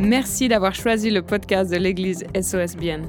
Merci 0.00 0.48
d'avoir 0.48 0.74
choisi 0.74 1.10
le 1.10 1.20
podcast 1.20 1.70
de 1.70 1.76
l'Église 1.76 2.24
SOSBN. 2.34 3.02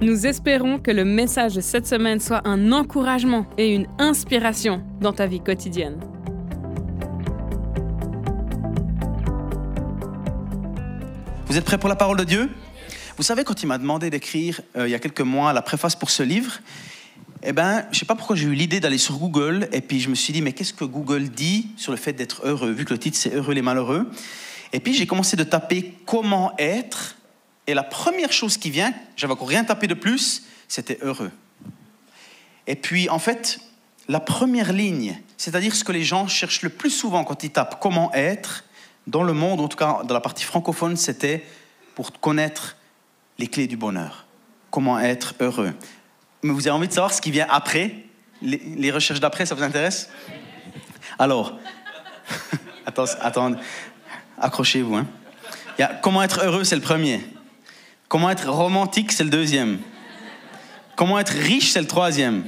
Nous 0.00 0.26
espérons 0.26 0.78
que 0.78 0.90
le 0.90 1.04
message 1.04 1.54
de 1.54 1.60
cette 1.60 1.86
semaine 1.86 2.20
soit 2.20 2.40
un 2.48 2.72
encouragement 2.72 3.44
et 3.58 3.74
une 3.74 3.86
inspiration 3.98 4.82
dans 5.02 5.12
ta 5.12 5.26
vie 5.26 5.40
quotidienne. 5.40 6.00
Vous 11.48 11.58
êtes 11.58 11.66
prêts 11.66 11.76
pour 11.76 11.90
la 11.90 11.96
parole 11.96 12.16
de 12.16 12.24
Dieu? 12.24 12.48
Vous 13.18 13.22
savez, 13.22 13.44
quand 13.44 13.62
il 13.62 13.66
m'a 13.66 13.76
demandé 13.76 14.08
d'écrire 14.08 14.62
euh, 14.78 14.88
il 14.88 14.90
y 14.90 14.94
a 14.94 14.98
quelques 14.98 15.20
mois 15.20 15.52
la 15.52 15.60
préface 15.60 15.96
pour 15.96 16.08
ce 16.08 16.22
livre, 16.22 16.60
eh 17.42 17.52
ben, 17.52 17.82
je 17.90 17.96
ne 17.96 18.00
sais 18.00 18.06
pas 18.06 18.14
pourquoi 18.14 18.36
j'ai 18.36 18.46
eu 18.46 18.54
l'idée 18.54 18.80
d'aller 18.80 18.96
sur 18.96 19.18
Google 19.18 19.68
et 19.72 19.82
puis 19.82 20.00
je 20.00 20.08
me 20.08 20.14
suis 20.14 20.32
dit, 20.32 20.40
mais 20.40 20.54
qu'est-ce 20.54 20.72
que 20.72 20.84
Google 20.84 21.28
dit 21.28 21.68
sur 21.76 21.92
le 21.92 21.98
fait 21.98 22.14
d'être 22.14 22.40
heureux, 22.46 22.70
vu 22.70 22.86
que 22.86 22.94
le 22.94 22.98
titre 22.98 23.18
c'est 23.18 23.34
Heureux 23.34 23.52
les 23.52 23.60
malheureux? 23.60 24.10
Et 24.72 24.80
puis 24.80 24.94
j'ai 24.94 25.06
commencé 25.06 25.36
de 25.36 25.44
taper 25.44 25.94
comment 26.04 26.52
être 26.58 27.16
et 27.68 27.74
la 27.74 27.82
première 27.82 28.32
chose 28.32 28.56
qui 28.56 28.70
vient, 28.70 28.94
j'avais 29.14 29.34
encore 29.34 29.48
rien 29.48 29.62
tapé 29.62 29.86
de 29.86 29.94
plus, 29.94 30.44
c'était 30.68 30.98
heureux. 31.02 31.30
Et 32.66 32.76
puis 32.76 33.10
en 33.10 33.18
fait, 33.18 33.60
la 34.08 34.20
première 34.20 34.72
ligne, 34.72 35.20
c'est-à-dire 35.36 35.76
ce 35.76 35.84
que 35.84 35.92
les 35.92 36.02
gens 36.02 36.26
cherchent 36.28 36.62
le 36.62 36.70
plus 36.70 36.90
souvent 36.90 37.24
quand 37.24 37.44
ils 37.44 37.50
tapent 37.50 37.78
comment 37.78 38.10
être, 38.14 38.64
dans 39.06 39.22
le 39.22 39.34
monde, 39.34 39.60
en 39.60 39.68
tout 39.68 39.76
cas 39.76 40.02
dans 40.02 40.14
la 40.14 40.20
partie 40.22 40.44
francophone, 40.44 40.96
c'était 40.96 41.44
pour 41.94 42.18
connaître 42.20 42.76
les 43.36 43.48
clés 43.48 43.66
du 43.66 43.76
bonheur. 43.76 44.26
Comment 44.70 44.98
être 44.98 45.34
heureux. 45.40 45.74
Mais 46.42 46.52
vous 46.52 46.68
avez 46.68 46.76
envie 46.76 46.88
de 46.88 46.92
savoir 46.94 47.12
ce 47.12 47.20
qui 47.20 47.30
vient 47.30 47.46
après? 47.50 47.96
Les, 48.40 48.90
recherches 48.90 49.20
d'après, 49.20 49.44
ça 49.44 49.54
vous 49.54 49.62
intéresse? 49.62 50.08
Alors, 51.18 51.58
attends, 52.86 53.56
accrochez-vous. 54.40 54.96
Hein. 54.96 55.06
comment 56.02 56.22
être 56.22 56.44
heureux, 56.44 56.64
c'est 56.64 56.76
le 56.76 56.82
premier. 56.82 57.20
Comment 58.08 58.30
être 58.30 58.48
romantique, 58.48 59.12
c'est 59.12 59.24
le 59.24 59.30
deuxième. 59.30 59.78
Comment 60.96 61.18
être 61.18 61.32
riche, 61.32 61.72
c'est 61.72 61.80
le 61.80 61.86
troisième. 61.86 62.44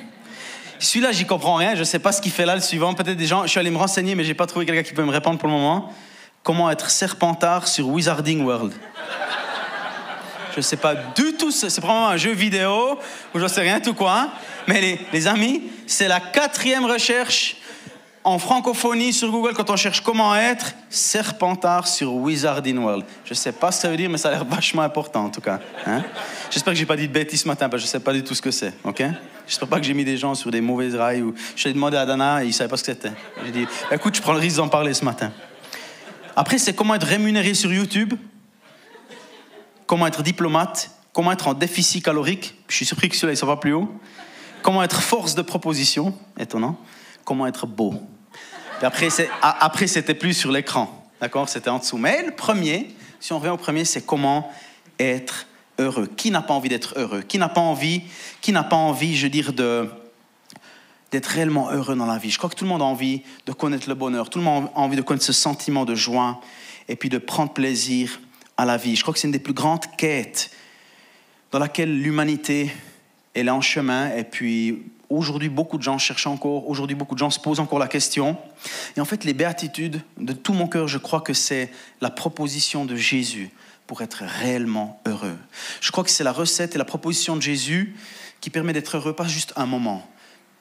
Celui-là, 0.79 1.13
j'y 1.13 1.27
comprends 1.27 1.57
rien. 1.57 1.75
Je 1.75 1.81
ne 1.81 1.85
sais 1.85 1.99
pas 1.99 2.11
ce 2.11 2.23
qu'il 2.23 2.33
fait 2.33 2.47
là, 2.47 2.55
le 2.55 2.63
suivant. 2.63 2.95
Peut-être 2.95 3.17
des 3.17 3.27
gens. 3.27 3.43
Je 3.43 3.49
suis 3.49 3.61
allé 3.61 3.71
me 3.71 3.77
renseigner, 3.77 4.15
mais 4.15 4.25
j'ai 4.25 4.35
pas 4.35 4.47
trouvé 4.47 4.65
quelqu'un 4.65 4.83
qui 4.83 4.95
peut 4.95 5.05
me 5.05 5.11
répondre 5.11 5.39
pour 5.39 5.49
le 5.49 5.55
moment. 5.55 5.93
Comment 6.43 6.71
être 6.71 6.89
serpentard 6.89 7.69
sur 7.69 7.89
Wizarding 7.89 8.43
World? 8.43 8.73
Je 10.53 10.57
ne 10.57 10.63
sais 10.63 10.79
pas 10.79 10.95
du 10.95 11.35
tout. 11.35 11.51
C'est 11.51 11.69
probablement 11.81 12.09
un 12.09 12.17
jeu 12.17 12.33
vidéo 12.33 12.99
ou 13.35 13.39
je 13.39 13.45
ne 13.45 13.49
sais 13.49 13.61
rien 13.61 13.81
tout 13.81 13.93
quoi. 13.93 14.31
Mais 14.67 14.81
les, 14.81 15.01
les 15.13 15.27
amis, 15.29 15.63
c'est 15.87 16.09
la 16.09 16.19
quatrième 16.19 16.87
recherche 16.87 17.57
en 18.23 18.39
francophonie 18.39 19.13
sur 19.13 19.31
Google, 19.31 19.55
quand 19.55 19.71
on 19.71 19.77
cherche 19.77 20.03
comment 20.03 20.35
être, 20.37 20.75
Serpentard 20.91 21.89
sur 21.89 22.13
Wizarding 22.15 22.79
World. 22.79 23.05
Je 23.25 23.33
sais 23.33 23.53
pas 23.53 23.73
ce 23.73 23.79
que 23.79 23.83
ça 23.83 23.89
veut 23.89 23.97
dire, 23.97 24.11
mais 24.11 24.19
ça 24.19 24.29
a 24.29 24.33
l'air 24.33 24.45
vachement 24.45 24.83
important 24.83 25.25
en 25.25 25.31
tout 25.31 25.41
cas. 25.41 25.59
Hein. 25.87 26.03
J'espère 26.51 26.75
que 26.75 26.79
j'ai 26.79 26.87
pas 26.87 26.97
dit 26.97 27.09
de 27.09 27.13
bêtises 27.13 27.43
ce 27.43 27.49
matin, 27.49 27.69
parce 27.69 27.83
que 27.83 27.87
je 27.87 27.91
sais 27.91 28.01
pas 28.01 28.13
du 28.13 28.23
tout 28.23 28.35
ce 28.35 28.43
que 28.43 28.51
c'est. 28.51 28.75
Ok? 28.85 29.03
J'espère 29.47 29.69
pas 29.69 29.81
que 29.81 29.87
j'ai 29.87 29.95
mis 29.95 30.05
des 30.05 30.19
gens 30.19 30.35
sur 30.35 30.51
des 30.51 30.61
mauvaises 30.61 30.95
rails. 30.95 31.23
Ou... 31.23 31.35
Je 31.57 31.69
ai 31.69 31.73
demandé 31.73 31.97
à 31.97 32.05
Dana 32.05 32.45
et 32.45 32.49
il 32.49 32.53
savait 32.53 32.69
pas 32.69 32.77
ce 32.77 32.85
que 32.85 32.93
c'était. 32.93 33.13
J'ai 33.45 33.53
dit, 33.53 33.67
écoute, 33.91 34.15
je 34.15 34.23
prends 34.23 34.35
le 34.35 34.39
risque 34.39 34.59
d'en 34.59 34.69
parler 34.69 34.93
ce 34.93 35.05
matin. 35.05 35.33
Après, 36.37 36.59
c'est 36.59 36.75
comment 36.75 36.95
être 36.95 37.07
rémunéré 37.07 37.55
sur 37.55 37.73
YouTube, 37.73 38.15
comment 39.87 40.07
être 40.07 40.23
diplomate, 40.23 40.91
comment 41.13 41.33
être 41.33 41.49
en 41.49 41.55
déficit 41.55 42.05
calorique. 42.05 42.55
Je 42.69 42.77
suis 42.77 42.87
surpris 42.87 43.09
que 43.09 43.17
celui-là, 43.17 43.33
il 43.33 43.35
ne 43.35 43.39
soit 43.39 43.49
pas 43.49 43.61
plus 43.61 43.73
haut. 43.73 43.91
Comment 44.63 44.83
être 44.83 45.01
force 45.01 45.35
de 45.35 45.43
proposition, 45.43 46.15
étonnant 46.39 46.79
comment 47.31 47.47
être 47.47 47.69
beau. 47.69 47.95
après, 48.83 49.07
après 49.41 49.87
c'était 49.87 50.15
plus 50.15 50.35
sur 50.35 50.51
l'écran. 50.51 51.07
D'accord? 51.21 51.49
C'était 51.49 51.71
en 51.71 51.79
dessous. 51.79 51.97
Mais 51.97 52.25
le 52.27 52.33
premier, 52.33 52.89
si 53.21 53.33
on 53.33 53.39
revient 53.39 53.51
au 53.51 53.57
premier, 53.57 53.85
c'est 53.85 54.05
comment 54.05 54.51
être 54.99 55.47
heureux. 55.79 56.09
Qui 56.09 56.33
n'a 56.33 56.43
pas 56.43 56.55
envie 56.55 56.69
d'être 56.69 56.99
heureux? 56.99 57.23
Qui 57.23 57.39
n'a 57.39 57.49
pas 57.49 57.61
envie, 57.61 58.03
qui 58.41 58.51
n'a 58.51 58.65
pas 58.65 58.75
envie, 58.75 59.15
je 59.17 59.27
veux 59.27 59.31
dire, 59.31 59.53
de, 59.53 59.89
d'être 61.13 61.27
réellement 61.27 61.71
heureux 61.71 61.95
dans 61.95 62.07
la 62.07 62.19
vie? 62.19 62.33
Je 62.33 62.39
crois 62.39 62.51
que 62.51 62.57
tout 62.57 62.65
le 62.65 62.71
monde 62.71 62.83
a 62.83 62.87
envie 62.87 63.23
de 63.47 63.53
connaître 63.53 63.89
le 63.89 63.95
bonheur. 63.95 64.29
Tout 64.29 64.41
le 64.41 64.45
monde 64.45 64.69
a 64.75 64.81
envie 64.81 64.97
de 64.97 65.03
connaître 65.03 65.25
ce 65.25 65.33
sentiment 65.33 65.85
de 65.85 65.95
joie 65.95 66.41
et 66.89 66.97
puis 66.97 67.11
de 67.11 67.19
prendre 67.19 67.53
plaisir 67.53 68.21
à 68.57 68.65
la 68.65 68.77
vie. 68.77 68.97
Je 68.97 69.03
crois 69.03 69.15
que 69.15 69.21
c'est 69.21 69.29
une 69.29 69.33
des 69.33 69.39
plus 69.39 69.55
grandes 69.55 69.87
quêtes 69.97 70.51
dans 71.53 71.61
laquelle 71.61 71.97
l'humanité 71.97 72.73
elle 73.35 73.49
est 73.49 73.53
en 73.53 73.61
chemin 73.61 74.15
et 74.15 74.25
puis 74.25 74.85
Aujourd'hui, 75.11 75.49
beaucoup 75.49 75.77
de 75.77 75.83
gens 75.83 75.99
cherchent 75.99 76.29
encore, 76.29 76.69
aujourd'hui, 76.69 76.95
beaucoup 76.95 77.17
de 77.17 77.19
gens 77.19 77.31
se 77.31 77.41
posent 77.41 77.59
encore 77.59 77.81
la 77.81 77.89
question. 77.89 78.37
Et 78.97 79.01
en 79.01 79.05
fait, 79.05 79.25
les 79.25 79.35
béatitudes, 79.35 80.01
de 80.19 80.33
tout 80.33 80.53
mon 80.53 80.69
cœur, 80.69 80.87
je 80.87 80.99
crois 80.99 81.21
que 81.21 81.35
c'est 81.35 81.73
la 82.01 82.11
proposition 82.11 82.85
de 82.85 82.95
Jésus 82.95 83.51
pour 83.89 84.03
être 84.03 84.23
réellement 84.23 85.03
heureux. 85.07 85.37
Je 85.81 85.91
crois 85.91 86.05
que 86.05 86.11
c'est 86.11 86.23
la 86.23 86.31
recette 86.31 86.77
et 86.77 86.79
la 86.79 86.85
proposition 86.85 87.35
de 87.35 87.43
Jésus 87.43 87.97
qui 88.41 88.51
permet 88.51 88.73
d'être 88.73 88.99
heureux, 88.99 89.13
pas 89.13 89.27
juste 89.27 89.53
un 89.57 89.67
moment, 89.67 90.09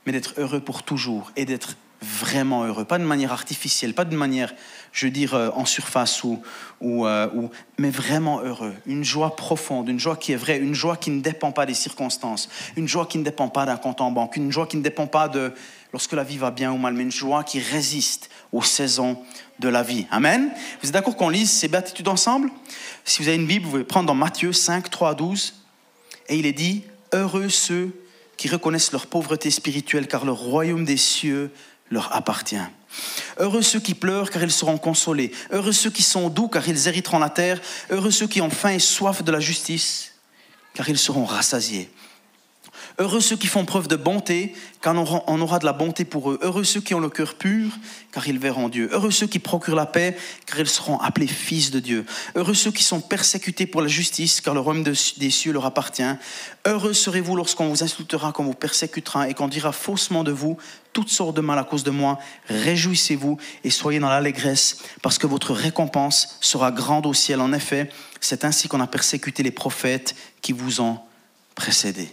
mais 0.07 0.11
d'être 0.11 0.33
heureux 0.37 0.61
pour 0.61 0.81
toujours 0.81 1.31
et 1.35 1.45
d'être 1.45 1.77
vraiment 2.01 2.63
heureux, 2.63 2.85
pas 2.85 2.97
de 2.97 3.03
manière 3.03 3.31
artificielle, 3.31 3.93
pas 3.93 4.05
de 4.05 4.15
manière, 4.15 4.51
je 4.91 5.05
veux 5.05 5.11
dire, 5.11 5.33
euh, 5.33 5.49
en 5.53 5.65
surface, 5.65 6.23
ou, 6.23 6.41
euh, 6.81 7.29
ou, 7.33 7.49
mais 7.77 7.89
vraiment 7.89 8.41
heureux. 8.41 8.73
Une 8.85 9.03
joie 9.03 9.35
profonde, 9.35 9.89
une 9.89 9.99
joie 9.99 10.15
qui 10.15 10.31
est 10.31 10.37
vraie, 10.37 10.57
une 10.57 10.73
joie 10.73 10.97
qui 10.97 11.11
ne 11.11 11.21
dépend 11.21 11.51
pas 11.51 11.65
des 11.65 11.73
circonstances, 11.73 12.49
une 12.75 12.87
joie 12.87 13.05
qui 13.05 13.17
ne 13.17 13.23
dépend 13.23 13.49
pas 13.49 13.65
d'un 13.65 13.77
compte 13.77 14.01
en 14.01 14.11
banque, 14.11 14.35
une 14.35 14.51
joie 14.51 14.67
qui 14.67 14.77
ne 14.77 14.81
dépend 14.81 15.07
pas 15.07 15.27
de 15.27 15.53
lorsque 15.93 16.13
la 16.13 16.23
vie 16.23 16.37
va 16.37 16.51
bien 16.51 16.71
ou 16.71 16.77
mal, 16.77 16.93
mais 16.93 17.03
une 17.03 17.11
joie 17.11 17.43
qui 17.43 17.59
résiste 17.59 18.29
aux 18.51 18.61
saisons 18.61 19.17
de 19.59 19.69
la 19.69 19.83
vie. 19.83 20.05
Amen. 20.11 20.51
Vous 20.81 20.87
êtes 20.87 20.93
d'accord 20.93 21.15
qu'on 21.15 21.29
lise 21.29 21.51
ces 21.51 21.67
béatitudes 21.67 22.07
ensemble? 22.07 22.49
Si 23.05 23.21
vous 23.21 23.27
avez 23.27 23.37
une 23.37 23.47
Bible, 23.47 23.65
vous 23.65 23.71
pouvez 23.71 23.83
prendre 23.83 24.07
dans 24.07 24.15
Matthieu 24.15 24.53
5, 24.53 24.89
3 24.89 25.15
12, 25.15 25.55
et 26.29 26.37
il 26.37 26.45
est 26.45 26.53
dit, 26.53 26.83
heureux 27.13 27.49
ceux 27.49 27.91
qui 28.37 28.47
reconnaissent 28.47 28.91
leur 28.91 29.07
pauvreté 29.07 29.51
spirituelle, 29.51 30.07
car 30.07 30.25
le 30.25 30.31
royaume 30.31 30.85
des 30.85 30.97
cieux 30.97 31.51
leur 31.89 32.15
appartient. 32.15 32.57
Heureux 33.37 33.61
ceux 33.61 33.79
qui 33.79 33.93
pleurent, 33.93 34.29
car 34.29 34.43
ils 34.43 34.51
seront 34.51 34.77
consolés. 34.77 35.31
Heureux 35.51 35.71
ceux 35.71 35.89
qui 35.89 36.03
sont 36.03 36.29
doux, 36.29 36.47
car 36.47 36.67
ils 36.67 36.87
hériteront 36.87 37.19
la 37.19 37.29
terre. 37.29 37.61
Heureux 37.89 38.11
ceux 38.11 38.27
qui 38.27 38.41
ont 38.41 38.49
faim 38.49 38.71
et 38.71 38.79
soif 38.79 39.23
de 39.23 39.31
la 39.31 39.39
justice, 39.39 40.13
car 40.73 40.89
ils 40.89 40.97
seront 40.97 41.25
rassasiés. 41.25 41.89
Heureux 43.01 43.21
ceux 43.21 43.37
qui 43.37 43.47
font 43.47 43.63
preuve 43.63 43.87
de 43.87 43.95
bonté, 43.95 44.53
car 44.81 44.93
on 44.93 45.39
aura 45.39 45.59
de 45.59 45.65
la 45.65 45.71
bonté 45.71 46.03
pour 46.03 46.31
eux. 46.31 46.39
Heureux 46.41 46.65
ceux 46.65 46.81
qui 46.81 46.93
ont 46.93 46.99
le 46.99 47.09
cœur 47.09 47.35
pur, 47.35 47.71
car 48.11 48.27
ils 48.27 48.37
verront 48.37 48.67
Dieu. 48.67 48.89
Heureux 48.91 49.09
ceux 49.09 49.25
qui 49.25 49.39
procurent 49.39 49.77
la 49.77 49.85
paix, 49.85 50.17
car 50.45 50.59
ils 50.59 50.67
seront 50.67 50.97
appelés 50.99 51.25
fils 51.25 51.71
de 51.71 51.79
Dieu. 51.79 52.05
Heureux 52.35 52.53
ceux 52.53 52.71
qui 52.71 52.83
sont 52.83 52.99
persécutés 52.99 53.67
pour 53.67 53.81
la 53.81 53.87
justice, 53.87 54.41
car 54.41 54.53
le 54.53 54.59
royaume 54.59 54.83
des 54.83 55.29
cieux 55.29 55.53
leur 55.53 55.65
appartient. 55.65 56.03
Heureux 56.67 56.91
serez-vous 56.91 57.37
lorsqu'on 57.37 57.69
vous 57.69 57.83
insultera, 57.83 58.33
qu'on 58.33 58.43
vous 58.43 58.53
persécutera 58.53 59.29
et 59.29 59.33
qu'on 59.33 59.47
dira 59.47 59.71
faussement 59.71 60.25
de 60.25 60.33
vous 60.33 60.57
toutes 60.91 61.09
sortes 61.09 61.37
de 61.37 61.41
mal 61.41 61.57
à 61.57 61.63
cause 61.63 61.85
de 61.85 61.91
moi. 61.91 62.19
Réjouissez-vous 62.49 63.37
et 63.63 63.69
soyez 63.69 63.99
dans 63.99 64.09
l'allégresse, 64.09 64.79
parce 65.01 65.17
que 65.17 65.25
votre 65.25 65.53
récompense 65.53 66.37
sera 66.41 66.73
grande 66.73 67.05
au 67.05 67.13
ciel. 67.13 67.39
En 67.39 67.53
effet, 67.53 67.89
c'est 68.19 68.43
ainsi 68.43 68.67
qu'on 68.67 68.81
a 68.81 68.87
persécuté 68.87 69.41
les 69.41 69.51
prophètes 69.51 70.15
qui 70.41 70.51
vous 70.51 70.81
ont 70.81 70.99
précédés. 71.55 72.09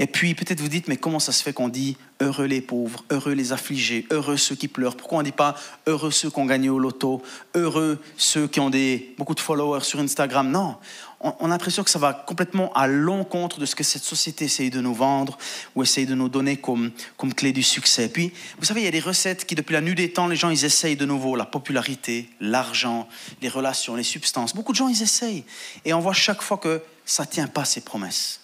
Et 0.00 0.06
puis 0.06 0.34
peut-être 0.34 0.62
vous 0.62 0.68
dites, 0.68 0.88
mais 0.88 0.96
comment 0.96 1.20
ça 1.20 1.30
se 1.30 1.42
fait 1.42 1.52
qu'on 1.52 1.68
dit 1.68 1.98
heureux 2.20 2.46
les 2.46 2.62
pauvres, 2.62 3.04
heureux 3.10 3.34
les 3.34 3.52
affligés, 3.52 4.06
heureux 4.10 4.38
ceux 4.38 4.54
qui 4.54 4.66
pleurent 4.66 4.96
Pourquoi 4.96 5.18
on 5.18 5.20
ne 5.20 5.26
dit 5.26 5.32
pas 5.32 5.54
heureux 5.86 6.10
ceux 6.10 6.30
qui 6.30 6.38
ont 6.38 6.46
gagné 6.46 6.70
au 6.70 6.78
loto, 6.78 7.20
heureux 7.54 8.00
ceux 8.16 8.48
qui 8.48 8.60
ont 8.60 8.70
des, 8.70 9.14
beaucoup 9.18 9.34
de 9.34 9.40
followers 9.40 9.82
sur 9.82 10.00
Instagram 10.00 10.50
Non, 10.50 10.78
on, 11.20 11.44
a 11.44 11.48
l'impression 11.48 11.84
que 11.84 11.90
ça 11.90 11.98
va 11.98 12.14
complètement 12.14 12.72
à 12.72 12.86
l'encontre 12.86 13.60
de 13.60 13.66
ce 13.66 13.74
que 13.74 13.84
cette 13.84 14.02
société 14.02 14.46
essaye 14.46 14.70
de 14.70 14.80
nous 14.80 14.94
vendre 14.94 15.36
ou 15.76 15.82
essaye 15.82 16.06
de 16.06 16.14
nous 16.14 16.30
donner 16.30 16.56
comme, 16.56 16.92
comme 17.18 17.34
clé 17.34 17.52
du 17.52 17.62
succès. 17.62 18.08
Puis, 18.08 18.32
vous 18.58 18.64
savez, 18.64 18.80
il 18.80 18.84
y 18.84 18.88
a 18.88 18.92
des 18.92 19.00
recettes 19.00 19.44
qui, 19.44 19.54
depuis 19.54 19.74
la 19.74 19.82
nuit 19.82 19.94
des 19.94 20.14
temps, 20.14 20.28
les 20.28 20.36
gens, 20.36 20.48
ils 20.48 20.64
essayent 20.64 20.96
de 20.96 21.04
nouveau 21.04 21.36
la 21.36 21.44
popularité, 21.44 22.30
l'argent, 22.40 23.06
les 23.42 23.50
relations, 23.50 23.96
les 23.96 24.02
substances. 24.02 24.54
Beaucoup 24.54 24.72
de 24.72 24.78
gens, 24.78 24.88
ils 24.88 25.02
essayent. 25.02 25.44
Et 25.84 25.92
on 25.92 26.00
voit 26.00 26.14
chaque 26.14 26.40
fois 26.40 26.56
que 26.56 26.80
ça 27.04 27.24
ne 27.24 27.28
tient 27.28 27.48
pas 27.48 27.66
ces 27.66 27.82
promesses. 27.82 28.39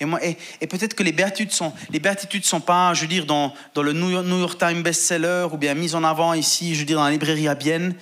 Et, 0.00 0.66
peut-être 0.66 0.94
que 0.94 1.02
les 1.02 1.12
béatitudes 1.12 1.52
sont, 1.52 1.72
les 1.90 2.02
sont 2.42 2.60
pas, 2.60 2.94
je 2.94 3.02
veux 3.02 3.06
dire, 3.06 3.26
dans, 3.26 3.52
le 3.76 3.92
New 3.92 4.10
York, 4.10 4.58
Times 4.58 4.82
best-seller 4.82 5.48
ou 5.52 5.56
bien 5.56 5.74
mises 5.74 5.94
en 5.94 6.04
avant 6.04 6.34
ici, 6.34 6.74
je 6.74 6.80
veux 6.80 6.86
dire, 6.86 6.98
dans 6.98 7.04
la 7.04 7.10
librairie 7.10 7.48
à 7.48 7.54
Bienne. 7.54 7.94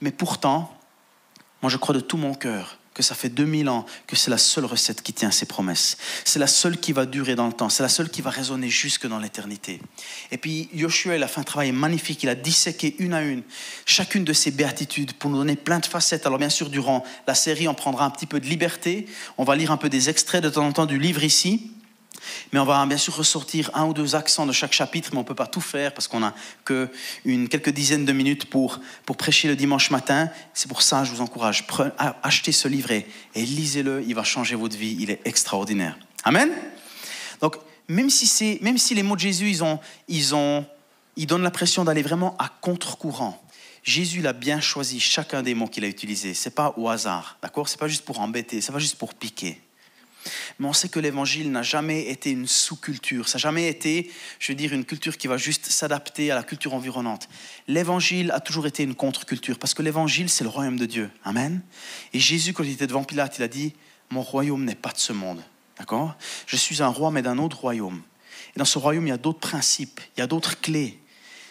Mais 0.00 0.10
pourtant, 0.10 0.74
moi, 1.62 1.70
je 1.70 1.76
crois 1.76 1.94
de 1.94 2.00
tout 2.00 2.16
mon 2.16 2.34
cœur 2.34 2.79
que 3.00 3.06
ça 3.06 3.14
fait 3.14 3.28
2000 3.28 3.68
ans 3.68 3.86
que 4.06 4.16
c'est 4.16 4.30
la 4.30 4.38
seule 4.38 4.64
recette 4.64 5.02
qui 5.02 5.12
tient 5.12 5.30
ses 5.30 5.46
promesses. 5.46 5.96
C'est 6.24 6.38
la 6.38 6.46
seule 6.46 6.78
qui 6.78 6.92
va 6.92 7.06
durer 7.06 7.34
dans 7.34 7.46
le 7.46 7.52
temps. 7.52 7.68
C'est 7.68 7.82
la 7.82 7.88
seule 7.88 8.10
qui 8.10 8.20
va 8.22 8.30
résonner 8.30 8.68
jusque 8.68 9.06
dans 9.06 9.18
l'éternité. 9.18 9.80
Et 10.30 10.38
puis 10.38 10.68
Yoshua, 10.74 11.16
il 11.16 11.22
a 11.22 11.28
fait 11.28 11.40
un 11.40 11.44
travail 11.44 11.72
magnifique. 11.72 12.22
Il 12.22 12.28
a 12.28 12.34
disséqué 12.34 12.96
une 12.98 13.14
à 13.14 13.22
une 13.22 13.42
chacune 13.86 14.24
de 14.24 14.32
ces 14.32 14.50
béatitudes 14.50 15.14
pour 15.14 15.30
nous 15.30 15.38
donner 15.38 15.56
plein 15.56 15.78
de 15.78 15.86
facettes. 15.86 16.26
Alors 16.26 16.38
bien 16.38 16.50
sûr, 16.50 16.68
durant 16.68 17.04
la 17.26 17.34
série, 17.34 17.68
on 17.68 17.74
prendra 17.74 18.04
un 18.04 18.10
petit 18.10 18.26
peu 18.26 18.40
de 18.40 18.46
liberté. 18.46 19.06
On 19.38 19.44
va 19.44 19.56
lire 19.56 19.70
un 19.70 19.76
peu 19.76 19.88
des 19.88 20.10
extraits 20.10 20.42
de 20.42 20.50
temps 20.50 20.66
en 20.66 20.72
temps 20.72 20.86
du 20.86 20.98
livre 20.98 21.24
ici. 21.24 21.70
Mais 22.52 22.58
on 22.58 22.64
va 22.64 22.84
bien 22.86 22.96
sûr 22.96 23.16
ressortir 23.16 23.70
un 23.74 23.86
ou 23.86 23.94
deux 23.94 24.14
accents 24.14 24.46
de 24.46 24.52
chaque 24.52 24.72
chapitre, 24.72 25.10
mais 25.12 25.18
on 25.18 25.22
ne 25.22 25.26
peut 25.26 25.34
pas 25.34 25.46
tout 25.46 25.60
faire 25.60 25.92
parce 25.94 26.08
qu'on 26.08 26.20
n'a 26.20 26.34
que 26.64 26.88
une, 27.24 27.48
quelques 27.48 27.70
dizaines 27.70 28.04
de 28.04 28.12
minutes 28.12 28.46
pour, 28.46 28.80
pour 29.06 29.16
prêcher 29.16 29.48
le 29.48 29.56
dimanche 29.56 29.90
matin. 29.90 30.30
C'est 30.54 30.68
pour 30.68 30.82
ça 30.82 31.04
je 31.04 31.12
vous 31.12 31.20
encourage, 31.20 31.66
achetez 32.22 32.52
ce 32.52 32.68
livret 32.68 33.06
et 33.34 33.42
lisez-le, 33.42 34.04
il 34.06 34.14
va 34.14 34.24
changer 34.24 34.54
votre 34.54 34.76
vie, 34.76 34.96
il 34.98 35.10
est 35.10 35.20
extraordinaire. 35.24 35.98
Amen 36.24 36.50
Donc, 37.40 37.56
même 37.88 38.10
si, 38.10 38.58
même 38.60 38.78
si 38.78 38.94
les 38.94 39.02
mots 39.02 39.16
de 39.16 39.20
Jésus, 39.20 39.50
ils, 39.50 39.64
ont, 39.64 39.78
ils, 40.08 40.34
ont, 40.34 40.64
ils 41.16 41.26
donnent 41.26 41.42
l'impression 41.42 41.84
d'aller 41.84 42.02
vraiment 42.02 42.36
à 42.38 42.48
contre-courant, 42.48 43.42
Jésus 43.82 44.20
l'a 44.20 44.32
bien 44.32 44.60
choisi 44.60 45.00
chacun 45.00 45.42
des 45.42 45.54
mots 45.54 45.66
qu'il 45.66 45.84
a 45.84 45.88
utilisés. 45.88 46.34
Ce 46.34 46.48
n'est 46.48 46.54
pas 46.54 46.74
au 46.76 46.88
hasard, 46.88 47.38
d'accord? 47.42 47.68
Ce 47.68 47.74
n'est 47.74 47.78
pas 47.78 47.88
juste 47.88 48.04
pour 48.04 48.20
embêter, 48.20 48.60
ce 48.60 48.68
n'est 48.68 48.74
pas 48.74 48.78
juste 48.78 48.96
pour 48.96 49.14
piquer. 49.14 49.60
Mais 50.58 50.66
on 50.66 50.72
sait 50.72 50.88
que 50.88 51.00
l'évangile 51.00 51.50
n'a 51.50 51.62
jamais 51.62 52.08
été 52.08 52.30
une 52.30 52.46
sous-culture, 52.46 53.28
ça 53.28 53.38
n'a 53.38 53.42
jamais 53.42 53.68
été, 53.68 54.10
je 54.38 54.52
veux 54.52 54.56
dire, 54.56 54.72
une 54.72 54.84
culture 54.84 55.16
qui 55.16 55.26
va 55.26 55.36
juste 55.36 55.66
s'adapter 55.66 56.30
à 56.30 56.34
la 56.34 56.42
culture 56.42 56.74
environnante. 56.74 57.28
L'évangile 57.68 58.30
a 58.32 58.40
toujours 58.40 58.66
été 58.66 58.82
une 58.82 58.94
contre-culture, 58.94 59.58
parce 59.58 59.74
que 59.74 59.82
l'évangile, 59.82 60.28
c'est 60.28 60.44
le 60.44 60.50
royaume 60.50 60.78
de 60.78 60.86
Dieu. 60.86 61.10
Amen. 61.24 61.62
Et 62.12 62.20
Jésus, 62.20 62.52
quand 62.52 62.64
il 62.64 62.72
était 62.72 62.86
devant 62.86 63.04
Pilate, 63.04 63.38
il 63.38 63.42
a 63.42 63.48
dit, 63.48 63.74
mon 64.10 64.22
royaume 64.22 64.64
n'est 64.64 64.74
pas 64.74 64.92
de 64.92 64.98
ce 64.98 65.12
monde. 65.12 65.42
D'accord? 65.78 66.16
Je 66.46 66.56
suis 66.56 66.82
un 66.82 66.88
roi, 66.88 67.10
mais 67.10 67.22
d'un 67.22 67.38
autre 67.38 67.58
royaume. 67.58 68.02
Et 68.54 68.58
dans 68.58 68.64
ce 68.64 68.78
royaume, 68.78 69.06
il 69.06 69.10
y 69.10 69.12
a 69.12 69.18
d'autres 69.18 69.38
principes, 69.38 70.00
il 70.16 70.20
y 70.20 70.22
a 70.22 70.26
d'autres 70.26 70.60
clés. 70.60 70.98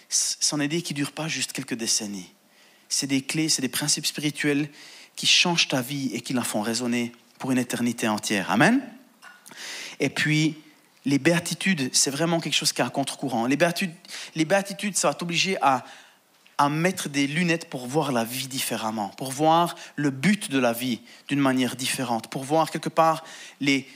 C'en 0.10 0.60
est 0.60 0.68
des 0.68 0.81
qui 0.81 0.94
ne 0.94 0.98
durent 0.98 1.12
pas 1.12 1.27
juste 1.27 1.54
quelques 1.54 1.74
décennies. 1.75 2.31
C'est 2.89 3.07
des 3.07 3.22
clés, 3.22 3.50
c'est 3.50 3.62
des 3.62 3.69
principes 3.69 4.06
spirituels 4.06 4.69
qui 5.15 5.27
changent 5.27 5.68
ta 5.68 5.81
vie 5.81 6.12
et 6.13 6.22
qui 6.22 6.33
la 6.33 6.44
font 6.44 6.62
résonner 6.62 7.12
pour 7.39 7.51
une 7.51 7.57
éternité 7.57 8.07
entière. 8.07 8.51
Amen. 8.51 8.81
Et 10.00 10.09
puis, 10.09 10.56
les 11.06 11.18
béatitudes, 11.18 11.89
c'est 11.94 12.12
vraiment 12.12 12.39
quelque 12.39 12.53
chose 12.53 12.71
qui 12.71 12.81
est 12.81 12.86
à 12.86 12.89
contre-courant. 12.89 13.47
Les 13.47 13.57
béatitudes, 14.45 14.95
ça 14.95 15.07
va 15.07 15.13
t'obliger 15.13 15.57
à, 15.62 15.83
à 16.57 16.69
mettre 16.69 17.09
des 17.09 17.25
lunettes 17.25 17.69
pour 17.69 17.88
voir 17.88 18.12
la 18.12 18.24
vie 18.24 18.47
différemment, 18.47 19.09
pour 19.18 19.31
voir 19.31 19.75
le 19.95 20.12
but 20.12 20.51
de 20.51 20.59
la 20.59 20.74
vie 20.74 21.00
d'une 21.27 21.39
manière 21.39 21.75
différente, 21.75 22.27
pour 22.27 22.44
voir 22.44 22.69
quelque 22.69 22.89
part 22.89 23.24
les, 23.62 23.88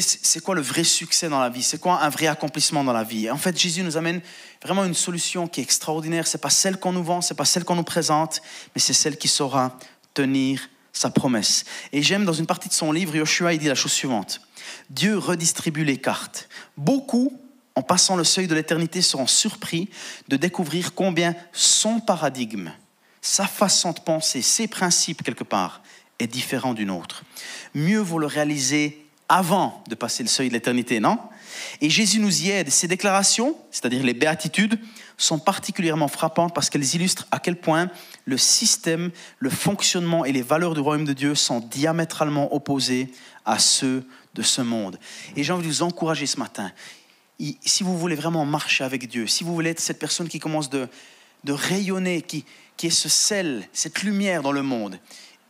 c'est 0.00 0.40
quoi 0.40 0.54
le 0.54 0.60
vrai 0.60 0.84
succès 0.84 1.28
dans 1.28 1.40
la 1.40 1.48
vie? 1.48 1.64
C'est 1.64 1.80
quoi 1.80 2.00
un 2.00 2.08
vrai 2.08 2.28
accomplissement 2.28 2.84
dans 2.84 2.92
la 2.92 3.02
vie? 3.02 3.28
En 3.28 3.36
fait, 3.36 3.58
Jésus 3.58 3.82
nous 3.82 3.96
amène 3.96 4.20
vraiment 4.62 4.84
une 4.84 4.94
solution 4.94 5.48
qui 5.48 5.60
est 5.60 5.64
extraordinaire. 5.64 6.28
C'est 6.28 6.40
pas 6.40 6.50
celle 6.50 6.78
qu'on 6.78 6.92
nous 6.92 7.02
vend, 7.02 7.20
c'est 7.20 7.34
pas 7.34 7.44
celle 7.44 7.64
qu'on 7.64 7.74
nous 7.74 7.82
présente, 7.82 8.40
mais 8.74 8.80
c'est 8.80 8.92
celle 8.92 9.18
qui 9.18 9.26
saura 9.26 9.76
tenir 10.14 10.68
sa 10.98 11.10
promesse. 11.10 11.64
Et 11.92 12.02
j'aime 12.02 12.24
dans 12.24 12.32
une 12.32 12.46
partie 12.46 12.68
de 12.68 12.74
son 12.74 12.90
livre, 12.92 13.14
Yoshua, 13.14 13.52
il 13.52 13.58
dit 13.58 13.68
la 13.68 13.74
chose 13.74 13.92
suivante. 13.92 14.40
Dieu 14.90 15.16
redistribue 15.16 15.84
les 15.84 15.98
cartes. 15.98 16.48
Beaucoup, 16.76 17.40
en 17.74 17.82
passant 17.82 18.16
le 18.16 18.24
seuil 18.24 18.48
de 18.48 18.54
l'éternité, 18.54 19.00
seront 19.00 19.26
surpris 19.26 19.88
de 20.28 20.36
découvrir 20.36 20.94
combien 20.94 21.34
son 21.52 22.00
paradigme, 22.00 22.72
sa 23.22 23.46
façon 23.46 23.92
de 23.92 24.00
penser, 24.00 24.42
ses 24.42 24.66
principes 24.66 25.22
quelque 25.22 25.44
part, 25.44 25.82
est 26.18 26.26
différent 26.26 26.74
d'une 26.74 26.90
autre. 26.90 27.22
Mieux 27.74 28.00
vaut 28.00 28.18
le 28.18 28.26
réaliser 28.26 29.06
avant 29.28 29.84
de 29.88 29.94
passer 29.94 30.24
le 30.24 30.28
seuil 30.28 30.48
de 30.48 30.54
l'éternité, 30.54 30.98
non? 30.98 31.18
Et 31.80 31.90
Jésus 31.90 32.18
nous 32.18 32.42
y 32.42 32.50
aide. 32.50 32.70
Ces 32.70 32.88
déclarations, 32.88 33.56
c'est-à-dire 33.70 34.02
les 34.02 34.14
béatitudes, 34.14 34.80
sont 35.18 35.38
particulièrement 35.38 36.08
frappantes 36.08 36.54
parce 36.54 36.70
qu'elles 36.70 36.94
illustrent 36.94 37.26
à 37.30 37.40
quel 37.40 37.56
point 37.56 37.90
le 38.24 38.38
système, 38.38 39.10
le 39.38 39.50
fonctionnement 39.50 40.24
et 40.24 40.32
les 40.32 40.42
valeurs 40.42 40.74
du 40.74 40.80
royaume 40.80 41.04
de 41.04 41.12
Dieu 41.12 41.34
sont 41.34 41.60
diamétralement 41.60 42.54
opposés 42.54 43.12
à 43.44 43.58
ceux 43.58 44.06
de 44.34 44.42
ce 44.42 44.62
monde. 44.62 44.98
Et 45.36 45.42
j'ai 45.42 45.52
envie 45.52 45.66
de 45.66 45.72
vous 45.72 45.82
encourager 45.82 46.26
ce 46.26 46.38
matin. 46.38 46.70
Si 47.64 47.82
vous 47.82 47.98
voulez 47.98 48.14
vraiment 48.14 48.46
marcher 48.46 48.84
avec 48.84 49.08
Dieu, 49.08 49.26
si 49.26 49.44
vous 49.44 49.54
voulez 49.54 49.70
être 49.70 49.80
cette 49.80 49.98
personne 49.98 50.28
qui 50.28 50.38
commence 50.38 50.70
de, 50.70 50.88
de 51.44 51.52
rayonner, 51.52 52.22
qui, 52.22 52.44
qui 52.76 52.86
est 52.86 52.90
ce 52.90 53.08
sel, 53.08 53.68
cette 53.72 54.02
lumière 54.02 54.42
dans 54.42 54.52
le 54.52 54.62
monde, 54.62 54.98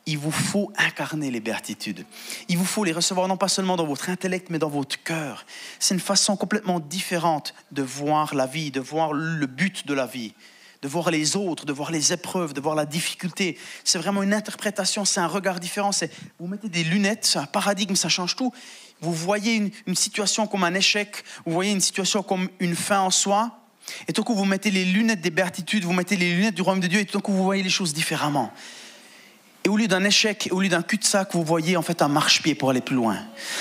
il 0.09 0.17
vous 0.17 0.31
faut 0.31 0.73
incarner 0.79 1.31
les 1.31 1.39
béatitudes. 1.39 2.07
Il 2.49 2.57
vous 2.57 2.65
faut 2.65 2.83
les 2.83 2.93
recevoir 2.93 3.29
non 3.29 3.37
pas 3.37 3.49
seulement 3.49 3.77
dans 3.77 3.85
votre 3.85 4.09
intellect, 4.09 4.49
mais 4.49 4.59
dans 4.59 4.71
votre 4.71 5.03
cœur. 5.03 5.45
C'est 5.79 5.93
une 5.93 6.01
façon 6.01 6.35
complètement 6.35 6.81
différente 6.81 7.53
de 7.73 7.83
voir 7.83 8.35
la 8.35 8.47
vie, 8.47 8.71
de 8.71 8.81
voir 8.81 9.13
le 9.13 9.47
but 9.47 9.87
de 9.87 9.93
la 9.93 10.07
vie, 10.07 10.33
de 10.81 10.89
voir 10.89 11.11
les 11.11 11.37
autres, 11.37 11.67
de 11.67 11.75
voir 11.75 11.91
les 11.91 12.15
épreuves, 12.15 12.55
de 12.55 12.61
voir 12.63 12.75
la 12.75 12.87
difficulté. 12.87 13.59
C'est 13.85 13.99
vraiment 13.99 14.23
une 14.23 14.33
interprétation, 14.33 15.05
c'est 15.05 15.21
un 15.21 15.27
regard 15.27 15.61
différent. 15.61 15.91
Vous 16.41 16.47
mettez 16.47 16.71
des 16.71 16.85
lunettes, 16.85 17.27
c'est 17.27 17.39
un 17.39 17.47
paradigme, 17.47 17.95
ça 17.95 18.09
change 18.09 18.35
tout. 18.35 18.51
Vous 19.03 19.13
voyez 19.13 19.57
une, 19.57 19.71
une, 19.87 19.95
situation 19.95 20.47
comme 20.47 20.65
un 20.65 20.73
échec, 20.73 21.23
vous 21.45 21.53
voyez 21.53 21.73
une 21.73 21.83
situation 21.83 22.23
comme 22.23 22.49
une 22.61 22.75
fin 22.75 23.01
en 23.01 23.11
soi, 23.11 23.61
et 24.09 24.15
tout 24.15 24.25
coup 24.25 24.35
vous 24.35 24.47
mettez 24.47 24.71
les 24.71 24.87
lunettes 24.87 25.21
des 25.21 25.31
béatitudes, 25.31 25.85
vous 25.85 25.93
mettez 25.93 26.17
les 26.17 26.33
lunettes 26.33 26.55
du 26.55 26.63
royaume 26.63 26.81
de 26.81 26.87
Dieu, 26.87 27.01
et 27.01 27.05
tout 27.05 27.21
coup 27.21 27.33
vous 27.33 27.45
voyez 27.45 27.63
les 27.63 27.69
choses 27.69 27.93
différemment. 27.93 28.53
Et 29.69 29.71
au 29.71 29.77
lieu 29.77 29.87
d'un 29.87 30.03
échec, 30.03 30.49
au 30.51 30.63
lieu 30.63 30.71
d'un 30.71 30.81
cul-de-sac, 30.81 31.35
vous 31.35 31.45
voyez 31.45 31.77
en 31.77 31.83
fait 31.83 32.01
un 32.01 32.09
marchepied 32.09 32.55
pour 32.55 32.71
aller 32.71 32.81
plus 32.81 32.97
loin. 32.97 33.19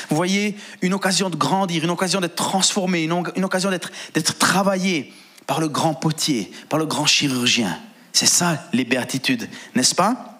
Vous 0.09 0.15
voyez 0.15 0.55
une 0.81 0.93
occasion 0.93 1.29
de 1.29 1.35
grandir, 1.35 1.83
une 1.83 1.89
occasion 1.89 2.21
d'être 2.21 2.35
transformé, 2.35 3.03
une, 3.03 3.11
occasion 3.43 3.69
d'être 3.69 4.37
travaillé 4.37 5.11
par 5.47 5.59
le 5.59 5.67
grand 5.67 5.93
potier, 5.93 6.49
par 6.69 6.79
le 6.79 6.85
grand 6.85 7.05
chirurgien. 7.05 7.77
C'est 8.13 8.25
ça 8.25 8.69
les 8.71 8.85
béatitudes, 8.85 9.49
n'est-ce 9.75 9.93
pas? 9.93 10.39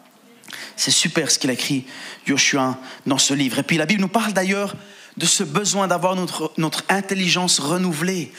C'est 0.77 0.89
super 0.89 1.29
ce 1.29 1.37
qu'il 1.37 1.49
a 1.49 1.53
écrit 1.53 1.85
Joshua 2.25 2.77
dans 3.05 3.17
ce 3.17 3.33
livre. 3.33 3.59
Et 3.59 3.63
puis 3.63 3.75
la 3.75 3.85
Bible 3.85 3.99
nous 3.99 4.07
parle 4.07 4.31
d'ailleurs 4.31 4.73
de 5.17 5.25
ce 5.25 5.43
besoin 5.43 5.89
d'avoir 5.89 6.15
notre, 6.15 6.53
notre 6.55 6.85
intelligence 6.87 7.59
renouvelée 7.59 8.31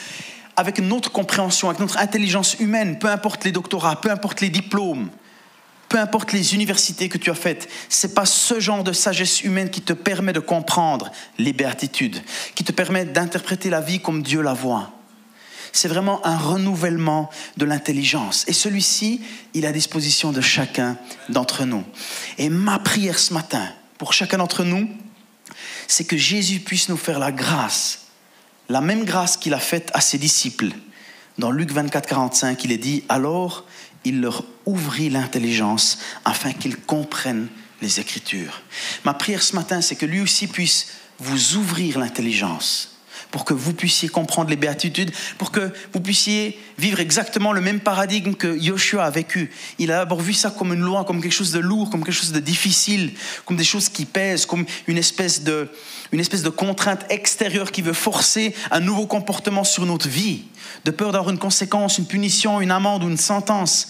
avec 0.57 0.79
notre 0.79 1.13
compréhension, 1.13 1.69
avec 1.69 1.81
notre 1.81 1.99
intelligence 1.99 2.55
humaine, 2.59 2.99
peu 2.99 3.09
importe 3.09 3.45
les 3.45 3.53
doctorats, 3.53 4.01
peu 4.01 4.11
importe 4.11 4.41
les 4.41 4.49
diplômes 4.49 5.11
peu 5.89 5.99
importe 5.99 6.33
les 6.33 6.55
universités 6.55 7.09
que 7.09 7.19
tu 7.19 7.31
as 7.31 7.35
faites, 7.35 7.69
c'est 7.89 8.15
pas 8.15 8.27
ce 8.27 8.61
genre 8.61 8.85
de 8.85 8.93
sagesse 8.93 9.43
humaine 9.43 9.71
qui 9.71 9.81
te 9.81 9.93
permet 9.93 10.33
de 10.33 10.41
comprendre 10.41 11.11
les 11.39 11.53
béatitudes, 11.53 12.23
qui 12.55 12.65
te 12.65 12.73
permet 12.73 13.05
d'interpréter 13.05 13.71
la 13.71 13.81
vie 13.81 14.01
comme 14.01 14.23
Dieu 14.23 14.43
la 14.43 14.53
voit. 14.53 14.93
C'est 15.73 15.89
vraiment 15.89 16.27
un 16.27 16.37
renouvellement 16.37 17.31
de 17.57 17.65
l'intelligence. 17.65 18.45
Et 18.49 18.53
celui-ci, 18.53 19.21
il 19.55 19.65
est 19.65 19.69
à 19.69 19.73
disposition 19.73 20.33
de 20.33 20.41
chacun 20.41 20.97
d'entre 21.29 21.65
nous. 21.65 21.85
Et 22.39 22.49
ma 22.49 22.79
prière 22.79 23.19
ce 23.19 23.35
matin, 23.35 23.67
pour 23.99 24.13
chacun 24.13 24.39
d'entre 24.39 24.65
nous, 24.65 24.89
c'est 25.87 26.05
que 26.05 26.17
Jésus 26.17 26.61
puisse 26.61 26.89
nous 26.89 26.97
faire 26.97 27.19
la 27.19 27.33
grâce, 27.33 28.07
la 28.69 28.81
même 28.81 29.05
grâce 29.05 29.37
qu'il 29.37 29.55
a 29.55 29.59
faite 29.59 29.91
à 29.95 30.01
ses 30.01 30.19
disciples. 30.19 30.71
Dans 31.39 31.51
Luc 31.51 31.71
24, 31.71 32.07
45, 32.07 32.65
il 32.65 32.73
est 32.73 32.79
dit, 32.79 33.05
alors 33.09 33.65
il 34.05 34.21
leur 34.21 34.45
ouvrit 34.67 35.11
l'intelligence 35.11 35.99
afin 36.25 36.53
qu'ils 36.53 36.77
comprennent 36.77 37.49
les 37.81 38.01
Écritures. 38.01 38.61
Ma 39.05 39.15
prière 39.15 39.43
ce 39.43 39.55
matin, 39.55 39.81
c'est 39.81 39.97
que 39.97 40.07
lui 40.07 40.21
aussi 40.21 40.47
puisse 40.47 40.89
vous 41.19 41.57
ouvrir 41.57 41.99
l'intelligence 41.99 42.98
pour 43.31 43.45
que 43.45 43.55
vous 43.55 43.75
puissiez 43.75 44.09
comprendre 44.09 44.51
les 44.51 44.57
béatitudes, 44.57 45.13
pour 45.37 45.51
que 45.51 45.73
vous 45.93 46.01
puissiez 46.01 46.59
vivre 46.79 47.01
exactement 47.01 47.53
le 47.53 47.61
même 47.61 47.81
paradigme 47.81 48.35
que 48.35 48.59
Yoshua 48.59 49.05
a 49.05 49.11
vécu. 49.11 49.51
Il 49.79 49.93
a 49.93 49.99
d'abord 49.99 50.21
vu 50.21 50.33
ça 50.33 50.51
comme 50.51 50.73
une 50.73 50.81
loi, 50.81 51.05
comme 51.05 51.21
quelque 51.21 51.33
chose 51.33 51.53
de 51.53 51.59
lourd, 51.59 51.91
comme 51.91 52.05
quelque 52.05 52.15
chose 52.15 52.33
de 52.33 52.41
difficile, 52.41 53.13
comme 53.45 53.57
des 53.57 53.65
choses 53.65 53.89
qui 53.89 54.05
pèsent, 54.07 54.47
comme 54.47 54.65
une 54.87 54.99
espèce 54.99 55.43
de, 55.43 55.69
une 56.13 56.21
espèce 56.21 56.43
de 56.43 56.49
contrainte 56.49 57.05
extérieure 57.11 57.71
qui 57.71 57.83
veut 57.83 57.93
forcer 57.93 58.55
un 58.71 58.81
nouveau 58.81 59.07
comportement 59.07 59.65
sur 59.65 59.85
notre 59.85 60.09
vie, 60.09 60.45
de 60.85 60.91
peur 60.91 61.13
d'avoir 61.13 61.31
une 61.31 61.39
conséquence, 61.39 61.99
une 61.99 62.07
punition, 62.07 62.61
une 62.61 62.71
amende 62.71 63.05
ou 63.05 63.09
une 63.09 63.19
sentence. 63.19 63.89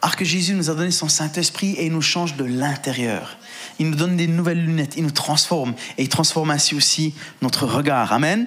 Alors 0.00 0.16
que 0.16 0.24
Jésus 0.24 0.54
nous 0.54 0.68
a 0.68 0.74
donné 0.74 0.90
son 0.90 1.08
Saint-Esprit 1.08 1.74
et 1.74 1.86
il 1.86 1.92
nous 1.92 2.02
change 2.02 2.34
de 2.34 2.44
l'intérieur. 2.44 3.38
Il 3.82 3.90
nous 3.90 3.96
donne 3.96 4.16
des 4.16 4.28
nouvelles 4.28 4.64
lunettes, 4.64 4.94
il 4.96 5.02
nous 5.02 5.10
transforme 5.10 5.74
et 5.98 6.02
il 6.04 6.08
transforme 6.08 6.52
ainsi 6.52 6.76
aussi 6.76 7.14
notre 7.40 7.66
regard. 7.66 8.12
Amen. 8.12 8.46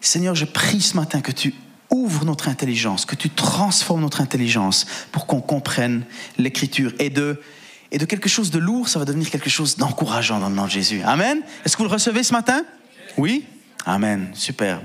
Seigneur, 0.00 0.34
je 0.34 0.44
prie 0.44 0.80
ce 0.80 0.96
matin 0.96 1.20
que 1.20 1.30
tu 1.30 1.54
ouvres 1.90 2.24
notre 2.24 2.48
intelligence, 2.48 3.06
que 3.06 3.14
tu 3.14 3.30
transformes 3.30 4.00
notre 4.00 4.20
intelligence 4.20 4.84
pour 5.12 5.26
qu'on 5.28 5.40
comprenne 5.40 6.02
l'écriture 6.38 6.92
et 6.98 7.08
de 7.08 7.38
quelque 7.92 8.28
chose 8.28 8.50
de 8.50 8.58
lourd, 8.58 8.88
ça 8.88 8.98
va 8.98 9.04
devenir 9.04 9.30
quelque 9.30 9.48
chose 9.48 9.76
d'encourageant 9.76 10.40
dans 10.40 10.48
le 10.48 10.56
nom 10.56 10.64
de 10.64 10.70
Jésus. 10.70 11.02
Amen. 11.04 11.38
Est-ce 11.64 11.76
que 11.76 11.82
vous 11.84 11.88
le 11.88 11.94
recevez 11.94 12.24
ce 12.24 12.32
matin? 12.32 12.64
Oui? 13.16 13.46
Amen. 13.86 14.30
Super. 14.34 14.80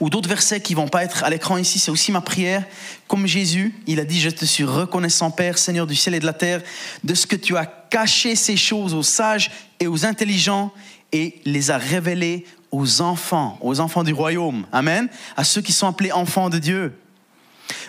Ou 0.00 0.10
d'autres 0.10 0.28
versets 0.28 0.60
qui 0.60 0.74
vont 0.74 0.88
pas 0.88 1.04
être 1.04 1.24
à 1.24 1.30
l'écran 1.30 1.56
ici, 1.56 1.78
c'est 1.78 1.90
aussi 1.90 2.12
ma 2.12 2.20
prière. 2.20 2.64
Comme 3.08 3.26
Jésus, 3.26 3.74
il 3.86 4.00
a 4.00 4.04
dit, 4.04 4.20
je 4.20 4.30
te 4.30 4.44
suis 4.44 4.64
reconnaissant, 4.64 5.30
Père, 5.30 5.58
Seigneur 5.58 5.86
du 5.86 5.94
ciel 5.94 6.14
et 6.14 6.20
de 6.20 6.26
la 6.26 6.32
terre, 6.32 6.62
de 7.04 7.14
ce 7.14 7.26
que 7.26 7.36
tu 7.36 7.56
as 7.56 7.66
caché 7.66 8.36
ces 8.36 8.56
choses 8.56 8.94
aux 8.94 9.02
sages 9.02 9.50
et 9.80 9.86
aux 9.86 10.04
intelligents 10.04 10.72
et 11.12 11.40
les 11.44 11.70
a 11.70 11.78
révélées 11.78 12.44
aux 12.72 13.00
enfants, 13.00 13.58
aux 13.60 13.80
enfants 13.80 14.04
du 14.04 14.12
royaume. 14.12 14.66
Amen. 14.72 15.08
À 15.36 15.44
ceux 15.44 15.62
qui 15.62 15.72
sont 15.72 15.86
appelés 15.86 16.12
enfants 16.12 16.50
de 16.50 16.58
Dieu. 16.58 16.92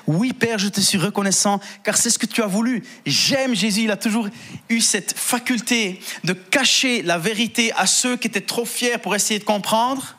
Oui, 0.07 0.33
Père, 0.33 0.57
je 0.57 0.69
te 0.69 0.79
suis 0.79 0.97
reconnaissant, 0.97 1.59
car 1.83 1.97
c'est 1.97 2.09
ce 2.09 2.17
que 2.17 2.25
tu 2.25 2.41
as 2.41 2.47
voulu. 2.47 2.83
J'aime 3.05 3.53
Jésus, 3.53 3.83
il 3.83 3.91
a 3.91 3.97
toujours 3.97 4.27
eu 4.69 4.81
cette 4.81 5.17
faculté 5.17 5.99
de 6.23 6.33
cacher 6.33 7.03
la 7.03 7.17
vérité 7.17 7.71
à 7.75 7.85
ceux 7.85 8.17
qui 8.17 8.27
étaient 8.27 8.41
trop 8.41 8.65
fiers 8.65 8.97
pour 8.97 9.15
essayer 9.15 9.39
de 9.39 9.43
comprendre 9.43 10.16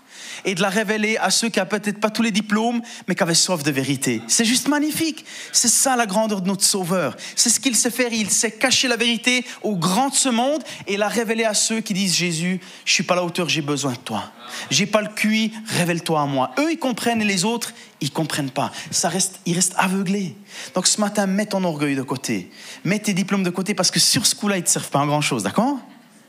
et 0.49 0.55
de 0.55 0.62
la 0.62 0.71
révéler 0.71 1.19
à 1.19 1.31
ceux 1.31 1.50
qui 1.50 1.59
n'avaient 1.59 1.78
peut-être 1.78 2.00
pas 2.00 2.09
tous 2.09 2.23
les 2.23 2.31
diplômes, 2.31 2.81
mais 3.07 3.14
qui 3.14 3.23
avaient 3.23 3.35
soif 3.35 3.62
de 3.62 3.71
vérité. 3.71 4.23
C'est 4.28 4.47
juste 4.47 4.67
magnifique. 4.67 5.26
C'est 5.52 5.69
ça 5.69 5.95
la 5.95 6.07
grandeur 6.07 6.40
de 6.40 6.49
notre 6.49 6.64
Sauveur. 6.64 7.19
C'est 7.37 7.50
ce 7.50 7.61
qu'il 7.61 7.76
sait 7.76 7.90
faire. 7.90 8.14
Il 8.14 8.31
sait 8.31 8.52
cacher 8.52 8.88
la 8.88 8.97
vérité 8.97 9.45
au 9.62 9.76
grand 9.76 10.09
de 10.09 10.14
ce 10.14 10.31
monde 10.31 10.62
et 10.87 10.97
la 10.97 11.09
révéler 11.09 11.45
à 11.45 11.52
ceux 11.52 11.83
qui 11.83 11.93
disent 11.93 12.14
Jésus, 12.14 12.61
je 12.87 12.93
suis 12.95 13.02
pas 13.02 13.12
à 13.12 13.19
la 13.19 13.25
hauteur, 13.25 13.50
j'ai 13.50 13.61
besoin 13.61 13.93
de 13.93 13.99
toi. 13.99 14.33
J'ai 14.71 14.87
pas 14.87 15.02
le 15.02 15.09
QI, 15.09 15.52
révèle-toi 15.67 16.19
à 16.19 16.25
moi. 16.25 16.52
Eux, 16.59 16.73
ils 16.73 16.78
comprennent 16.78 17.21
et 17.21 17.26
les 17.26 17.45
autres, 17.45 17.75
ils 18.00 18.11
comprennent 18.11 18.50
pas. 18.50 18.73
Ça 18.90 19.11
reste, 19.11 19.40
ils 19.45 19.55
restent 19.55 19.75
aveuglés. 19.76 20.35
Donc 20.75 20.87
ce 20.87 20.99
matin, 20.99 21.26
mets 21.26 21.45
ton 21.45 21.62
orgueil 21.62 21.95
de 21.95 22.00
côté. 22.00 22.50
Mets 22.85 23.00
tes 23.00 23.12
diplômes 23.12 23.43
de 23.43 23.50
côté 23.50 23.75
parce 23.75 23.90
que 23.90 24.00
sur 24.00 24.25
ce 24.25 24.35
coup-là, 24.35 24.57
ils 24.57 24.64
te 24.64 24.71
servent 24.71 24.88
pas 24.88 25.02
à 25.02 25.07
grand 25.07 25.21
chose, 25.21 25.43
d'accord? 25.43 25.76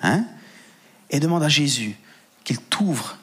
Hein? 0.02 0.26
Et 1.10 1.22
demande 1.22 1.44
à 1.44 1.50
Jésus 1.50 1.96
qu'il 2.44 2.58
t'ouvre 2.58 3.19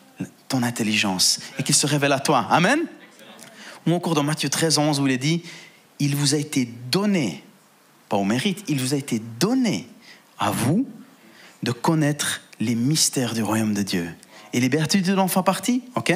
ton 0.48 0.62
intelligence 0.62 1.40
et 1.58 1.62
qu'il 1.62 1.74
se 1.74 1.86
révèle 1.86 2.12
à 2.12 2.20
toi. 2.20 2.46
Amen 2.50 2.80
Ou 3.86 3.92
encore 3.92 4.14
dans 4.14 4.22
Matthieu 4.22 4.48
13, 4.48 4.78
11, 4.78 5.00
où 5.00 5.06
il 5.06 5.12
est 5.12 5.18
dit, 5.18 5.42
il 5.98 6.16
vous 6.16 6.34
a 6.34 6.38
été 6.38 6.68
donné, 6.90 7.42
pas 8.08 8.16
au 8.16 8.24
mérite, 8.24 8.64
il 8.68 8.80
vous 8.80 8.94
a 8.94 8.96
été 8.96 9.20
donné 9.40 9.88
à 10.38 10.50
vous 10.50 10.86
de 11.62 11.72
connaître 11.72 12.42
les 12.60 12.74
mystères 12.74 13.34
du 13.34 13.42
royaume 13.42 13.74
de 13.74 13.82
Dieu. 13.82 14.08
Et 14.52 14.60
les 14.60 14.68
béatitudes 14.68 15.18
en 15.18 15.28
font 15.28 15.42
partie, 15.42 15.82
ok? 15.94 16.14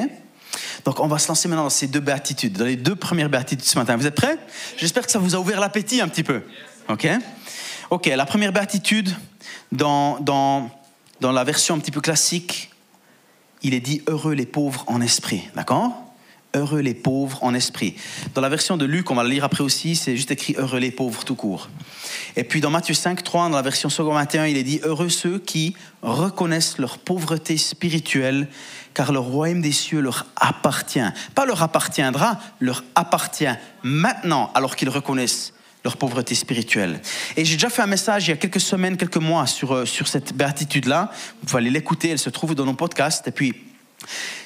Donc 0.85 0.99
on 0.99 1.07
va 1.07 1.17
se 1.19 1.27
lancer 1.27 1.47
maintenant 1.47 1.63
dans 1.63 1.69
ces 1.69 1.87
deux 1.87 1.99
béatitudes, 1.99 2.57
dans 2.57 2.65
les 2.65 2.75
deux 2.75 2.95
premières 2.95 3.29
béatitudes 3.29 3.65
ce 3.65 3.77
matin. 3.77 3.95
Vous 3.95 4.07
êtes 4.07 4.15
prêts? 4.15 4.37
J'espère 4.77 5.05
que 5.05 5.11
ça 5.11 5.19
vous 5.19 5.35
a 5.35 5.39
ouvert 5.39 5.59
l'appétit 5.59 6.01
un 6.01 6.07
petit 6.07 6.23
peu. 6.23 6.43
Ok? 6.89 7.07
Ok, 7.89 8.05
la 8.07 8.25
première 8.25 8.51
béatitude, 8.51 9.15
dans, 9.71 10.19
dans, 10.19 10.69
dans 11.19 11.31
la 11.31 11.43
version 11.43 11.75
un 11.75 11.79
petit 11.79 11.91
peu 11.91 12.01
classique, 12.01 12.70
il 13.63 13.73
est 13.73 13.79
dit 13.79 14.01
heureux 14.07 14.33
les 14.33 14.45
pauvres 14.45 14.83
en 14.87 15.01
esprit. 15.01 15.43
D'accord? 15.55 15.91
Heureux 16.53 16.81
les 16.81 16.93
pauvres 16.93 17.41
en 17.43 17.53
esprit. 17.53 17.95
Dans 18.33 18.41
la 18.41 18.49
version 18.49 18.75
de 18.75 18.83
Luc, 18.83 19.09
on 19.09 19.15
va 19.15 19.23
le 19.23 19.29
lire 19.29 19.45
après 19.45 19.63
aussi, 19.63 19.95
c'est 19.95 20.17
juste 20.17 20.31
écrit 20.31 20.53
heureux 20.57 20.79
les 20.79 20.91
pauvres 20.91 21.23
tout 21.23 21.35
court. 21.35 21.69
Et 22.35 22.43
puis 22.43 22.59
dans 22.59 22.69
Matthieu 22.69 22.93
5, 22.93 23.23
3, 23.23 23.49
dans 23.49 23.55
la 23.55 23.61
version 23.61 23.89
second 23.89 24.13
21, 24.13 24.47
il 24.47 24.57
est 24.57 24.63
dit 24.63 24.81
heureux 24.83 25.07
ceux 25.07 25.39
qui 25.39 25.75
reconnaissent 26.01 26.77
leur 26.77 26.97
pauvreté 26.97 27.55
spirituelle, 27.55 28.49
car 28.93 29.13
le 29.13 29.19
royaume 29.19 29.61
des 29.61 29.71
cieux 29.71 30.01
leur 30.01 30.25
appartient. 30.35 30.99
Pas 31.35 31.45
leur 31.45 31.63
appartiendra, 31.63 32.37
leur 32.59 32.83
appartient 32.95 33.45
maintenant, 33.83 34.51
alors 34.53 34.75
qu'ils 34.75 34.89
reconnaissent 34.89 35.53
leur 35.83 35.97
pauvreté 35.97 36.35
spirituelle. 36.35 37.01
Et 37.35 37.45
j'ai 37.45 37.55
déjà 37.55 37.69
fait 37.69 37.81
un 37.81 37.87
message 37.87 38.27
il 38.27 38.31
y 38.31 38.33
a 38.33 38.37
quelques 38.37 38.59
semaines, 38.59 38.97
quelques 38.97 39.17
mois 39.17 39.47
sur, 39.47 39.73
euh, 39.73 39.85
sur 39.85 40.07
cette 40.07 40.33
béatitude-là. 40.33 41.11
Vous 41.41 41.47
pouvez 41.47 41.57
aller 41.57 41.69
l'écouter, 41.71 42.09
elle 42.09 42.19
se 42.19 42.29
trouve 42.29 42.53
dans 42.53 42.65
nos 42.65 42.73
podcasts. 42.73 43.27
Et 43.27 43.31
puis, 43.31 43.55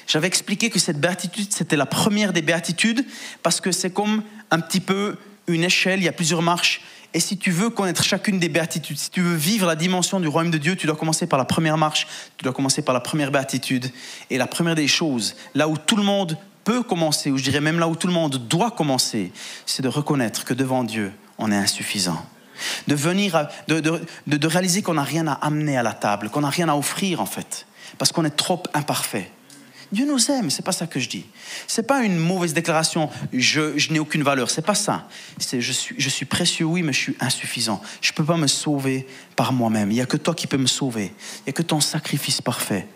j'avais 0.06 0.26
expliqué 0.26 0.70
que 0.70 0.78
cette 0.78 1.00
béatitude, 1.00 1.52
c'était 1.52 1.76
la 1.76 1.86
première 1.86 2.32
des 2.32 2.42
béatitudes, 2.42 3.04
parce 3.42 3.60
que 3.60 3.72
c'est 3.72 3.90
comme 3.90 4.22
un 4.50 4.60
petit 4.60 4.80
peu 4.80 5.16
une 5.46 5.64
échelle, 5.64 6.00
il 6.00 6.04
y 6.04 6.08
a 6.08 6.12
plusieurs 6.12 6.42
marches. 6.42 6.82
Et 7.14 7.20
si 7.20 7.38
tu 7.38 7.50
veux 7.50 7.70
connaître 7.70 8.02
chacune 8.02 8.38
des 8.38 8.48
béatitudes, 8.48 8.98
si 8.98 9.10
tu 9.10 9.22
veux 9.22 9.34
vivre 9.34 9.66
la 9.66 9.76
dimension 9.76 10.20
du 10.20 10.28
royaume 10.28 10.50
de 10.50 10.58
Dieu, 10.58 10.76
tu 10.76 10.86
dois 10.86 10.96
commencer 10.96 11.26
par 11.26 11.38
la 11.38 11.44
première 11.44 11.78
marche, 11.78 12.06
tu 12.36 12.44
dois 12.44 12.52
commencer 12.52 12.82
par 12.82 12.94
la 12.94 13.00
première 13.00 13.30
béatitude. 13.30 13.90
Et 14.28 14.38
la 14.38 14.46
première 14.46 14.74
des 14.74 14.88
choses, 14.88 15.34
là 15.54 15.68
où 15.68 15.76
tout 15.76 15.96
le 15.96 16.02
monde 16.02 16.36
peut 16.64 16.82
commencer, 16.82 17.30
ou 17.30 17.38
je 17.38 17.44
dirais 17.44 17.60
même 17.60 17.78
là 17.78 17.88
où 17.88 17.96
tout 17.96 18.06
le 18.06 18.12
monde 18.12 18.36
doit 18.48 18.70
commencer, 18.70 19.32
c'est 19.64 19.82
de 19.82 19.88
reconnaître 19.88 20.44
que 20.44 20.52
devant 20.52 20.84
Dieu, 20.84 21.12
on 21.38 21.50
est 21.50 21.56
insuffisant. 21.56 22.24
De 22.86 22.94
venir, 22.94 23.48
de, 23.68 23.80
de, 23.80 24.00
de 24.26 24.46
réaliser 24.46 24.82
qu'on 24.82 24.94
n'a 24.94 25.02
rien 25.02 25.26
à 25.26 25.32
amener 25.32 25.76
à 25.76 25.82
la 25.82 25.92
table, 25.92 26.30
qu'on 26.30 26.40
n'a 26.40 26.50
rien 26.50 26.68
à 26.68 26.74
offrir 26.74 27.20
en 27.20 27.26
fait, 27.26 27.66
parce 27.98 28.12
qu'on 28.12 28.24
est 28.24 28.36
trop 28.36 28.62
imparfait. 28.72 29.30
Dieu 29.92 30.04
nous 30.06 30.30
aime, 30.30 30.50
c'est 30.50 30.64
pas 30.64 30.72
ça 30.72 30.86
que 30.86 30.98
je 30.98 31.08
dis. 31.08 31.26
C'est 31.68 31.86
pas 31.86 32.02
une 32.02 32.16
mauvaise 32.16 32.54
déclaration, 32.54 33.08
je, 33.32 33.78
je 33.78 33.92
n'ai 33.92 33.98
aucune 33.98 34.22
valeur, 34.22 34.50
c'est 34.50 34.64
pas 34.64 34.74
ça. 34.74 35.06
C'est 35.38 35.60
je 35.60 35.72
suis, 35.72 35.94
je 35.98 36.08
suis 36.08 36.24
précieux, 36.26 36.64
oui, 36.64 36.82
mais 36.82 36.92
je 36.92 36.98
suis 36.98 37.16
insuffisant. 37.20 37.80
Je 38.00 38.12
peux 38.12 38.24
pas 38.24 38.36
me 38.36 38.48
sauver 38.48 39.06
par 39.36 39.52
moi-même. 39.52 39.92
Il 39.92 39.96
y 39.96 40.00
a 40.00 40.06
que 40.06 40.16
toi 40.16 40.34
qui 40.34 40.46
peux 40.48 40.56
me 40.56 40.66
sauver. 40.66 41.12
Il 41.44 41.48
y 41.48 41.50
a 41.50 41.52
que 41.52 41.62
ton 41.62 41.80
sacrifice 41.80 42.40
parfait 42.40 42.88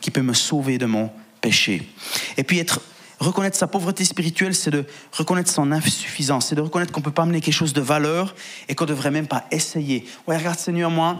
qui 0.00 0.10
peut 0.10 0.22
me 0.22 0.34
sauver 0.34 0.76
de 0.76 0.84
mon 0.84 1.10
péché. 1.40 1.88
Et 2.36 2.44
puis 2.44 2.58
être 2.58 2.80
reconnaître 3.18 3.56
sa 3.56 3.66
pauvreté 3.66 4.04
spirituelle, 4.04 4.54
c'est 4.54 4.70
de 4.70 4.84
reconnaître 5.12 5.50
son 5.50 5.72
insuffisance, 5.72 6.46
c'est 6.48 6.54
de 6.54 6.60
reconnaître 6.60 6.92
qu'on 6.92 7.00
ne 7.00 7.04
peut 7.04 7.10
pas 7.10 7.22
amener 7.22 7.40
quelque 7.40 7.54
chose 7.54 7.72
de 7.72 7.80
valeur 7.80 8.34
et 8.68 8.74
qu'on 8.74 8.84
ne 8.84 8.90
devrait 8.90 9.10
même 9.10 9.26
pas 9.26 9.44
essayer. 9.50 10.06
Ouais, 10.26 10.36
regarde 10.36 10.58
Seigneur, 10.58 10.90
moi, 10.90 11.18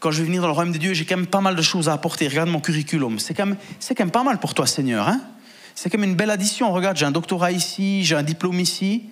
quand 0.00 0.10
je 0.10 0.18
vais 0.18 0.26
venir 0.26 0.42
dans 0.42 0.48
le 0.48 0.54
royaume 0.54 0.72
de 0.72 0.78
Dieu, 0.78 0.94
j'ai 0.94 1.04
quand 1.04 1.16
même 1.16 1.26
pas 1.26 1.40
mal 1.40 1.54
de 1.54 1.62
choses 1.62 1.88
à 1.88 1.92
apporter. 1.92 2.26
Regarde 2.26 2.48
mon 2.48 2.60
curriculum. 2.60 3.18
C'est 3.18 3.34
quand, 3.34 3.46
même, 3.46 4.10
pas 4.10 4.22
mal 4.22 4.38
pour 4.40 4.54
toi, 4.54 4.66
Seigneur. 4.66 5.06
Hein 5.06 5.20
c'est 5.74 5.90
quand 5.90 5.98
même 5.98 6.10
une 6.10 6.16
belle 6.16 6.30
addition. 6.30 6.72
Regarde, 6.72 6.96
j'ai 6.96 7.06
un 7.06 7.10
doctorat 7.10 7.52
ici, 7.52 8.04
j'ai 8.04 8.16
un 8.16 8.22
diplôme 8.22 8.58
ici. 8.60 9.04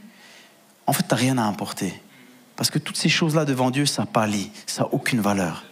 En 0.86 0.92
fait, 0.92 1.02
tu 1.02 1.10
n'as 1.10 1.16
rien 1.16 1.38
à 1.38 1.46
apporter. 1.46 1.92
Parce 2.56 2.70
que 2.70 2.78
toutes 2.78 2.96
ces 2.96 3.08
choses-là 3.08 3.44
devant 3.44 3.70
Dieu, 3.70 3.86
ça 3.86 4.06
pâlit, 4.06 4.50
ça 4.66 4.82
n'a 4.82 4.88
aucune 4.92 5.20
valeur. 5.20 5.64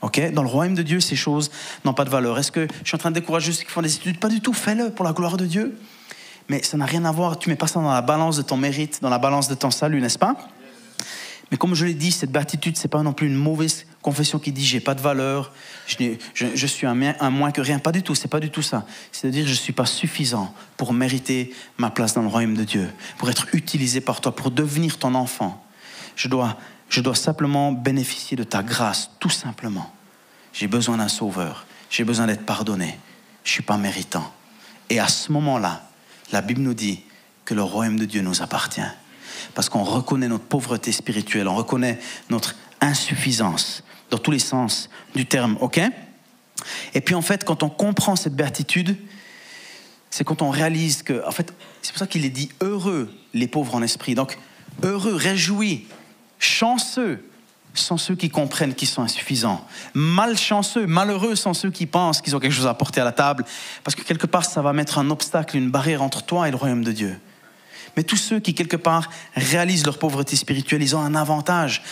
ok? 0.00 0.32
Dans 0.32 0.42
le 0.42 0.48
royaume 0.48 0.74
de 0.74 0.82
Dieu, 0.82 1.00
ces 1.00 1.16
choses 1.16 1.50
n'ont 1.84 1.94
pas 1.94 2.04
de 2.04 2.10
valeur. 2.10 2.38
Est-ce 2.38 2.50
que 2.50 2.66
je 2.82 2.88
suis 2.88 2.96
en 2.96 2.98
train 2.98 3.10
de 3.10 3.20
décourager 3.20 3.52
ceux 3.52 3.64
qui 3.64 3.70
font 3.70 3.82
des 3.82 3.94
études? 3.94 4.18
Pas 4.18 4.28
du 4.28 4.40
tout, 4.40 4.52
fais-le 4.52 4.90
pour 4.90 5.04
la 5.04 5.12
gloire 5.12 5.36
de 5.36 5.46
Dieu. 5.46 5.78
Mais 6.48 6.62
ça 6.62 6.76
n'a 6.76 6.86
rien 6.86 7.04
à 7.04 7.12
voir, 7.12 7.38
tu 7.38 7.48
mets 7.48 7.56
pas 7.56 7.66
ça 7.66 7.80
dans 7.80 7.92
la 7.92 8.02
balance 8.02 8.36
de 8.36 8.42
ton 8.42 8.56
mérite, 8.56 9.00
dans 9.02 9.10
la 9.10 9.18
balance 9.18 9.48
de 9.48 9.54
ton 9.54 9.70
salut, 9.70 10.00
n'est-ce 10.00 10.18
pas? 10.18 10.36
Mais 11.52 11.58
comme 11.58 11.74
je 11.74 11.84
l'ai 11.84 11.92
dit, 11.92 12.12
cette 12.12 12.32
béatitude, 12.32 12.78
c'est 12.78 12.88
pas 12.88 13.02
non 13.02 13.12
plus 13.12 13.26
une 13.26 13.34
mauvaise 13.34 13.84
confession 14.00 14.38
qui 14.38 14.52
dit 14.52 14.64
j'ai 14.64 14.80
pas 14.80 14.94
de 14.94 15.02
valeur, 15.02 15.52
je, 15.86 16.66
suis 16.66 16.86
un, 16.86 16.94
moins 17.30 17.52
que 17.52 17.60
rien. 17.60 17.78
Pas 17.78 17.92
du 17.92 18.02
tout, 18.02 18.14
c'est 18.14 18.28
pas 18.28 18.40
du 18.40 18.50
tout 18.50 18.62
ça. 18.62 18.86
C'est 19.12 19.26
de 19.26 19.32
dire 19.32 19.46
je 19.46 19.52
suis 19.52 19.74
pas 19.74 19.84
suffisant 19.84 20.54
pour 20.78 20.94
mériter 20.94 21.54
ma 21.76 21.90
place 21.90 22.14
dans 22.14 22.22
le 22.22 22.28
royaume 22.28 22.56
de 22.56 22.64
Dieu, 22.64 22.88
pour 23.18 23.28
être 23.28 23.54
utilisé 23.54 24.00
par 24.00 24.22
toi, 24.22 24.34
pour 24.34 24.50
devenir 24.50 24.98
ton 24.98 25.14
enfant. 25.14 25.62
Je 26.16 26.28
dois, 26.28 26.56
je 26.88 27.02
dois 27.02 27.14
simplement 27.14 27.70
bénéficier 27.70 28.34
de 28.34 28.44
ta 28.44 28.62
grâce, 28.62 29.10
tout 29.20 29.28
simplement. 29.28 29.92
J'ai 30.54 30.68
besoin 30.68 30.96
d'un 30.96 31.08
sauveur, 31.08 31.66
j'ai 31.90 32.04
besoin 32.04 32.26
d'être 32.28 32.46
pardonné. 32.46 32.98
Je 33.44 33.52
suis 33.52 33.62
pas 33.62 33.76
méritant. 33.76 34.32
Et 34.88 35.00
à 35.00 35.08
ce 35.08 35.30
moment-là, 35.32 35.82
la 36.32 36.40
Bible 36.42 36.62
nous 36.62 36.74
dit 36.74 37.02
que 37.44 37.54
le 37.54 37.62
royaume 37.62 37.98
de 37.98 38.04
Dieu 38.04 38.22
nous 38.22 38.42
appartient 38.42 38.80
parce 39.54 39.68
qu'on 39.68 39.84
reconnaît 39.84 40.28
notre 40.28 40.44
pauvreté 40.44 40.92
spirituelle, 40.92 41.48
on 41.48 41.54
reconnaît 41.54 41.98
notre 42.30 42.56
insuffisance 42.80 43.82
dans 44.10 44.18
tous 44.18 44.30
les 44.30 44.38
sens 44.38 44.88
du 45.14 45.26
terme, 45.26 45.56
ok? 45.60 45.80
Et 46.94 47.00
puis 47.00 47.14
en 47.14 47.22
fait, 47.22 47.44
quand 47.44 47.62
on 47.62 47.68
comprend 47.68 48.16
cette 48.16 48.34
béatitude, 48.34 48.96
c'est 50.10 50.24
quand 50.24 50.42
on 50.42 50.50
réalise 50.50 51.02
que, 51.02 51.26
en 51.26 51.30
fait, 51.30 51.52
c'est 51.80 51.92
pour 51.92 51.98
ça 51.98 52.06
qu'il 52.06 52.24
est 52.24 52.30
dit 52.30 52.50
heureux 52.60 53.12
les 53.32 53.46
pauvres 53.46 53.74
en 53.74 53.82
esprit. 53.82 54.14
Donc, 54.14 54.38
heureux, 54.82 55.14
réjouis, 55.14 55.86
chanceux 56.38 57.24
sont 57.74 57.96
ceux 57.96 58.14
qui 58.14 58.28
comprennent 58.28 58.74
qu'ils 58.74 58.88
sont 58.88 59.02
insuffisants. 59.02 59.66
Malchanceux, 59.94 60.86
malheureux 60.86 61.34
sont 61.34 61.54
ceux 61.54 61.70
qui 61.70 61.86
pensent 61.86 62.20
qu'ils 62.20 62.36
ont 62.36 62.40
quelque 62.40 62.52
chose 62.52 62.66
à 62.66 62.70
apporter 62.70 63.00
à 63.00 63.04
la 63.04 63.12
table, 63.12 63.44
parce 63.82 63.94
que 63.94 64.02
quelque 64.02 64.26
part, 64.26 64.44
ça 64.44 64.62
va 64.62 64.72
mettre 64.72 64.98
un 64.98 65.10
obstacle, 65.10 65.56
une 65.56 65.70
barrière 65.70 66.02
entre 66.02 66.22
toi 66.22 66.48
et 66.48 66.50
le 66.50 66.56
royaume 66.56 66.84
de 66.84 66.92
Dieu. 66.92 67.18
Mais 67.96 68.02
tous 68.02 68.16
ceux 68.16 68.40
qui, 68.40 68.54
quelque 68.54 68.76
part, 68.76 69.10
réalisent 69.34 69.84
leur 69.84 69.98
pauvreté 69.98 70.36
spirituelle, 70.36 70.82
ils 70.82 70.96
ont 70.96 71.00
un 71.00 71.14
avantage. 71.14 71.82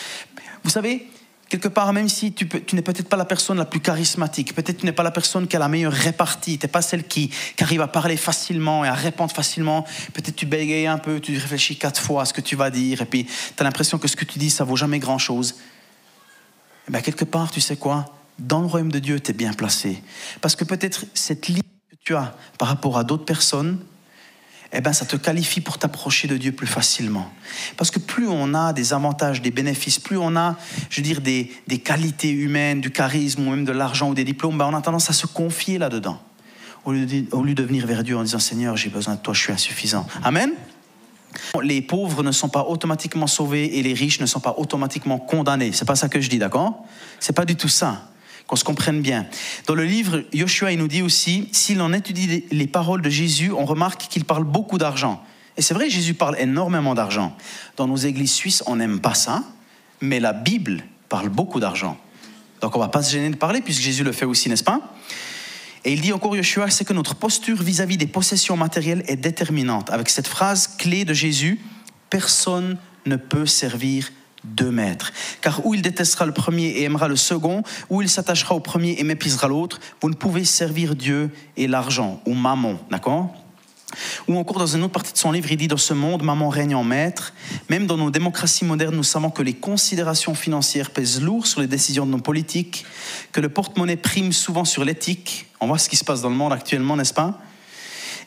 Vous 0.65 0.71
savez, 0.71 1.09
quelque 1.51 1.69
part, 1.69 1.93
même 1.93 2.09
si 2.09 2.33
tu, 2.33 2.49
n'es 2.73 2.81
peut-être 2.81 3.09
pas 3.09 3.17
la 3.17 3.25
personne 3.25 3.59
la 3.59 3.65
plus 3.65 3.81
charismatique, 3.81 4.55
peut-être 4.55 4.79
tu 4.79 4.87
n'es 4.87 4.93
pas 4.93 5.03
la 5.03 5.11
personne 5.11 5.49
qui 5.49 5.57
a 5.57 5.59
la 5.59 5.69
meilleure 5.69 5.93
répartie, 5.93 6.59
tu 6.59 6.65
n'es 6.65 6.71
pas 6.71 6.81
celle 6.81 7.07
qui, 7.07 7.31
arrive 7.61 7.83
à 7.83 7.89
parler 7.89 8.17
facilement 8.17 8.85
et 8.85 8.89
à 8.89 8.95
répondre 8.95 9.33
facilement, 9.33 9.85
peut-être 10.15 10.37
tu 10.37 10.47
bégayes 10.47 10.87
un 10.87 10.97
peu, 10.97 11.21
tu 11.21 11.33
réfléchis 11.33 11.77
quatre 11.77 12.01
fois 12.01 12.23
à 12.23 12.25
ce 12.25 12.33
que 12.33 12.41
tu 12.41 12.57
vas 12.57 12.71
dire, 12.71 13.03
et 13.03 13.05
puis 13.05 13.25
tu 13.25 13.31
as 13.59 13.65
l'impression 13.65 13.99
que 13.99 14.09
ce 14.09 14.17
que 14.17 14.25
tu 14.25 14.39
dis, 14.39 14.49
ça 14.49 14.65
vaut 14.65 14.77
jamais 14.77 15.01
grand-chose. 15.01 15.57
Eh 16.89 16.93
bien, 16.93 17.01
quelque 17.01 17.25
part, 17.25 17.51
tu 17.51 17.61
sais 17.61 17.77
quoi? 17.77 18.07
Dans 18.39 18.61
le 18.61 18.67
royaume 18.67 18.93
de 18.93 19.01
Dieu, 19.01 19.21
tu 19.21 19.33
es 19.33 19.35
bien 19.35 19.53
placé. 19.53 20.03
Parce 20.41 20.55
que 20.55 20.65
peut-être 20.65 21.05
cette 21.15 21.49
ligne 21.49 21.63
que 21.91 21.97
tu 22.05 22.15
as 22.15 22.35
par 22.59 22.69
rapport 22.69 22.97
à 22.97 23.05
d'autres 23.05 23.27
personnes, 23.27 23.79
eh 24.73 24.81
ben, 24.81 24.93
ça 24.93 25.05
te 25.05 25.17
qualifie 25.17 25.61
pour 25.61 25.79
t'approcher 25.79 26.29
de 26.29 26.37
Dieu 26.37 26.53
plus 26.53 26.67
facilement. 26.67 27.31
Parce 27.77 27.91
que 27.91 27.99
plus 27.99 28.29
on 28.29 28.55
a 28.55 28.73
des 28.73 28.93
avantages, 28.93 29.43
des 29.43 29.51
bénéfices, 29.51 29.99
plus 29.99 30.17
on 30.17 30.37
a, 30.37 30.57
je 30.89 30.97
veux 30.97 31.03
dire, 31.03 31.21
des, 31.21 31.53
des 31.67 31.79
qualités 31.79 32.31
humaines, 32.31 32.81
du 32.81 32.91
charisme 32.91 33.47
ou 33.47 33.51
même 33.51 33.65
de 33.65 33.73
l'argent 33.73 34.11
ou 34.11 34.15
des 34.15 34.25
diplômes, 34.25 34.57
ben, 34.59 34.67
on 34.67 34.77
a 34.77 34.81
tendance 34.81 35.11
à 35.11 35.13
se 35.13 35.27
confier 35.27 35.79
là-dedans. 35.79 36.21
Au 36.85 36.93
lieu, 36.93 37.05
de, 37.05 37.25
au 37.33 37.43
lieu 37.43 37.55
de 37.55 37.63
venir 37.63 37.87
vers 37.87 38.05
Dieu 38.05 38.17
en 38.17 38.23
disant 38.23 38.39
Seigneur, 38.39 38.77
j'ai 38.77 38.91
besoin 38.91 39.17
de 39.17 39.21
toi, 39.21 39.35
je 39.35 39.41
suis 39.41 39.53
insuffisant. 39.53 40.07
Amen. 40.23 40.51
Les 41.63 41.83
pauvres 41.83 42.23
ne 42.23 42.33
sont 42.33 42.49
pas 42.49 42.65
automatiquement 42.65 43.27
sauvés 43.27 43.79
et 43.79 43.83
les 43.83 43.93
riches 43.93 44.21
ne 44.21 44.27
sont 44.27 44.41
pas 44.41 44.55
automatiquement 44.57 45.19
condamnés. 45.19 45.73
C'est 45.73 45.85
pas 45.85 45.97
ça 45.97 46.09
que 46.09 46.21
je 46.21 46.29
dis, 46.29 46.39
d'accord? 46.39 46.85
C'est 47.19 47.35
pas 47.35 47.45
du 47.45 47.57
tout 47.57 47.69
ça 47.69 48.11
qu'on 48.51 48.57
se 48.57 48.65
comprenne 48.65 49.01
bien. 49.01 49.27
Dans 49.69 49.77
le 49.77 49.85
livre, 49.85 50.25
Joshua, 50.35 50.73
il 50.73 50.79
nous 50.81 50.89
dit 50.89 51.03
aussi, 51.03 51.49
si 51.53 51.77
l'on 51.77 51.93
étudie 51.93 52.43
les 52.51 52.67
paroles 52.67 53.01
de 53.01 53.09
Jésus, 53.09 53.53
on 53.53 53.65
remarque 53.65 54.09
qu'il 54.09 54.25
parle 54.25 54.43
beaucoup 54.43 54.77
d'argent. 54.77 55.23
Et 55.57 55.63
c'est 55.63 55.73
vrai, 55.73 55.89
Jésus 55.89 56.15
parle 56.15 56.37
énormément 56.37 56.97
d'argent. 56.97 57.37
Dans 57.77 57.87
nos 57.87 57.95
églises 57.95 58.33
suisses, 58.33 58.65
on 58.67 58.75
n'aime 58.75 58.99
pas 58.99 59.15
ça, 59.15 59.45
mais 60.01 60.19
la 60.19 60.33
Bible 60.33 60.83
parle 61.09 61.29
beaucoup 61.29 61.61
d'argent. 61.61 61.97
Donc 62.61 62.75
on 62.75 62.81
ne 62.81 62.85
va 62.85 62.89
pas 62.89 63.05
se 63.05 63.13
gêner 63.13 63.31
de 63.31 63.37
parler, 63.37 63.61
puisque 63.61 63.83
Jésus 63.83 64.03
le 64.03 64.11
fait 64.11 64.27
aussi, 64.27 64.49
n'est-ce 64.49 64.65
pas? 64.65 64.81
Et 65.85 65.93
il 65.93 66.01
dit 66.01 66.13
encore, 66.13 66.35
Yeshua, 66.35 66.71
c'est 66.71 66.85
que 66.85 66.93
notre 66.93 67.15
posture 67.15 67.63
vis-à-vis 67.63 67.99
des 67.99 68.09
possessions 68.09 68.57
matérielles 68.57 69.05
est 69.07 69.15
déterminante. 69.15 69.91
Avec 69.91 70.09
cette 70.09 70.27
phrase 70.27 70.67
clé 70.77 71.05
de 71.05 71.15
Jésus, 71.15 71.61
personne 72.11 72.79
ne 73.07 73.15
peut 73.15 73.47
servir 73.47 74.11
deux 74.45 74.71
maîtres. 74.71 75.13
Car 75.41 75.65
où 75.67 75.75
il 75.75 75.83
détestera 75.83 76.27
le 76.27 76.33
premier 76.33 76.67
et 76.67 76.85
aimera 76.85 77.09
le 77.09 77.17
second, 77.17 77.63
ou 77.89 78.03
il 78.03 78.09
s'attachera 78.09 78.55
au 78.55 78.61
premier 78.61 78.97
et 78.99 79.05
méprisera 79.05 79.49
l'autre, 79.49 79.81
vous 80.01 80.11
ne 80.11 80.15
pouvez 80.15 80.45
servir 80.45 80.95
Dieu 80.95 81.31
et 81.57 81.67
l'argent, 81.67 82.21
ou 82.27 82.35
mammon, 82.35 82.79
d'accord? 82.91 83.35
Ou 84.29 84.37
encore 84.37 84.59
dans 84.59 84.67
une 84.67 84.83
autre 84.85 84.93
partie 84.93 85.13
de 85.13 85.19
son 85.19 85.33
livre, 85.33 85.51
il 85.51 85.57
dit 85.57 85.69
Dans 85.69 85.77
ce 85.77 85.95
monde, 85.95 86.23
maman 86.23 86.49
règne 86.49 86.75
en 86.75 86.85
maître. 86.85 87.33
Même 87.69 87.87
dans 87.87 87.97
nos 87.97 88.11
démocraties 88.11 88.65
modernes, 88.65 88.95
nous 88.95 89.03
savons 89.03 89.31
que 89.31 89.43
les 89.43 89.55
considérations 89.55 90.35
financières 90.35 90.91
pèsent 90.91 91.21
lourd 91.21 91.47
sur 91.47 91.61
les 91.61 91.67
décisions 91.67 92.07
de 92.07 92.13
nos 92.13 92.19
politiques, 92.19 92.85
que 93.33 93.41
le 93.41 93.49
porte-monnaie 93.49 93.97
prime 93.97 94.33
souvent 94.33 94.65
sur 94.65 94.85
l'éthique. 94.85 95.47
On 95.61 95.67
voit 95.67 95.79
ce 95.79 95.89
qui 95.89 95.97
se 95.97 96.05
passe 96.05 96.23
dans 96.23 96.31
le 96.31 96.37
monde 96.37 96.53
actuellement, 96.53 96.97
n'est-ce 96.97 97.15
pas? 97.15 97.41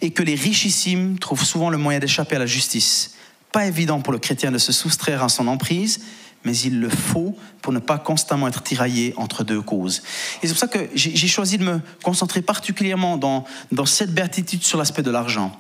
Et 0.02 0.12
que 0.12 0.24
les 0.24 0.36
richissimes 0.36 1.18
trouvent 1.18 1.46
souvent 1.46 1.70
le 1.70 1.78
moyen 1.78 2.00
d'échapper 2.00 2.36
à 2.36 2.40
la 2.40 2.46
justice. 2.46 3.13
Pas 3.54 3.66
évident 3.66 4.02
pour 4.02 4.12
le 4.12 4.20
chrétien 4.20 4.52
de 4.52 4.58
se 4.58 4.74
soustraire 4.74 5.24
à 5.24 5.30
son 5.30 5.48
emprise, 5.48 6.02
mais 6.44 6.58
il 6.58 6.82
le 6.82 6.90
faut 6.90 7.38
pour 7.62 7.72
ne 7.72 7.80
pas 7.80 7.98
constamment 7.98 8.50
être 8.50 8.62
tiraillé 8.62 9.14
entre 9.16 9.46
deux 9.46 9.62
causes. 9.62 10.04
Et 10.42 10.48
c'est 10.48 10.54
pour 10.54 10.60
ça 10.60 10.68
que 10.68 10.90
j'ai 10.94 11.28
choisi 11.30 11.58
de 11.58 11.64
me 11.64 11.80
concentrer 12.04 12.42
particulièrement 12.42 13.16
dans, 13.16 13.46
cette 13.86 14.14
béatitude 14.14 14.64
sur 14.64 14.78
l'aspect 14.78 15.04
de 15.04 15.12
l'argent. 15.12 15.58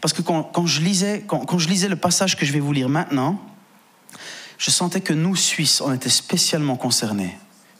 Parce 0.00 0.12
que 0.12 0.22
quand, 0.22 0.66
je 0.66 0.80
lisais, 0.80 1.22
quand 1.28 1.58
je 1.58 1.68
lisais 1.68 1.88
le 1.88 1.94
passage 1.94 2.36
que 2.36 2.44
je 2.44 2.52
vais 2.52 2.58
vous 2.58 2.72
lire 2.72 2.88
maintenant, 2.88 3.40
je 4.58 4.70
sentais 4.70 5.00
que 5.00 5.12
nous, 5.12 5.36
Suisses, 5.36 5.80
on 5.80 5.92
était 5.92 6.08
spécialement 6.08 6.76
concernés 6.76 7.36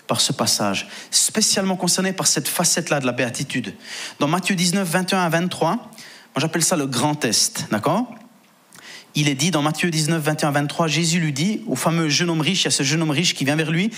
par 0.07 0.21
ce 0.21 0.33
passage, 0.33 0.89
spécialement 1.11 1.77
concernés 1.77 2.13
par 2.13 2.27
cette 2.27 2.49
facette-là 2.49 3.01
de 3.01 3.07
la 3.07 3.13
béatitude. 3.13 3.75
Dans 4.19 4.29
Matthieu 4.29 4.55
19, 4.55 4.87
21 4.87 5.21
à 5.21 5.29
23, 5.29 5.69
moi 5.71 5.89
j'appelle 6.37 6.63
ça 6.63 6.77
le 6.77 6.87
grand 6.87 7.15
test, 7.15 7.67
d'accord? 7.71 8.15
Il 9.15 9.29
est 9.29 9.35
dit 9.35 9.51
dans 9.51 9.63
Matthieu 9.63 9.91
19, 9.91 10.23
21, 10.23 10.51
23, 10.51 10.87
Jésus 10.89 11.21
lui 11.21 11.33
dit 11.33 11.63
au 11.67 11.77
fameux 11.77 12.09
jeune 12.09 12.31
homme 12.31 12.41
riche, 12.41 12.63
il 12.63 12.65
y 12.65 12.69
a 12.69 12.71
ce 12.71 12.83
jeune 12.83 13.03
homme 13.03 13.11
riche 13.11 13.35
qui 13.35 13.45
vient 13.45 13.57
vers 13.57 13.71
lui, 13.71 13.91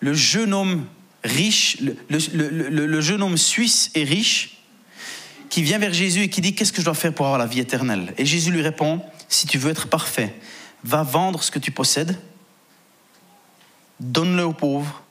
le 0.00 0.14
jeune 0.14 0.54
homme 0.54 0.86
riche, 1.24 1.78
le, 2.08 3.00
jeune 3.00 3.22
homme 3.22 3.36
suisse 3.36 3.90
et 3.94 4.04
riche, 4.04 4.58
qui 5.50 5.62
vient 5.62 5.78
vers 5.78 5.92
Jésus 5.92 6.22
et 6.22 6.28
qui 6.28 6.40
dit, 6.40 6.54
qu'est-ce 6.54 6.72
que 6.72 6.80
je 6.80 6.84
dois 6.84 6.94
faire 6.94 7.12
pour 7.12 7.26
avoir 7.26 7.38
la 7.38 7.46
vie 7.46 7.60
éternelle? 7.60 8.14
Et 8.18 8.26
Jésus 8.26 8.50
lui 8.50 8.62
répond, 8.62 9.02
si 9.28 9.46
tu 9.46 9.58
veux 9.58 9.70
être 9.70 9.88
parfait, 9.88 10.34
va 10.84 11.02
vendre 11.02 11.42
ce 11.42 11.50
que 11.50 11.58
tu 11.58 11.70
possèdes, 11.70 12.18
donne-le 14.00 14.44
aux 14.44 14.52
pauvres, 14.52 15.02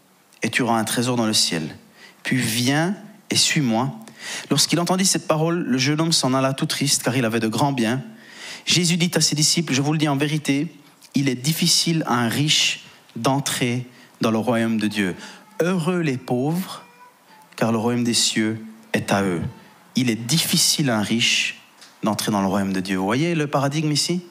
et 0.43 0.49
tu 0.49 0.61
auras 0.61 0.77
un 0.77 0.83
trésor 0.83 1.15
dans 1.15 1.25
le 1.25 1.33
ciel. 1.33 1.75
Puis 2.23 2.37
viens 2.37 2.95
et 3.29 3.35
suis-moi. 3.35 3.93
Lorsqu'il 4.49 4.79
entendit 4.79 5.05
cette 5.05 5.27
parole, 5.27 5.63
le 5.63 5.77
jeune 5.77 5.99
homme 5.99 6.11
s'en 6.11 6.33
alla 6.33 6.53
tout 6.53 6.65
triste, 6.65 7.03
car 7.03 7.15
il 7.15 7.25
avait 7.25 7.39
de 7.39 7.47
grands 7.47 7.73
biens. 7.73 8.01
Jésus 8.67 8.97
dit 8.97 9.11
à 9.15 9.21
ses 9.21 9.33
disciples, 9.33 9.73
je 9.73 9.81
vous 9.81 9.93
le 9.93 9.97
dis 9.97 10.09
en 10.09 10.17
vérité, 10.17 10.67
il 11.15 11.29
est 11.29 11.35
difficile 11.35 12.03
à 12.05 12.15
un 12.15 12.27
riche 12.27 12.81
d'entrer 13.15 13.87
dans 14.21 14.29
le 14.29 14.37
royaume 14.37 14.77
de 14.77 14.87
Dieu. 14.87 15.15
Heureux 15.61 16.01
les 16.01 16.17
pauvres, 16.17 16.83
car 17.55 17.71
le 17.71 17.77
royaume 17.77 18.03
des 18.03 18.13
cieux 18.13 18.63
est 18.93 19.11
à 19.11 19.23
eux. 19.23 19.41
Il 19.95 20.09
est 20.09 20.15
difficile 20.15 20.89
à 20.89 20.99
un 20.99 21.01
riche 21.01 21.61
d'entrer 22.03 22.31
dans 22.31 22.41
le 22.41 22.47
royaume 22.47 22.73
de 22.73 22.81
Dieu. 22.81 22.97
Vous 22.97 23.05
voyez 23.05 23.35
le 23.35 23.47
paradigme 23.47 23.91
ici? 23.91 24.21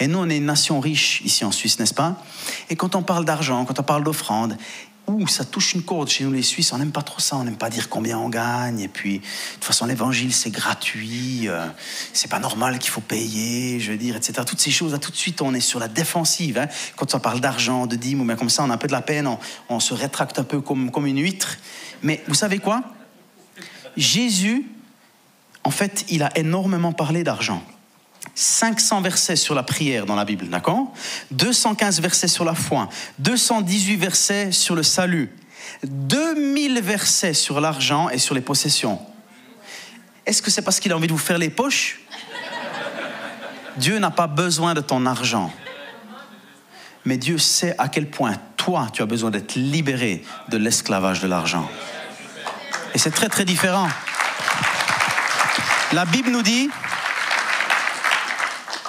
Et 0.00 0.06
nous, 0.06 0.18
on 0.18 0.28
est 0.30 0.38
une 0.38 0.46
nation 0.46 0.80
riche 0.80 1.20
ici 1.24 1.44
en 1.44 1.52
Suisse, 1.52 1.78
n'est-ce 1.78 1.94
pas? 1.94 2.24
Et 2.70 2.76
quand 2.76 2.96
on 2.96 3.02
parle 3.02 3.26
d'argent, 3.26 3.66
quand 3.66 3.78
on 3.78 3.84
parle 3.84 4.04
d'offrande, 4.04 4.56
ouh, 5.06 5.26
ça 5.28 5.44
touche 5.44 5.74
une 5.74 5.82
corde 5.82 6.08
chez 6.08 6.24
nous 6.24 6.32
les 6.32 6.42
Suisses, 6.42 6.72
on 6.72 6.78
n'aime 6.78 6.92
pas 6.92 7.02
trop 7.02 7.20
ça, 7.20 7.36
on 7.36 7.44
n'aime 7.44 7.56
pas 7.56 7.70
dire 7.70 7.88
combien 7.88 8.18
on 8.18 8.28
gagne, 8.28 8.80
et 8.80 8.88
puis 8.88 9.18
de 9.18 9.24
toute 9.54 9.64
façon 9.64 9.86
l'évangile 9.86 10.32
c'est 10.32 10.50
gratuit, 10.50 11.48
euh, 11.48 11.66
c'est 12.12 12.30
pas 12.30 12.38
normal 12.38 12.78
qu'il 12.78 12.90
faut 12.90 13.00
payer, 13.00 13.78
je 13.80 13.92
veux 13.92 13.98
dire, 13.98 14.16
etc. 14.16 14.42
Toutes 14.46 14.60
ces 14.60 14.70
choses, 14.70 14.92
là 14.92 14.98
tout 14.98 15.10
de 15.10 15.16
suite 15.16 15.42
on 15.42 15.54
est 15.54 15.60
sur 15.60 15.78
la 15.78 15.88
défensive. 15.88 16.58
Hein. 16.58 16.68
Quand 16.96 17.14
on 17.14 17.20
parle 17.20 17.40
d'argent, 17.40 17.86
de 17.86 17.96
dîmes 17.96 18.20
ou 18.20 18.24
bien 18.24 18.36
comme 18.36 18.50
ça, 18.50 18.64
on 18.64 18.70
a 18.70 18.74
un 18.74 18.78
peu 18.78 18.88
de 18.88 18.92
la 18.92 19.02
peine, 19.02 19.28
on, 19.68 19.80
se 19.80 19.94
rétracte 19.94 20.38
un 20.38 20.44
peu 20.44 20.60
comme, 20.60 20.90
comme 20.90 21.06
une 21.06 21.20
huître. 21.20 21.58
Mais 22.02 22.22
vous 22.26 22.34
savez 22.34 22.58
quoi? 22.58 22.82
Jésus, 23.96 24.66
en 25.64 25.70
fait, 25.70 26.04
il 26.08 26.22
a 26.22 26.36
énormément 26.36 26.92
parlé 26.92 27.24
d'argent. 27.24 27.62
500 28.36 29.00
versets 29.00 29.34
sur 29.34 29.54
la 29.54 29.62
prière 29.62 30.04
dans 30.04 30.14
la 30.14 30.26
Bible, 30.26 30.48
d'accord? 30.48 30.92
215 31.30 32.00
versets 32.00 32.28
sur 32.28 32.44
la 32.44 32.54
foi, 32.54 32.88
218 33.18 33.96
versets 33.96 34.52
sur 34.52 34.76
le 34.76 34.82
salut, 34.82 35.34
2000 35.84 36.80
versets 36.80 37.32
sur 37.32 37.60
l'argent 37.60 38.10
et 38.10 38.18
sur 38.18 38.34
les 38.34 38.42
possessions. 38.42 39.00
Est-ce 40.26 40.42
que 40.42 40.50
c'est 40.50 40.62
parce 40.62 40.80
qu'il 40.80 40.92
a 40.92 40.96
envie 40.96 41.06
de 41.06 41.12
vous 41.12 41.18
faire 41.18 41.38
les 41.38 41.48
poches? 41.48 42.00
Dieu 43.78 43.98
n'a 43.98 44.10
pas 44.10 44.26
besoin 44.26 44.74
de 44.74 44.80
ton 44.80 45.06
argent. 45.06 45.50
Mais 47.06 47.16
Dieu 47.16 47.38
sait 47.38 47.74
à 47.78 47.88
quel 47.88 48.10
point 48.10 48.34
toi, 48.56 48.88
tu 48.92 49.00
as 49.00 49.06
besoin 49.06 49.30
d'être 49.30 49.54
libéré 49.54 50.24
de 50.48 50.58
l'esclavage 50.58 51.20
de 51.20 51.28
l'argent. 51.28 51.68
Et 52.94 52.98
c'est 52.98 53.12
très 53.12 53.28
très 53.28 53.44
différent. 53.44 53.88
La 55.92 56.04
Bible 56.04 56.30
nous 56.30 56.42
dit, 56.42 56.68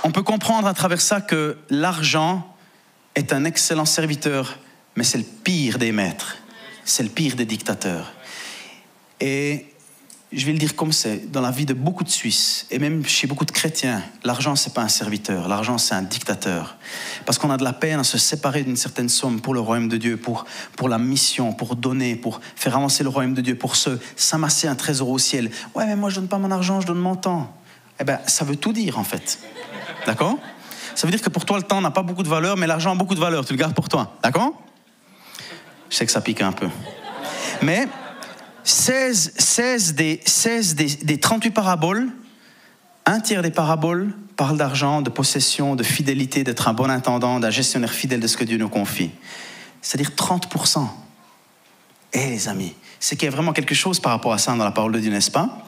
on 0.04 0.12
peut 0.12 0.24
comprendre 0.24 0.68
à 0.68 0.74
travers 0.74 1.02
ça 1.02 1.22
que 1.22 1.58
l'argent 1.70 2.56
est 3.16 3.34
un 3.34 3.46
excellent 3.46 3.86
serviteur, 3.86 4.60
mais 4.96 5.04
c'est 5.04 5.18
le 5.18 5.24
pire 5.24 5.78
des 5.78 5.92
maîtres, 5.92 6.38
c'est 6.86 7.04
le 7.04 7.10
pire 7.10 7.36
des 7.36 7.46
dictateurs. 7.46 8.14
Et 9.20 9.74
je 10.32 10.46
vais 10.46 10.52
le 10.52 10.58
dire 10.58 10.76
comme 10.76 10.92
c'est, 10.92 11.32
dans 11.32 11.42
la 11.42 11.52
vie 11.52 11.66
de 11.66 11.74
beaucoup 11.74 12.04
de 12.04 12.10
Suisses, 12.10 12.68
et 12.70 12.80
même 12.80 13.06
chez 13.06 13.28
beaucoup 13.28 13.46
de 13.46 13.52
chrétiens, 13.52 14.04
l'argent, 14.24 14.56
c'est 14.56 14.74
pas 14.74 14.82
un 14.82 14.90
serviteur, 14.90 15.48
l'argent, 15.48 15.78
c'est 15.78 15.96
un 15.96 16.02
dictateur. 16.02 16.78
Parce 17.26 17.38
qu'on 17.38 17.50
a 17.50 17.58
de 17.58 17.64
la 17.64 17.74
peine 17.74 18.00
à 18.00 18.04
se 18.04 18.18
séparer 18.18 18.64
d'une 18.64 18.76
certaine 18.76 19.10
somme 19.10 19.40
pour 19.40 19.54
le 19.54 19.62
royaume 19.62 19.88
de 19.88 19.98
Dieu, 19.98 20.18
pour, 20.18 20.46
pour 20.76 20.90
la 20.90 20.98
mission, 20.98 21.54
pour 21.54 21.76
donner, 21.76 22.16
pour 22.16 22.42
faire 22.56 22.76
avancer 22.76 23.04
le 23.04 23.10
royaume 23.10 23.34
de 23.34 23.42
Dieu, 23.42 23.56
pour 23.56 23.76
se 23.76 23.98
s'amasser 24.16 24.68
un 24.68 24.76
trésor 24.76 25.10
au 25.10 25.18
ciel. 25.18 25.50
Ouais, 25.74 25.86
mais 25.86 25.96
moi, 25.96 26.10
je 26.10 26.16
donne 26.16 26.28
pas 26.28 26.38
mon 26.38 26.52
argent, 26.52 26.82
je 26.82 26.88
donne 26.88 27.00
mon 27.00 27.16
temps. 27.16 27.56
Eh 28.00 28.04
bien, 28.04 28.20
ça 28.28 28.44
veut 28.44 28.58
tout 28.58 28.74
dire, 28.74 29.00
en 29.00 29.04
fait. 29.04 29.40
D'accord? 30.08 30.40
Ça 30.96 31.06
veut 31.06 31.12
dire 31.12 31.22
que 31.22 31.30
pour 31.30 31.46
toi, 31.46 31.58
le 31.58 31.64
temps 31.64 31.82
n'a 31.82 31.92
pas 31.92 32.02
beaucoup 32.02 32.24
de 32.24 32.30
valeur, 32.30 32.58
mais 32.58 32.66
l'argent 32.66 32.94
a 32.94 32.96
beaucoup 32.96 33.14
de 33.14 33.20
valeur. 33.20 33.46
Tu 33.46 33.54
le 33.54 33.60
gardes 33.60 33.76
pour 33.76 33.90
toi. 33.90 34.18
D'accord? 34.24 34.54
Je 35.90 35.96
sais 35.96 36.06
que 36.06 36.12
ça 36.12 36.22
pique 36.22 36.42
un 36.42 36.54
peu. 36.54 36.70
Mais 37.62 37.88
16, 38.64 39.34
16, 39.38 39.96
des, 39.96 40.22
16 40.26 40.76
des, 40.76 41.20
38 41.20 41.52
paraboles, 41.52 42.08
un 43.06 43.20
tiers 43.20 43.42
des 43.42 43.52
paraboles 43.52 44.14
parlent 44.38 44.58
d'argent, 44.58 45.02
de 45.02 45.10
possession, 45.10 45.76
de 45.76 45.84
fidélité, 45.84 46.44
d'être 46.44 46.68
un 46.68 46.74
bon 46.74 46.90
intendant, 46.90 47.40
d'un 47.40 47.50
gestionnaire 47.50 47.94
fidèle 47.94 48.22
de 48.22 48.28
ce 48.28 48.38
que 48.38 48.44
Dieu 48.46 48.58
nous 48.58 48.70
confie. 48.70 49.12
C'est-à-dire 49.82 50.12
30%. 50.12 50.88
Eh 52.14 52.28
les 52.28 52.48
amis, 52.48 52.74
c'est 53.00 53.18
qu'il 53.18 53.26
y 53.26 53.32
a 53.32 53.36
vraiment 53.36 53.54
quelque 53.54 53.76
chose 53.76 54.00
par 54.00 54.14
rapport 54.14 54.32
à 54.32 54.38
ça 54.38 54.56
dans 54.56 54.64
la 54.64 54.72
parole 54.72 54.94
de 54.94 55.00
Dieu, 55.00 55.12
n'est-ce 55.12 55.32
pas? 55.32 55.66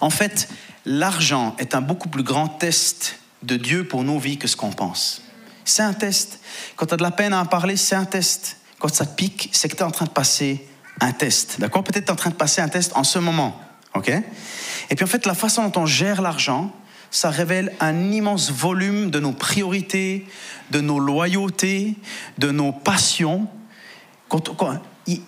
En 0.00 0.10
fait, 0.10 0.48
l'argent 0.86 1.54
est 1.58 1.74
un 1.74 1.82
beaucoup 1.82 2.08
plus 2.08 2.22
grand 2.22 2.48
test 2.48 3.21
de 3.42 3.56
Dieu 3.56 3.84
pour 3.84 4.04
nos 4.04 4.18
vies 4.18 4.38
que 4.38 4.48
ce 4.48 4.56
qu'on 4.56 4.70
pense. 4.70 5.22
C'est 5.64 5.82
un 5.82 5.92
test. 5.92 6.40
Quand 6.76 6.86
tu 6.86 6.94
as 6.94 6.96
de 6.96 7.02
la 7.02 7.10
peine 7.10 7.32
à 7.32 7.40
en 7.40 7.46
parler, 7.46 7.76
c'est 7.76 7.94
un 7.94 8.04
test. 8.04 8.56
Quand 8.78 8.92
ça 8.92 9.06
pique, 9.06 9.48
c'est 9.52 9.68
que 9.68 9.76
tu 9.76 9.82
es 9.82 9.86
en 9.86 9.90
train 9.90 10.06
de 10.06 10.10
passer 10.10 10.66
un 11.00 11.12
test. 11.12 11.60
D'accord? 11.60 11.84
Peut-être 11.84 12.04
tu 12.04 12.08
es 12.08 12.12
en 12.12 12.16
train 12.16 12.30
de 12.30 12.34
passer 12.34 12.60
un 12.60 12.68
test 12.68 12.92
en 12.96 13.04
ce 13.04 13.18
moment. 13.18 13.60
OK? 13.94 14.08
Et 14.08 14.94
puis 14.94 15.04
en 15.04 15.08
fait, 15.08 15.26
la 15.26 15.34
façon 15.34 15.68
dont 15.68 15.82
on 15.82 15.86
gère 15.86 16.22
l'argent, 16.22 16.72
ça 17.10 17.30
révèle 17.30 17.72
un 17.80 18.10
immense 18.10 18.50
volume 18.50 19.10
de 19.10 19.20
nos 19.20 19.32
priorités, 19.32 20.26
de 20.70 20.80
nos 20.80 20.98
loyautés, 20.98 21.94
de 22.38 22.50
nos 22.50 22.72
passions. 22.72 23.46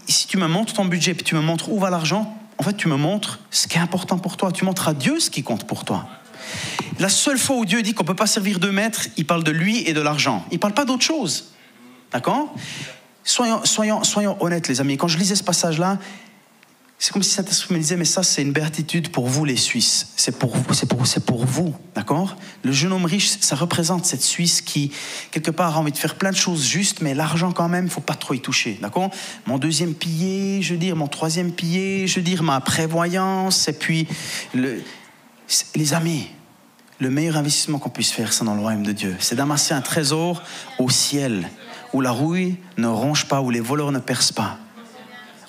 si 0.09 0.27
tu 0.27 0.38
me 0.38 0.48
montres 0.48 0.72
ton 0.72 0.87
budget, 0.87 1.14
puis 1.14 1.24
tu 1.24 1.35
me 1.35 1.42
montres 1.42 1.68
où 1.70 1.79
va 1.79 1.90
l'argent, 1.90 2.37
en 2.59 2.62
fait, 2.62 2.74
tu 2.74 2.88
me 2.88 2.96
montres 2.96 3.40
ce 3.50 3.66
qui 3.66 3.77
est 3.77 3.81
important 3.81 4.18
pour 4.18 4.37
toi. 4.37 4.53
Tu 4.53 4.64
montres 4.64 4.88
à 4.88 4.94
Dieu 4.94 5.20
ce 5.20 5.29
qui 5.29 5.42
compte 5.42 5.66
pour 5.66 5.85
toi. 5.85 6.09
La 6.98 7.09
seule 7.09 7.38
fois 7.38 7.57
où 7.57 7.64
Dieu 7.64 7.83
dit 7.83 7.94
qu'on 7.94 8.04
ne 8.04 8.09
peut 8.09 8.14
pas 8.14 8.26
servir 8.26 8.59
deux 8.59 8.72
maîtres, 8.72 9.09
il 9.16 9.26
parle 9.26 9.44
de 9.44 9.50
lui 9.50 9.88
et 9.88 9.92
de 9.92 10.00
l'argent. 10.00 10.44
Il 10.50 10.54
ne 10.54 10.61
parle 10.61 10.74
pas 10.74 10.85
d'autre 10.85 11.02
chose. 11.02 11.52
D'accord? 12.12 12.54
Soyons, 13.24 13.64
soyons, 13.64 14.04
soyons 14.04 14.37
honnêtes, 14.42 14.68
les 14.68 14.80
amis. 14.80 14.96
Quand 14.96 15.09
je 15.09 15.18
lisais 15.18 15.35
ce 15.35 15.42
passage-là, 15.42 15.98
c'est 16.98 17.12
comme 17.12 17.22
si 17.22 17.30
Saint-Esprit 17.30 17.74
me 17.74 17.78
disait, 17.80 17.96
mais 17.96 18.04
ça, 18.04 18.22
c'est 18.22 18.40
une 18.40 18.52
béatitude 18.52 19.11
pour 19.11 19.26
vous, 19.26 19.44
les 19.44 19.57
Suisses. 19.57 20.12
C'est 20.16 20.38
pour 20.38 20.57
vous, 20.57 20.72
c'est 20.72 20.88
pour, 20.88 21.07
c'est 21.07 21.24
pour 21.26 21.44
vous, 21.44 21.74
d'accord? 21.94 22.37
Le 22.62 22.72
jeune 22.72 22.92
homme 22.92 23.04
riche, 23.04 23.28
ça 23.40 23.57
représente 23.57 24.07
cette 24.07 24.22
Suisse 24.22 24.62
qui, 24.62 24.92
quelque 25.30 25.50
part, 25.50 25.76
a 25.76 25.80
envie 25.80 25.92
de 25.92 25.98
faire 25.98 26.14
plein 26.14 26.30
de 26.30 26.37
choses 26.37 26.64
justes, 26.64 27.02
mais 27.02 27.14
l'argent, 27.14 27.52
quand 27.52 27.68
même, 27.68 27.90
faut 27.90 28.00
pas 28.00 28.14
trop 28.14 28.33
y 28.33 28.40
toucher, 28.40 28.78
d'accord? 28.80 29.11
Mon 29.46 29.59
deuxième 29.59 29.92
pilier, 29.92 30.62
je 30.62 30.74
veux 30.74 30.78
dire, 30.78 30.96
mon 30.96 31.09
troisième 31.09 31.52
pilier, 31.52 32.07
je 32.07 32.16
veux 32.16 32.22
dire, 32.22 32.42
ma 32.42 32.61
prévoyance, 32.61 33.68
et 33.68 33.74
puis, 33.74 34.07
le, 34.54 34.80
les 35.74 35.94
amis, 35.94 36.28
le 37.00 37.11
meilleur 37.11 37.37
investissement 37.37 37.78
qu'on 37.78 37.90
puisse 37.90 38.11
faire, 38.11 38.33
c'est 38.33 38.44
dans 38.44 38.54
le 38.54 38.61
royaume 38.61 38.85
de 38.85 38.92
Dieu. 38.92 39.16
C'est 39.18 39.35
d'amasser 39.35 39.74
un 39.74 39.80
trésor 39.80 40.42
au 40.78 40.90
ciel, 40.90 41.48
où 41.92 42.00
la 42.00 42.11
rouille 42.11 42.57
ne 42.76 42.87
ronge 42.87 43.26
pas, 43.26 43.40
où 43.40 43.50
les 43.50 43.61
voleurs 43.61 43.92
ne 43.92 43.98
percent 43.98 44.35
pas. 44.35 44.59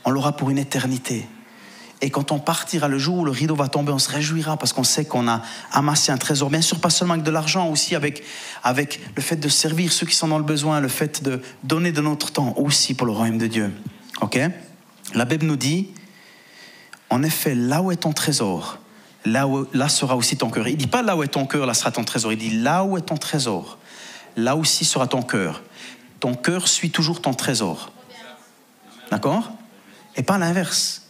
On 0.03 0.11
l'aura 0.11 0.35
pour 0.35 0.49
une 0.49 0.57
éternité. 0.57 1.27
Et 2.01 2.09
quand 2.09 2.31
on 2.31 2.39
partira 2.39 2.87
le 2.87 2.99
jour 2.99 3.19
où 3.19 3.25
le 3.25 3.31
rideau 3.31 3.55
va 3.55 3.67
tomber, 3.67 3.91
on 3.91 3.99
se 3.99 4.11
réjouira 4.11 4.57
parce 4.57 4.73
qu'on 4.73 4.83
sait 4.83 5.05
qu'on 5.05 5.27
a 5.27 5.41
amassé 5.71 6.11
un 6.11 6.17
trésor. 6.17 6.49
Bien 6.49 6.61
sûr, 6.61 6.79
pas 6.79 6.89
seulement 6.89 7.13
avec 7.13 7.25
de 7.25 7.31
l'argent, 7.31 7.69
aussi 7.69 7.95
avec, 7.95 8.23
avec 8.63 8.99
le 9.15 9.21
fait 9.21 9.37
de 9.37 9.49
servir 9.49 9.91
ceux 9.91 10.05
qui 10.05 10.13
sont 10.13 10.27
dans 10.27 10.37
le 10.37 10.43
besoin, 10.43 10.81
le 10.81 10.87
fait 10.87 11.23
de 11.23 11.41
donner 11.63 11.91
de 11.91 12.01
notre 12.01 12.31
temps 12.31 12.53
aussi 12.57 12.93
pour 12.93 13.07
le 13.07 13.13
royaume 13.13 13.37
de 13.37 13.47
Dieu. 13.47 13.73
Ok? 14.21 14.39
La 15.13 15.25
Bible 15.25 15.45
nous 15.45 15.55
dit, 15.55 15.89
en 17.09 17.23
effet, 17.23 17.55
là 17.55 17.81
où 17.81 17.91
est 17.91 17.97
ton 17.97 18.11
trésor, 18.11 18.79
là, 19.25 19.47
là 19.73 19.89
sera 19.89 20.15
aussi 20.15 20.37
ton 20.37 20.49
cœur. 20.49 20.67
Il 20.67 20.77
dit 20.77 20.87
pas 20.87 21.01
là 21.01 21.15
où 21.15 21.23
est 21.23 21.27
ton 21.27 21.45
cœur, 21.45 21.65
là 21.65 21.73
sera 21.73 21.91
ton 21.91 22.03
trésor. 22.03 22.31
Il 22.33 22.37
dit 22.37 22.61
là 22.61 22.83
où 22.83 22.97
est 22.97 23.01
ton 23.01 23.17
trésor, 23.17 23.77
là 24.35 24.55
aussi 24.55 24.85
sera 24.85 25.07
ton 25.07 25.21
cœur. 25.21 25.63
Ton 26.19 26.35
cœur 26.35 26.67
suit 26.67 26.91
toujours 26.91 27.21
ton 27.21 27.33
trésor. 27.33 27.91
D'accord? 29.11 29.51
Et 30.15 30.23
pas 30.23 30.37
l'inverse. 30.37 31.03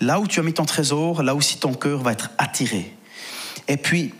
Là 0.00 0.20
où 0.20 0.26
tu 0.26 0.40
as 0.40 0.42
mis 0.42 0.52
ton 0.52 0.64
trésor, 0.64 1.22
là 1.22 1.34
aussi 1.34 1.58
ton 1.58 1.74
cœur 1.74 2.02
va 2.02 2.12
être 2.12 2.30
attiré. 2.38 2.96
Et 3.68 3.76
puis, 3.76 4.12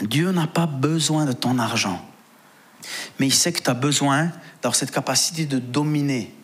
Dieu 0.00 0.32
n'a 0.32 0.46
pas 0.46 0.66
besoin 0.66 1.24
de 1.24 1.32
ton 1.32 1.58
argent. 1.58 2.04
Mais 3.18 3.26
il 3.26 3.34
sait 3.34 3.52
que 3.52 3.62
tu 3.62 3.70
as 3.70 3.74
besoin 3.74 4.32
d'avoir 4.60 4.74
cette 4.74 4.90
capacité 4.90 5.46
de 5.46 5.58
dominer 5.58 6.34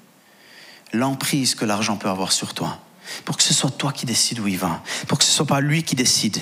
l'emprise 0.92 1.54
que 1.54 1.64
l'argent 1.64 1.96
peut 1.96 2.08
avoir 2.08 2.32
sur 2.32 2.54
toi. 2.54 2.78
Pour 3.24 3.36
que 3.36 3.42
ce 3.42 3.54
soit 3.54 3.70
toi 3.70 3.92
qui 3.92 4.06
décides 4.06 4.40
où 4.40 4.46
il 4.46 4.58
va. 4.58 4.82
Pour 5.06 5.18
que 5.18 5.24
ce 5.24 5.30
soit 5.30 5.46
pas 5.46 5.60
lui 5.60 5.82
qui 5.82 5.94
décide. 5.94 6.38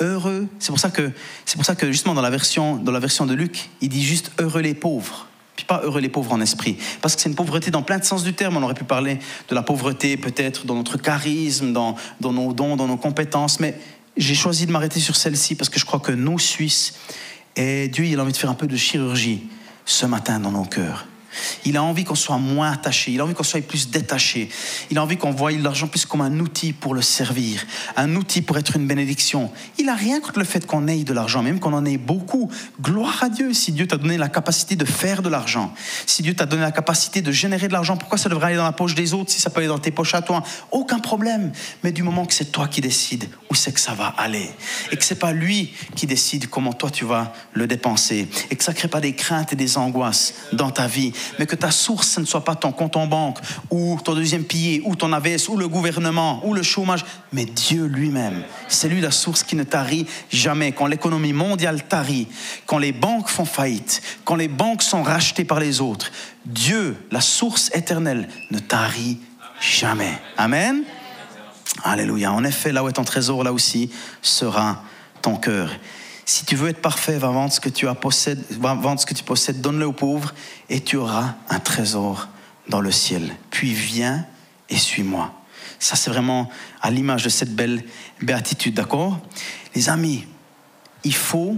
Heureux, 0.00 0.46
c'est 0.58 0.68
pour 0.68 0.80
ça 0.80 0.90
que, 0.90 1.10
c'est 1.46 1.56
pour 1.56 1.64
ça 1.64 1.74
que 1.74 1.90
justement 1.90 2.14
dans 2.14 2.22
la, 2.22 2.30
version, 2.30 2.76
dans 2.76 2.92
la 2.92 3.00
version 3.00 3.24
de 3.24 3.34
Luc, 3.34 3.70
il 3.80 3.88
dit 3.88 4.04
juste 4.04 4.30
heureux 4.38 4.60
les 4.60 4.74
pauvres 4.74 5.26
puis 5.56 5.64
pas 5.64 5.80
heureux 5.82 6.00
les 6.00 6.10
pauvres 6.10 6.32
en 6.32 6.40
esprit. 6.42 6.76
Parce 7.00 7.16
que 7.16 7.22
c'est 7.22 7.30
une 7.30 7.34
pauvreté 7.34 7.70
dans 7.70 7.82
plein 7.82 7.98
de 7.98 8.04
sens 8.04 8.22
du 8.22 8.34
terme. 8.34 8.58
On 8.58 8.62
aurait 8.62 8.74
pu 8.74 8.84
parler 8.84 9.18
de 9.48 9.54
la 9.54 9.62
pauvreté 9.62 10.18
peut-être 10.18 10.66
dans 10.66 10.74
notre 10.74 10.98
charisme, 10.98 11.72
dans, 11.72 11.96
dans 12.20 12.32
nos 12.34 12.52
dons, 12.52 12.76
dans 12.76 12.86
nos 12.86 12.98
compétences. 12.98 13.58
Mais 13.58 13.80
j'ai 14.18 14.34
choisi 14.34 14.66
de 14.66 14.72
m'arrêter 14.72 15.00
sur 15.00 15.16
celle-ci 15.16 15.54
parce 15.54 15.70
que 15.70 15.80
je 15.80 15.86
crois 15.86 16.00
que 16.00 16.12
nous, 16.12 16.38
Suisses, 16.38 16.94
et 17.56 17.88
Dieu, 17.88 18.04
il 18.04 18.18
a 18.18 18.22
envie 18.22 18.32
de 18.32 18.36
faire 18.36 18.50
un 18.50 18.54
peu 18.54 18.66
de 18.66 18.76
chirurgie 18.76 19.44
ce 19.86 20.04
matin 20.04 20.38
dans 20.38 20.52
nos 20.52 20.64
cœurs. 20.64 21.06
Il 21.64 21.76
a 21.76 21.82
envie 21.82 22.04
qu'on 22.04 22.14
soit 22.14 22.38
moins 22.38 22.72
attaché, 22.72 23.12
il 23.12 23.20
a 23.20 23.24
envie 23.24 23.34
qu'on 23.34 23.42
soit 23.42 23.60
plus 23.60 23.90
détaché, 23.90 24.48
il 24.90 24.98
a 24.98 25.02
envie 25.02 25.16
qu'on 25.16 25.30
voie 25.30 25.52
l'argent 25.52 25.86
plus 25.86 26.06
comme 26.06 26.20
un 26.20 26.38
outil 26.40 26.72
pour 26.72 26.94
le 26.94 27.02
servir, 27.02 27.64
un 27.96 28.14
outil 28.16 28.42
pour 28.42 28.58
être 28.58 28.76
une 28.76 28.86
bénédiction. 28.86 29.50
Il 29.78 29.86
n'a 29.86 29.94
rien 29.94 30.20
contre 30.20 30.38
le 30.38 30.44
fait 30.44 30.66
qu'on 30.66 30.88
ait 30.88 31.04
de 31.04 31.12
l'argent, 31.12 31.42
même 31.42 31.60
qu'on 31.60 31.72
en 31.72 31.84
ait 31.84 31.98
beaucoup. 31.98 32.50
Gloire 32.80 33.22
à 33.22 33.28
Dieu 33.28 33.52
si 33.52 33.72
Dieu 33.72 33.86
t'a 33.86 33.96
donné 33.96 34.16
la 34.16 34.28
capacité 34.28 34.76
de 34.76 34.84
faire 34.84 35.22
de 35.22 35.28
l'argent, 35.28 35.72
si 36.06 36.22
Dieu 36.22 36.34
t'a 36.34 36.46
donné 36.46 36.62
la 36.62 36.72
capacité 36.72 37.22
de 37.22 37.32
générer 37.32 37.68
de 37.68 37.72
l'argent, 37.72 37.96
pourquoi 37.96 38.18
ça 38.18 38.28
devrait 38.28 38.48
aller 38.48 38.56
dans 38.56 38.64
la 38.64 38.72
poche 38.72 38.94
des 38.94 39.14
autres 39.14 39.30
si 39.30 39.40
ça 39.40 39.50
peut 39.50 39.60
aller 39.60 39.68
dans 39.68 39.78
tes 39.78 39.90
poches 39.90 40.14
à 40.14 40.22
toi? 40.22 40.42
Aucun 40.70 40.98
problème. 40.98 41.52
Mais 41.82 41.92
du 41.92 42.02
moment 42.02 42.26
que 42.26 42.34
c'est 42.34 42.52
toi 42.52 42.68
qui 42.68 42.80
décides 42.80 43.28
où 43.50 43.54
c'est 43.54 43.72
que 43.72 43.80
ça 43.80 43.94
va 43.94 44.08
aller, 44.18 44.50
et 44.90 44.96
que 44.96 45.04
c'est 45.04 45.18
pas 45.18 45.32
lui 45.32 45.72
qui 45.94 46.06
décide 46.06 46.48
comment 46.48 46.72
toi 46.72 46.90
tu 46.90 47.04
vas 47.04 47.32
le 47.52 47.66
dépenser, 47.66 48.28
et 48.50 48.56
que 48.56 48.64
ça 48.64 48.74
crée 48.74 48.88
pas 48.88 49.00
des 49.00 49.14
craintes 49.14 49.52
et 49.52 49.56
des 49.56 49.78
angoisses 49.78 50.34
dans 50.52 50.70
ta 50.70 50.86
vie, 50.86 51.12
mais 51.38 51.46
que 51.46 51.56
ta 51.56 51.70
source, 51.70 52.08
ce 52.08 52.20
ne 52.20 52.24
soit 52.24 52.44
pas 52.44 52.54
ton 52.54 52.72
compte 52.72 52.96
en 52.96 53.06
banque, 53.06 53.38
ou 53.70 53.98
ton 54.02 54.14
deuxième 54.14 54.44
pilier, 54.44 54.82
ou 54.84 54.96
ton 54.96 55.12
AVS, 55.12 55.48
ou 55.48 55.56
le 55.56 55.68
gouvernement, 55.68 56.40
ou 56.44 56.54
le 56.54 56.62
chômage, 56.62 57.04
mais 57.32 57.44
Dieu 57.44 57.86
lui-même. 57.86 58.42
C'est 58.68 58.88
lui 58.88 59.00
la 59.00 59.10
source 59.10 59.42
qui 59.42 59.56
ne 59.56 59.64
tarit 59.64 60.06
jamais. 60.30 60.72
Quand 60.72 60.86
l'économie 60.86 61.32
mondiale 61.32 61.82
tarit, 61.82 62.28
quand 62.66 62.78
les 62.78 62.92
banques 62.92 63.28
font 63.28 63.44
faillite, 63.44 64.02
quand 64.24 64.36
les 64.36 64.48
banques 64.48 64.82
sont 64.82 65.02
rachetées 65.02 65.44
par 65.44 65.60
les 65.60 65.80
autres, 65.80 66.10
Dieu, 66.44 66.96
la 67.10 67.20
source 67.20 67.70
éternelle, 67.74 68.28
ne 68.50 68.58
tarit 68.58 69.18
jamais. 69.60 70.18
Amen. 70.36 70.82
Alléluia. 71.84 72.32
En 72.32 72.44
effet, 72.44 72.72
là 72.72 72.82
où 72.84 72.88
est 72.88 72.92
ton 72.92 73.04
trésor, 73.04 73.44
là 73.44 73.52
aussi 73.52 73.90
sera 74.22 74.82
ton 75.22 75.36
cœur. 75.36 75.70
Si 76.26 76.44
tu 76.44 76.56
veux 76.56 76.68
être 76.68 76.82
parfait, 76.82 77.18
va 77.18 77.28
vendre 77.28 77.52
ce 77.52 77.60
que 77.60 77.68
tu, 77.68 77.88
as 77.88 77.94
possède, 77.94 78.44
va 78.50 78.74
vendre 78.74 79.00
ce 79.00 79.06
que 79.06 79.14
tu 79.14 79.24
possèdes, 79.24 79.60
donne-le 79.60 79.86
aux 79.86 79.92
pauvres, 79.92 80.34
et 80.68 80.80
tu 80.80 80.96
auras 80.96 81.36
un 81.48 81.60
trésor 81.60 82.28
dans 82.68 82.80
le 82.80 82.90
ciel. 82.90 83.34
Puis 83.50 83.72
viens 83.72 84.26
et 84.68 84.76
suis-moi. 84.76 85.32
Ça, 85.78 85.94
c'est 85.94 86.10
vraiment 86.10 86.50
à 86.82 86.90
l'image 86.90 87.24
de 87.24 87.28
cette 87.28 87.54
belle 87.54 87.84
béatitude, 88.20 88.74
d'accord? 88.74 89.20
Les 89.74 89.88
amis, 89.88 90.26
il 91.04 91.14
faut 91.14 91.56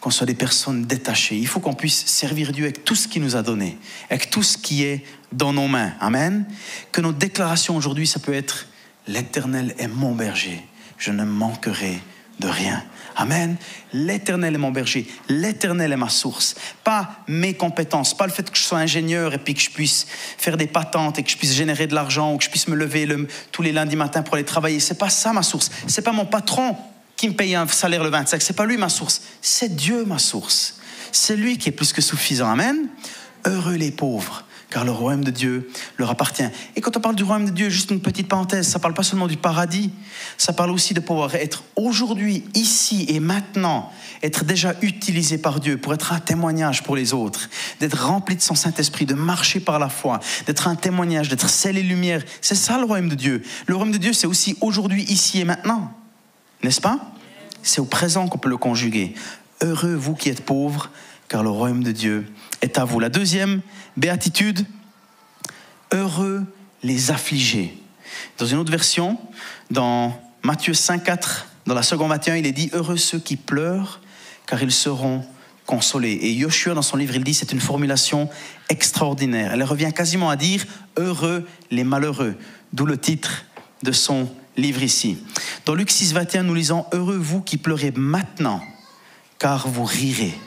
qu'on 0.00 0.10
soit 0.10 0.26
des 0.26 0.34
personnes 0.34 0.86
détachées. 0.86 1.36
Il 1.36 1.46
faut 1.46 1.60
qu'on 1.60 1.74
puisse 1.74 2.06
servir 2.06 2.52
Dieu 2.52 2.64
avec 2.64 2.84
tout 2.84 2.94
ce 2.94 3.06
qu'il 3.06 3.22
nous 3.22 3.36
a 3.36 3.42
donné, 3.42 3.78
avec 4.08 4.30
tout 4.30 4.42
ce 4.42 4.56
qui 4.56 4.82
est 4.82 5.04
dans 5.30 5.52
nos 5.52 5.68
mains. 5.68 5.92
Amen. 6.00 6.46
Que 6.90 7.02
nos 7.02 7.12
déclarations 7.12 7.76
aujourd'hui, 7.76 8.06
ça 8.06 8.18
peut 8.18 8.32
être 8.32 8.66
L'Éternel 9.06 9.74
est 9.78 9.88
mon 9.88 10.14
berger, 10.14 10.64
je 10.96 11.10
ne 11.10 11.24
manquerai 11.24 12.00
de 12.40 12.48
rien. 12.48 12.82
Amen. 13.16 13.56
L'éternel 13.92 14.54
est 14.54 14.58
mon 14.58 14.70
berger. 14.70 15.06
L'éternel 15.28 15.92
est 15.92 15.96
ma 15.96 16.08
source. 16.08 16.54
Pas 16.82 17.22
mes 17.28 17.54
compétences. 17.54 18.16
Pas 18.16 18.26
le 18.26 18.32
fait 18.32 18.50
que 18.50 18.56
je 18.56 18.62
sois 18.62 18.78
ingénieur 18.78 19.34
et 19.34 19.38
puis 19.38 19.54
que 19.54 19.60
je 19.60 19.70
puisse 19.70 20.06
faire 20.38 20.56
des 20.56 20.66
patentes 20.66 21.18
et 21.18 21.22
que 21.22 21.30
je 21.30 21.36
puisse 21.36 21.52
générer 21.52 21.86
de 21.86 21.94
l'argent 21.94 22.32
ou 22.32 22.38
que 22.38 22.44
je 22.44 22.50
puisse 22.50 22.68
me 22.68 22.76
lever 22.76 23.06
tous 23.52 23.62
les 23.62 23.72
lundis 23.72 23.96
matins 23.96 24.22
pour 24.22 24.34
aller 24.34 24.44
travailler. 24.44 24.80
C'est 24.80 24.98
pas 24.98 25.10
ça 25.10 25.32
ma 25.32 25.42
source. 25.42 25.70
C'est 25.86 26.02
pas 26.02 26.12
mon 26.12 26.24
patron 26.24 26.76
qui 27.16 27.28
me 27.28 27.34
paye 27.34 27.54
un 27.54 27.66
salaire 27.68 28.02
le 28.02 28.10
25. 28.10 28.40
C'est 28.40 28.56
pas 28.56 28.64
lui 28.64 28.78
ma 28.78 28.88
source. 28.88 29.20
C'est 29.42 29.76
Dieu 29.76 30.04
ma 30.06 30.18
source. 30.18 30.78
C'est 31.12 31.36
lui 31.36 31.58
qui 31.58 31.68
est 31.68 31.72
plus 31.72 31.92
que 31.92 32.00
suffisant. 32.00 32.50
Amen. 32.50 32.88
Heureux 33.44 33.74
les 33.74 33.90
pauvres 33.90 34.44
car 34.70 34.84
le 34.84 34.92
royaume 34.92 35.24
de 35.24 35.30
Dieu 35.30 35.68
leur 35.98 36.10
appartient. 36.10 36.48
Et 36.76 36.80
quand 36.80 36.96
on 36.96 37.00
parle 37.00 37.16
du 37.16 37.24
royaume 37.24 37.46
de 37.46 37.50
Dieu, 37.50 37.68
juste 37.68 37.90
une 37.90 38.00
petite 38.00 38.28
parenthèse, 38.28 38.68
ça 38.68 38.78
ne 38.78 38.82
parle 38.82 38.94
pas 38.94 39.02
seulement 39.02 39.26
du 39.26 39.36
paradis, 39.36 39.90
ça 40.38 40.52
parle 40.52 40.70
aussi 40.70 40.94
de 40.94 41.00
pouvoir 41.00 41.34
être 41.34 41.64
aujourd'hui, 41.76 42.44
ici 42.54 43.04
et 43.08 43.20
maintenant, 43.20 43.90
être 44.22 44.44
déjà 44.44 44.74
utilisé 44.82 45.38
par 45.38 45.60
Dieu 45.60 45.76
pour 45.76 45.92
être 45.92 46.12
un 46.12 46.20
témoignage 46.20 46.82
pour 46.82 46.96
les 46.96 47.12
autres, 47.12 47.50
d'être 47.80 48.06
rempli 48.06 48.36
de 48.36 48.42
son 48.42 48.54
Saint-Esprit, 48.54 49.06
de 49.06 49.14
marcher 49.14 49.60
par 49.60 49.78
la 49.78 49.88
foi, 49.88 50.20
d'être 50.46 50.68
un 50.68 50.76
témoignage, 50.76 51.28
d'être 51.28 51.48
sel 51.48 51.76
et 51.76 51.82
lumière. 51.82 52.22
C'est 52.40 52.54
ça 52.54 52.78
le 52.78 52.84
royaume 52.84 53.08
de 53.08 53.14
Dieu. 53.14 53.42
Le 53.66 53.74
royaume 53.74 53.92
de 53.92 53.98
Dieu, 53.98 54.12
c'est 54.12 54.26
aussi 54.26 54.56
aujourd'hui, 54.60 55.02
ici 55.04 55.40
et 55.40 55.44
maintenant. 55.44 55.92
N'est-ce 56.62 56.80
pas? 56.80 56.98
C'est 57.62 57.80
au 57.80 57.84
présent 57.84 58.28
qu'on 58.28 58.38
peut 58.38 58.48
le 58.48 58.56
conjuguer. 58.56 59.14
Heureux 59.62 59.94
vous 59.94 60.14
qui 60.14 60.28
êtes 60.28 60.44
pauvres, 60.44 60.90
car 61.28 61.42
le 61.42 61.50
royaume 61.50 61.82
de 61.82 61.92
Dieu 61.92 62.26
est 62.62 62.78
à 62.78 62.84
vous. 62.84 63.00
La 63.00 63.08
deuxième 63.08 63.60
béatitude, 63.96 64.64
heureux 65.92 66.44
les 66.82 67.10
affligés. 67.10 67.76
Dans 68.38 68.46
une 68.46 68.58
autre 68.58 68.70
version, 68.70 69.18
dans 69.70 70.18
Matthieu 70.42 70.74
5, 70.74 71.04
4, 71.04 71.46
dans 71.66 71.74
la 71.74 71.82
seconde 71.82 72.10
21, 72.10 72.36
il 72.36 72.46
est 72.46 72.52
dit 72.52 72.70
heureux 72.72 72.96
ceux 72.96 73.18
qui 73.18 73.36
pleurent, 73.36 74.00
car 74.46 74.62
ils 74.62 74.72
seront 74.72 75.24
consolés. 75.66 76.12
Et 76.12 76.32
Yoshua, 76.32 76.74
dans 76.74 76.82
son 76.82 76.96
livre, 76.96 77.14
il 77.14 77.22
dit 77.22 77.34
c'est 77.34 77.52
une 77.52 77.60
formulation 77.60 78.28
extraordinaire. 78.68 79.52
Elle 79.52 79.62
revient 79.62 79.92
quasiment 79.94 80.30
à 80.30 80.36
dire 80.36 80.64
heureux 80.96 81.46
les 81.70 81.84
malheureux, 81.84 82.34
d'où 82.72 82.86
le 82.86 82.98
titre 82.98 83.44
de 83.82 83.92
son 83.92 84.28
livre 84.56 84.82
ici. 84.82 85.18
Dans 85.66 85.74
Luc 85.74 85.90
6, 85.90 86.12
21, 86.12 86.42
nous 86.42 86.54
lisons 86.54 86.86
heureux 86.92 87.16
vous 87.16 87.40
qui 87.40 87.56
pleurez 87.56 87.92
maintenant, 87.94 88.60
car 89.40 89.66
vous 89.66 89.84
rirez. 89.84 90.38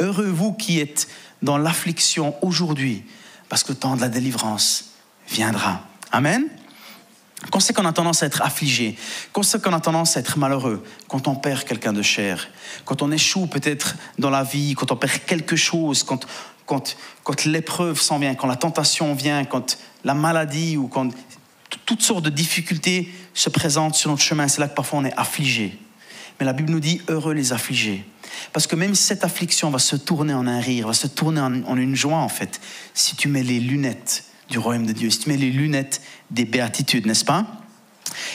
Heureux 0.00 0.30
vous 0.30 0.54
qui 0.54 0.80
êtes 0.80 1.08
dans 1.42 1.58
l'affliction 1.58 2.34
aujourd'hui, 2.40 3.04
parce 3.50 3.64
que 3.64 3.72
le 3.72 3.78
temps 3.78 3.96
de 3.96 4.00
la 4.00 4.08
délivrance 4.08 4.92
viendra. 5.28 5.82
Amen. 6.12 6.48
Quand 7.50 7.60
c'est 7.60 7.72
qu'on 7.72 7.84
a 7.84 7.92
tendance 7.92 8.22
à 8.22 8.26
être 8.26 8.42
affligé, 8.42 8.96
quand 9.32 9.42
c'est 9.42 9.62
qu'on 9.62 9.72
a 9.72 9.80
tendance 9.80 10.16
à 10.16 10.20
être 10.20 10.38
malheureux, 10.38 10.82
quand 11.08 11.28
on 11.28 11.34
perd 11.34 11.64
quelqu'un 11.64 11.92
de 11.92 12.02
cher, 12.02 12.48
quand 12.84 13.02
on 13.02 13.12
échoue 13.12 13.46
peut-être 13.46 13.96
dans 14.18 14.30
la 14.30 14.44
vie, 14.44 14.74
quand 14.74 14.90
on 14.90 14.96
perd 14.96 15.24
quelque 15.24 15.56
chose, 15.56 16.04
quand, 16.04 16.26
quand, 16.64 16.96
quand 17.24 17.44
l'épreuve 17.44 18.00
s'en 18.00 18.18
vient, 18.18 18.34
quand 18.34 18.48
la 18.48 18.56
tentation 18.56 19.14
vient, 19.14 19.44
quand 19.44 19.78
la 20.04 20.14
maladie 20.14 20.76
ou 20.76 20.88
quand 20.88 21.10
toutes 21.86 22.02
sortes 22.02 22.24
de 22.24 22.30
difficultés 22.30 23.12
se 23.34 23.50
présentent 23.50 23.94
sur 23.94 24.10
notre 24.10 24.22
chemin, 24.22 24.46
c'est 24.48 24.60
là 24.60 24.68
que 24.68 24.74
parfois 24.74 25.00
on 25.00 25.04
est 25.04 25.16
affligé. 25.16 25.78
Mais 26.38 26.46
la 26.46 26.52
Bible 26.52 26.70
nous 26.70 26.80
dit 26.80 27.00
heureux 27.08 27.34
les 27.34 27.52
affligés. 27.52 28.04
Parce 28.52 28.66
que 28.66 28.76
même 28.76 28.94
cette 28.94 29.24
affliction 29.24 29.70
va 29.70 29.78
se 29.78 29.96
tourner 29.96 30.34
en 30.34 30.46
un 30.46 30.60
rire, 30.60 30.86
va 30.86 30.92
se 30.92 31.06
tourner 31.06 31.40
en, 31.40 31.76
une 31.76 31.96
joie 31.96 32.18
en 32.18 32.28
fait, 32.28 32.60
si 32.94 33.16
tu 33.16 33.28
mets 33.28 33.42
les 33.42 33.60
lunettes 33.60 34.24
du 34.48 34.58
royaume 34.58 34.86
de 34.86 34.92
Dieu, 34.92 35.10
si 35.10 35.20
tu 35.20 35.28
mets 35.28 35.36
les 35.36 35.50
lunettes 35.50 36.00
des 36.30 36.44
béatitudes, 36.44 37.06
n'est-ce 37.06 37.24
pas? 37.24 37.46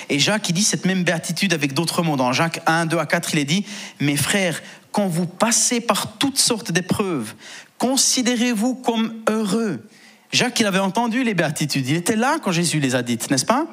Et 0.10 0.20
Jacques, 0.20 0.50
il 0.50 0.54
dit 0.54 0.64
cette 0.64 0.86
même 0.86 1.04
béatitude 1.04 1.54
avec 1.54 1.74
d'autres 1.74 2.04
mots. 2.04 2.16
Dans 2.16 2.34
Jacques 2.34 2.62
1, 2.66 2.86
2 2.86 2.98
à 2.98 3.06
4, 3.06 3.34
il 3.34 3.40
est 3.40 3.46
dit, 3.46 3.66
mes 4.00 4.18
frères, 4.18 4.62
quand 4.92 5.08
vous 5.08 5.26
passez 5.26 5.82
par 5.82 6.18
toutes 6.18 6.38
sortes 6.38 6.72
d'épreuves, 6.72 7.34
considérez-vous 7.80 8.76
comme 8.76 9.24
heureux. 9.28 9.88
Jacques, 10.32 10.60
il 10.60 10.66
avait 10.66 10.80
entendu 10.80 11.24
les 11.24 11.34
béatitudes, 11.34 11.88
il 11.88 11.96
était 11.96 12.16
là 12.16 12.38
quand 12.42 12.52
Jésus 12.52 12.80
les 12.80 12.96
a 12.96 13.02
dites, 13.02 13.32
n'est-ce 13.32 13.46
pas? 13.46 13.66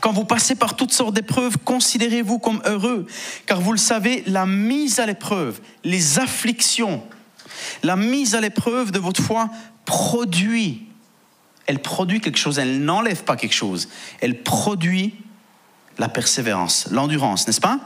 Quand 0.00 0.12
vous 0.12 0.24
passez 0.24 0.54
par 0.54 0.76
toutes 0.76 0.92
sortes 0.92 1.14
d'épreuves, 1.14 1.58
considérez-vous 1.64 2.38
comme 2.38 2.60
heureux, 2.64 3.06
car 3.46 3.60
vous 3.60 3.72
le 3.72 3.78
savez, 3.78 4.22
la 4.26 4.46
mise 4.46 5.00
à 5.00 5.06
l'épreuve, 5.06 5.60
les 5.84 6.18
afflictions, 6.18 7.02
la 7.82 7.96
mise 7.96 8.34
à 8.34 8.40
l'épreuve 8.40 8.90
de 8.90 8.98
votre 8.98 9.22
foi 9.22 9.50
produit 9.84 10.88
elle 11.68 11.80
produit 11.80 12.20
quelque 12.22 12.38
chose, 12.38 12.58
elle 12.58 12.82
n'enlève 12.82 13.24
pas 13.24 13.36
quelque 13.36 13.54
chose. 13.54 13.88
Elle 14.22 14.42
produit 14.42 15.14
la 15.98 16.08
persévérance, 16.08 16.88
l'endurance, 16.90 17.46
n'est-ce 17.46 17.60
pas? 17.60 17.78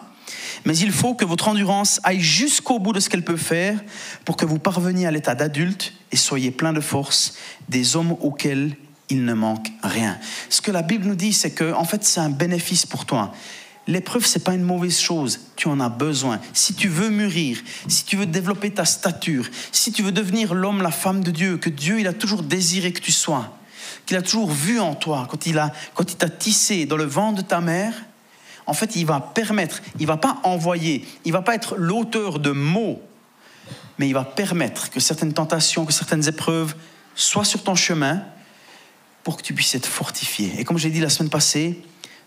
Mais 0.65 0.79
il 0.79 0.93
faut 0.93 1.15
que 1.15 1.25
votre 1.25 1.49
endurance 1.49 2.01
aille 2.05 2.21
jusqu'au 2.21 2.79
bout 2.79 2.93
de 2.93 3.01
ce 3.01 3.11
qu'elle 3.11 3.25
peut 3.25 3.37
faire 3.37 3.77
pour 4.25 4.37
que 4.37 4.47
vous 4.47 4.61
parveniez 4.61 5.07
à 5.07 5.11
l'état 5.11 5.35
d'adulte 5.35 5.95
et 6.13 6.17
soyez 6.17 6.53
plein 6.53 6.73
de 6.73 6.81
force, 6.81 7.35
des 7.69 7.97
hommes 7.97 8.13
auxquels 8.21 8.77
il 9.09 9.25
ne 9.25 9.35
manque 9.35 9.69
rien. 9.83 10.19
Ce 10.49 10.61
que 10.61 10.71
la 10.71 10.83
Bible 10.83 11.07
nous 11.07 11.15
dit, 11.15 11.33
c'est 11.33 11.51
que 11.51 11.73
en 11.73 11.85
fait, 11.85 12.05
c'est 12.05 12.21
un 12.21 12.31
bénéfice 12.31 12.87
pour 12.87 13.05
toi. 13.05 13.33
L'épreuve, 13.89 14.25
c'est 14.25 14.45
pas 14.45 14.55
une 14.55 14.63
mauvaise 14.63 15.01
chose. 15.01 15.41
Tu 15.57 15.67
en 15.67 15.81
as 15.81 15.89
besoin. 15.89 16.41
Si 16.53 16.75
tu 16.75 16.89
veux 16.89 17.11
mûrir, 17.11 17.59
si 17.89 18.05
tu 18.05 18.17
veux 18.17 18.27
développer 18.27 18.71
ta 18.71 18.85
stature, 18.85 19.47
si 19.73 19.91
tu 19.91 20.03
veux 20.03 20.13
devenir 20.13 20.55
l'homme, 20.55 20.83
la 20.83 20.93
femme 20.93 21.25
de 21.25 21.33
Dieu, 21.33 21.57
que 21.57 21.69
Dieu, 21.69 21.99
il 21.99 22.07
a 22.07 22.13
toujours 22.13 22.43
désiré 22.43 22.93
que 22.93 23.01
tu 23.01 23.11
sois, 23.11 23.59
qu'il 24.07 24.17
a 24.17 24.23
toujours 24.23 24.51
vu 24.51 24.79
en 24.79 24.95
toi, 24.95 25.27
quand 25.29 25.47
il 25.47 25.59
a, 25.59 25.73
quand 25.95 26.11
il 26.13 26.17
t'a 26.17 26.29
tissé 26.29 26.87
dans 26.87 26.97
le 26.97 27.05
ventre 27.05 27.43
de 27.43 27.47
ta 27.47 27.61
mère, 27.61 27.95
en 28.67 28.75
fait, 28.75 28.95
il 28.95 29.05
va 29.05 29.19
permettre, 29.19 29.83
il 29.99 30.07
va 30.07 30.17
pas 30.17 30.39
envoyer, 30.45 31.05
il 31.25 31.33
va 31.33 31.43
pas 31.43 31.57
être 31.57 31.75
l'auteur 31.77 32.39
de 32.39 32.53
mots, 32.53 33.03
mais 33.99 34.07
il 34.07 34.15
va 34.15 34.25
permettre 34.25 34.91
que 34.91 35.01
certaines 35.01 35.33
tentations, 35.33 35.85
que 35.85 35.93
certaines 35.93 36.29
épreuves 36.29 36.77
soient 37.17 37.45
sur 37.45 37.65
ton 37.65 37.75
chemin 37.75 38.23
pour 39.25 39.37
que 39.37 39.43
tu 39.43 39.55
puisses 39.55 39.75
être 39.75 39.87
fortifié. 39.87 40.53
Et 40.59 40.65
comme 40.65 40.79
j'ai 40.79 40.91
dit 40.91 41.01
la 41.01 41.09
semaine 41.09 41.31
passée, 41.31 41.81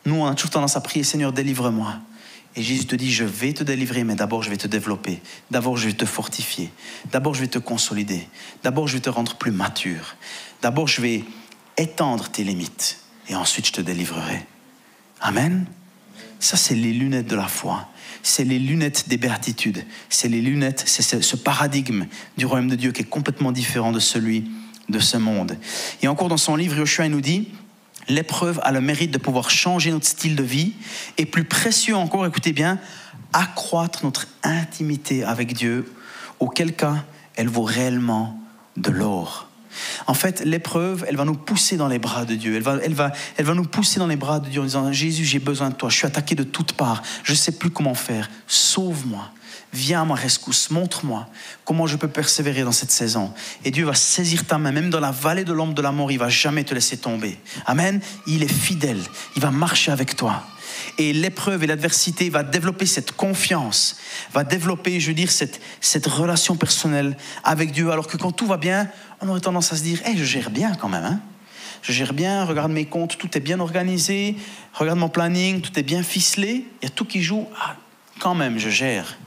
nous, 0.05 0.15
on 0.15 0.25
a 0.27 0.35
toujours 0.35 0.51
tendance 0.51 0.77
à 0.77 0.81
prier, 0.81 1.03
Seigneur, 1.03 1.33
délivre-moi. 1.33 1.95
Et 2.55 2.61
Jésus 2.61 2.85
te 2.85 2.95
dit, 2.95 3.11
je 3.11 3.25
vais 3.25 3.53
te 3.53 3.63
délivrer, 3.63 4.03
mais 4.03 4.15
d'abord 4.15 4.43
je 4.43 4.49
vais 4.49 4.57
te 4.57 4.67
développer. 4.67 5.21
D'abord 5.51 5.75
je 5.75 5.87
vais 5.87 5.93
te 5.93 6.05
fortifier. 6.05 6.71
D'abord 7.11 7.33
je 7.33 7.41
vais 7.41 7.47
te 7.47 7.59
consolider. 7.59 8.27
D'abord 8.63 8.87
je 8.87 8.93
vais 8.93 9.01
te 9.01 9.09
rendre 9.09 9.35
plus 9.35 9.51
mature. 9.51 10.15
D'abord 10.61 10.87
je 10.87 11.01
vais 11.01 11.25
étendre 11.75 12.29
tes 12.29 12.43
limites. 12.43 12.99
Et 13.27 13.35
ensuite 13.35 13.67
je 13.67 13.73
te 13.73 13.81
délivrerai. 13.81 14.45
Amen. 15.19 15.65
Ça, 16.39 16.55
c'est 16.55 16.75
les 16.75 16.93
lunettes 16.93 17.27
de 17.27 17.35
la 17.35 17.47
foi. 17.47 17.89
C'est 18.23 18.43
les 18.43 18.59
lunettes 18.59 19.09
des 19.09 19.17
béatitudes. 19.17 19.83
C'est 20.09 20.29
les 20.29 20.41
lunettes, 20.41 20.83
c'est 20.85 21.21
ce 21.21 21.35
paradigme 21.35 22.05
du 22.37 22.45
royaume 22.45 22.69
de 22.69 22.75
Dieu 22.75 22.91
qui 22.91 23.01
est 23.01 23.09
complètement 23.09 23.51
différent 23.51 23.91
de 23.91 23.99
celui 23.99 24.45
de 24.89 24.99
ce 24.99 25.17
monde. 25.17 25.57
Et 26.01 26.07
encore 26.07 26.27
dans 26.27 26.37
son 26.37 26.55
livre, 26.55 26.77
Yoshua 26.77 27.09
nous 27.09 27.21
dit, 27.21 27.49
l'épreuve 28.07 28.59
a 28.63 28.71
le 28.71 28.81
mérite 28.81 29.11
de 29.11 29.17
pouvoir 29.17 29.49
changer 29.49 29.91
notre 29.91 30.05
style 30.05 30.35
de 30.35 30.43
vie 30.43 30.73
et 31.17 31.25
plus 31.25 31.43
précieux 31.43 31.95
encore, 31.95 32.25
écoutez 32.25 32.53
bien, 32.53 32.79
accroître 33.33 34.03
notre 34.03 34.27
intimité 34.43 35.23
avec 35.23 35.53
Dieu, 35.53 35.91
auquel 36.39 36.73
cas 36.73 37.03
elle 37.35 37.49
vaut 37.49 37.63
réellement 37.63 38.39
de 38.77 38.91
l'or. 38.91 39.49
En 40.07 40.13
fait, 40.13 40.43
l'épreuve, 40.45 41.05
elle 41.07 41.17
va 41.17 41.25
nous 41.25 41.35
pousser 41.35 41.75
dans 41.75 41.87
les 41.87 41.99
bras 41.99 42.25
de 42.25 42.35
Dieu. 42.35 42.55
Elle 42.55 42.61
va, 42.61 42.77
elle, 42.81 42.93
va, 42.93 43.11
elle 43.37 43.45
va 43.45 43.53
nous 43.53 43.65
pousser 43.65 43.99
dans 43.99 44.07
les 44.07 44.15
bras 44.15 44.39
de 44.39 44.47
Dieu 44.47 44.61
en 44.61 44.65
disant, 44.65 44.91
Jésus, 44.91 45.25
j'ai 45.25 45.39
besoin 45.39 45.69
de 45.69 45.75
toi, 45.75 45.89
je 45.89 45.97
suis 45.97 46.07
attaqué 46.07 46.35
de 46.35 46.43
toutes 46.43 46.73
parts, 46.73 47.01
je 47.23 47.31
ne 47.31 47.37
sais 47.37 47.51
plus 47.53 47.69
comment 47.69 47.93
faire, 47.93 48.29
sauve-moi. 48.47 49.31
Viens 49.75 50.03
à 50.03 50.05
ma 50.05 50.15
rescousse, 50.15 50.69
montre-moi 50.71 51.27
comment 51.65 51.85
je 51.85 51.97
peux 51.97 52.07
persévérer 52.07 52.63
dans 52.63 52.71
cette 52.71 52.91
saison. 52.91 53.33
Et 53.65 53.71
Dieu 53.71 53.83
va 53.83 53.93
saisir 53.93 54.45
ta 54.45 54.57
main, 54.57 54.71
même 54.71 54.89
dans 54.89 55.01
la 55.01 55.11
vallée 55.11 55.43
de 55.43 55.51
l'ombre 55.51 55.73
de 55.73 55.81
la 55.81 55.91
mort, 55.91 56.13
il 56.13 56.17
va 56.17 56.29
jamais 56.29 56.63
te 56.63 56.73
laisser 56.73 56.95
tomber. 56.95 57.37
Amen. 57.65 57.99
Il 58.25 58.41
est 58.41 58.53
fidèle, 58.53 59.01
il 59.35 59.41
va 59.41 59.51
marcher 59.51 59.91
avec 59.91 60.15
toi. 60.15 60.43
Et 60.97 61.11
l'épreuve 61.11 61.65
et 61.65 61.67
l'adversité 61.67 62.29
va 62.29 62.43
développer 62.43 62.85
cette 62.85 63.11
confiance, 63.11 63.97
va 64.33 64.45
développer, 64.45 65.01
je 65.01 65.07
veux 65.09 65.13
dire, 65.13 65.29
cette, 65.29 65.59
cette 65.81 66.07
relation 66.07 66.55
personnelle 66.55 67.17
avec 67.43 67.73
Dieu. 67.73 67.91
Alors 67.91 68.07
que 68.07 68.15
quand 68.15 68.31
tout 68.31 68.47
va 68.47 68.55
bien, 68.55 68.87
on 69.19 69.27
aurait 69.27 69.41
tendance 69.41 69.73
à 69.73 69.75
se 69.75 69.83
dire, 69.83 69.99
hey, 70.05 70.17
je 70.17 70.23
gère 70.23 70.51
bien 70.51 70.73
quand 70.75 70.87
même. 70.87 71.03
Hein 71.03 71.19
je 71.81 71.91
gère 71.91 72.13
bien, 72.13 72.45
regarde 72.45 72.71
mes 72.71 72.85
comptes, 72.85 73.17
tout 73.17 73.37
est 73.37 73.41
bien 73.41 73.59
organisé, 73.59 74.37
regarde 74.73 74.97
mon 74.97 75.09
planning, 75.09 75.59
tout 75.59 75.77
est 75.77 75.83
bien 75.83 76.01
ficelé, 76.01 76.65
il 76.81 76.85
y 76.85 76.87
a 76.87 76.89
tout 76.89 77.03
qui 77.03 77.21
joue. 77.21 77.45
Ah, 77.61 77.75
quand 78.19 78.35
même, 78.35 78.57
je 78.57 78.69
gère. 78.69 79.17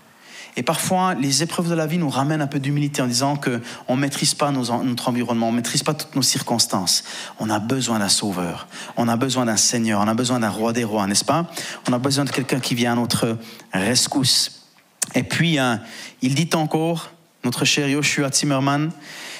Et 0.58 0.64
parfois, 0.64 1.14
les 1.14 1.44
épreuves 1.44 1.70
de 1.70 1.74
la 1.76 1.86
vie 1.86 1.98
nous 1.98 2.10
ramènent 2.10 2.40
un 2.42 2.48
peu 2.48 2.58
d'humilité 2.58 3.00
en 3.00 3.06
disant 3.06 3.36
qu'on 3.36 3.94
ne 3.94 4.00
maîtrise 4.00 4.34
pas 4.34 4.50
notre 4.50 5.08
environnement, 5.08 5.50
on 5.50 5.52
maîtrise 5.52 5.84
pas 5.84 5.94
toutes 5.94 6.16
nos 6.16 6.22
circonstances. 6.22 7.04
On 7.38 7.48
a 7.48 7.60
besoin 7.60 8.00
d'un 8.00 8.08
sauveur, 8.08 8.66
on 8.96 9.06
a 9.06 9.16
besoin 9.16 9.46
d'un 9.46 9.56
Seigneur, 9.56 10.00
on 10.00 10.08
a 10.08 10.14
besoin 10.14 10.40
d'un 10.40 10.50
roi 10.50 10.72
des 10.72 10.82
rois, 10.82 11.06
n'est-ce 11.06 11.24
pas? 11.24 11.48
On 11.88 11.92
a 11.92 11.98
besoin 12.00 12.24
de 12.24 12.30
quelqu'un 12.30 12.58
qui 12.58 12.74
vient 12.74 12.94
à 12.94 12.96
notre 12.96 13.38
rescousse. 13.72 14.66
Et 15.14 15.22
puis, 15.22 15.58
hein, 15.58 15.80
il 16.22 16.34
dit 16.34 16.50
encore, 16.54 17.12
notre 17.44 17.64
cher 17.64 17.88
Joshua 17.88 18.28
Zimmerman, 18.32 18.90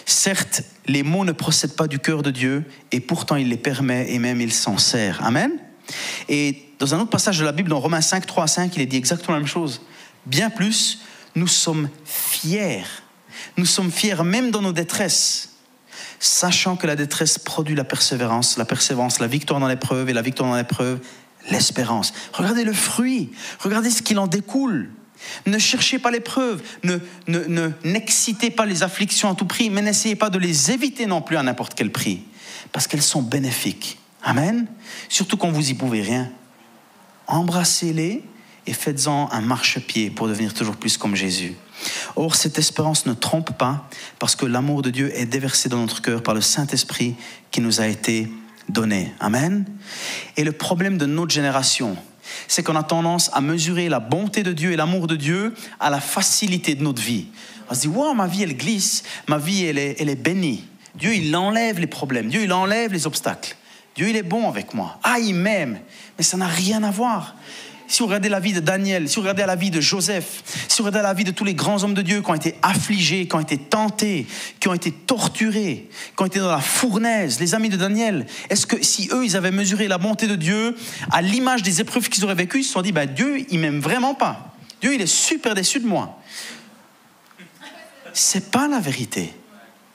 certes, 0.07 0.63
les 0.87 1.03
mots 1.03 1.25
ne 1.25 1.33
procèdent 1.33 1.75
pas 1.75 1.89
du 1.89 1.99
cœur 1.99 2.23
de 2.23 2.31
Dieu, 2.31 2.65
et 2.93 3.01
pourtant 3.01 3.35
il 3.35 3.49
les 3.49 3.57
permet 3.57 4.13
et 4.13 4.21
même 4.21 4.41
il 4.41 4.53
s'en 4.53 4.79
sert. 4.79 5.27
Amen? 5.27 5.51
Et 6.29 6.69
dans 6.79 6.95
un 6.95 7.01
autre 7.01 7.11
passage 7.11 7.41
de 7.41 7.45
la 7.45 7.51
Bible, 7.51 7.71
dans 7.71 7.81
Romains 7.81 8.03
5, 8.03 8.25
3 8.25 8.45
à 8.45 8.47
5, 8.47 8.77
il 8.77 8.83
est 8.83 8.87
dit 8.87 8.97
exactement 8.97 9.33
la 9.33 9.41
même 9.41 9.49
chose. 9.49 9.81
Bien 10.25 10.51
plus, 10.51 11.01
nous 11.35 11.47
sommes 11.47 11.89
fiers. 12.05 12.85
Nous 13.57 13.67
sommes 13.67 13.91
fiers 13.91 14.23
même 14.25 14.51
dans 14.51 14.63
nos 14.63 14.73
détresses, 14.73 15.55
sachant 16.21 16.77
que 16.77 16.87
la 16.87 16.97
détresse 16.97 17.39
produit 17.39 17.75
la 17.75 17.85
persévérance, 17.85 18.57
la 18.57 18.65
persévérance, 18.65 19.21
la 19.21 19.27
victoire 19.27 19.61
dans 19.61 19.69
l'épreuve, 19.69 20.09
et 20.09 20.13
la 20.13 20.23
victoire 20.23 20.49
dans 20.49 20.57
l'épreuve, 20.57 21.01
l'espérance. 21.51 22.13
Regardez 22.33 22.65
le 22.65 22.73
fruit, 22.73 23.31
regardez 23.61 23.91
ce 23.91 24.03
qu'il 24.03 24.19
en 24.19 24.27
découle. 24.27 24.91
Ne 25.47 25.59
cherchez 25.59 25.99
pas 25.99 26.11
l'épreuve, 26.11 26.63
ne, 26.85 26.99
ne, 27.27 27.71
n'excitez 27.85 28.51
pas 28.51 28.67
les 28.67 28.83
afflictions 28.83 29.31
à 29.31 29.35
tout 29.35 29.47
prix, 29.47 29.69
mais 29.69 29.83
n'essayez 29.83 30.15
pas 30.15 30.31
de 30.31 30.39
les 30.39 30.71
éviter 30.71 31.07
non 31.07 31.21
plus 31.21 31.37
à 31.37 31.43
n'importe 31.43 31.75
quel 31.75 31.91
prix, 31.91 32.23
parce 32.73 32.87
qu'elles 32.87 33.03
sont 33.03 33.23
bénéfiques. 33.23 33.99
Amen. 34.23 34.67
Surtout 35.09 35.37
quand 35.37 35.51
vous 35.51 35.71
y 35.71 35.75
pouvez 35.75 36.03
rien. 36.03 36.31
Embrassez-les 37.27 38.23
et 38.69 38.75
faites-en 38.75 39.31
un 39.33 39.41
marchepied 39.41 40.11
pour 40.11 40.29
devenir 40.29 40.53
toujours 40.53 40.77
plus 40.77 40.99
comme 40.99 41.17
Jésus. 41.17 41.57
Or, 42.17 42.35
cette 42.35 42.59
espérance 42.59 43.07
ne 43.07 43.15
trompe 43.15 43.57
pas 43.57 43.89
parce 44.19 44.37
que 44.37 44.45
l'amour 44.45 44.83
de 44.83 44.91
Dieu 44.91 45.11
est 45.17 45.25
déversé 45.25 45.71
dans 45.71 45.79
notre 45.79 46.03
cœur 46.03 46.23
par 46.23 46.35
le 46.35 46.43
Saint-Esprit 46.43 47.15
qui 47.51 47.63
nous 47.63 47.81
a 47.81 47.87
été 47.87 48.29
donné. 48.69 49.15
Amen. 49.21 49.65
Et 50.37 50.45
le 50.45 50.53
problème 50.53 50.99
de 50.99 51.07
notre 51.07 51.33
génération, 51.33 51.97
c'est 52.47 52.63
qu'on 52.63 52.77
a 52.77 52.83
tendance 52.83 53.31
à 53.33 53.41
mesurer 53.41 53.89
la 53.89 54.01
bonté 54.01 54.43
de 54.43 54.53
Dieu 54.53 54.73
et 54.73 54.77
l'amour 54.77 55.07
de 55.07 55.17
Dieu 55.17 55.55
à 55.81 55.89
la 55.89 56.01
facilité 56.01 56.75
de 56.75 56.83
notre 56.83 57.01
vie. 57.01 57.29
On 57.71 57.75
se 57.75 57.81
dit, 57.81 57.89
wow, 57.89 58.13
ma 58.13 58.27
vie, 58.27 58.43
elle 58.43 58.57
glisse, 58.57 59.03
ma 59.29 59.39
vie, 59.39 59.65
elle 59.65 59.79
est, 59.79 59.97
elle 59.99 60.11
est 60.11 60.23
bénie. 60.23 60.65
Dieu, 60.95 61.15
il 61.15 61.35
enlève 61.35 61.81
les 61.81 61.87
problèmes, 61.87 62.29
Dieu, 62.29 62.43
il 62.43 62.53
enlève 62.53 62.93
les 62.93 63.07
obstacles. 63.07 63.57
Dieu, 63.95 64.11
il 64.11 64.17
est 64.17 64.23
bon 64.23 64.47
avec 64.47 64.75
moi. 64.75 64.99
Ah, 65.03 65.19
il 65.19 65.35
m'aime. 65.35 65.81
Mais 66.19 66.25
ça 66.25 66.37
n'a 66.37 66.47
rien 66.47 66.83
à 66.83 66.91
voir 66.91 67.35
si 67.89 68.01
vous 68.01 68.07
regardez 68.07 68.29
la 68.29 68.39
vie 68.39 68.53
de 68.53 68.61
Daniel, 68.61 69.09
si 69.09 69.17
vous 69.17 69.23
regardez 69.23 69.45
la 69.47 69.57
vie 69.57 69.71
de 69.71 69.81
Joseph, 69.81 70.43
si 70.69 70.79
vous 70.79 70.85
regardez 70.85 71.07
la 71.07 71.15
vie 71.15 71.25
de 71.25 71.31
tous 71.31 71.45
les 71.45 71.55
grands 71.55 71.83
hommes 71.83 71.95
de 71.95 72.03
Dieu 72.03 72.21
qui 72.21 72.31
ont 72.31 72.35
été 72.35 72.55
affligés, 72.63 73.27
qui 73.27 73.35
ont 73.35 73.41
été 73.41 73.57
tentés, 73.57 74.27
qui 74.61 74.69
ont 74.69 74.75
été 74.75 74.93
torturés, 74.93 75.89
qui 76.17 76.23
ont 76.23 76.27
été 76.27 76.39
dans 76.39 76.51
la 76.51 76.61
fournaise, 76.61 77.41
les 77.41 77.55
amis 77.55 77.71
de 77.71 77.77
Daniel, 77.77 78.27
est-ce 78.51 78.67
que 78.67 78.85
si 78.85 79.09
eux, 79.13 79.25
ils 79.25 79.37
avaient 79.37 79.51
mesuré 79.51 79.89
la 79.89 79.99
bonté 79.99 80.27
de 80.27 80.37
Dieu 80.37 80.77
à 81.11 81.23
l'image 81.23 81.63
des 81.63 81.81
épreuves 81.81 82.09
qu'ils 82.09 82.25
auraient 82.25 82.35
vécues, 82.35 82.61
ils 82.61 82.65
se 82.65 82.73
sont 82.73 82.83
dit, 82.83 82.93
ben, 82.93 83.07
Dieu, 83.07 83.45
il 83.51 83.59
m'aime 83.59 83.81
vraiment 83.81 84.15
pas. 84.15 84.55
Dieu, 84.81 84.95
il 84.95 85.01
est 85.01 85.07
super 85.07 85.55
déçu 85.55 85.81
de 85.81 85.87
moi. 85.87 86.21
C'est 88.13 88.51
pas 88.51 88.69
la 88.69 88.81
vérité. 88.81 89.33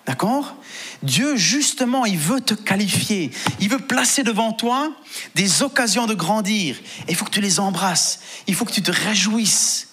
D'accord? 0.05 0.57
Dieu, 1.01 1.37
justement, 1.37 2.05
il 2.05 2.17
veut 2.17 2.41
te 2.41 2.53
qualifier. 2.53 3.31
Il 3.59 3.69
veut 3.69 3.79
placer 3.79 4.23
devant 4.23 4.51
toi 4.51 4.91
des 5.35 5.63
occasions 5.63 6.07
de 6.07 6.13
grandir. 6.13 6.75
Il 7.07 7.15
faut 7.15 7.25
que 7.25 7.31
tu 7.31 7.41
les 7.41 7.59
embrasses. 7.59 8.19
Il 8.47 8.55
faut 8.55 8.65
que 8.65 8.73
tu 8.73 8.81
te 8.81 8.91
réjouisses. 8.91 9.89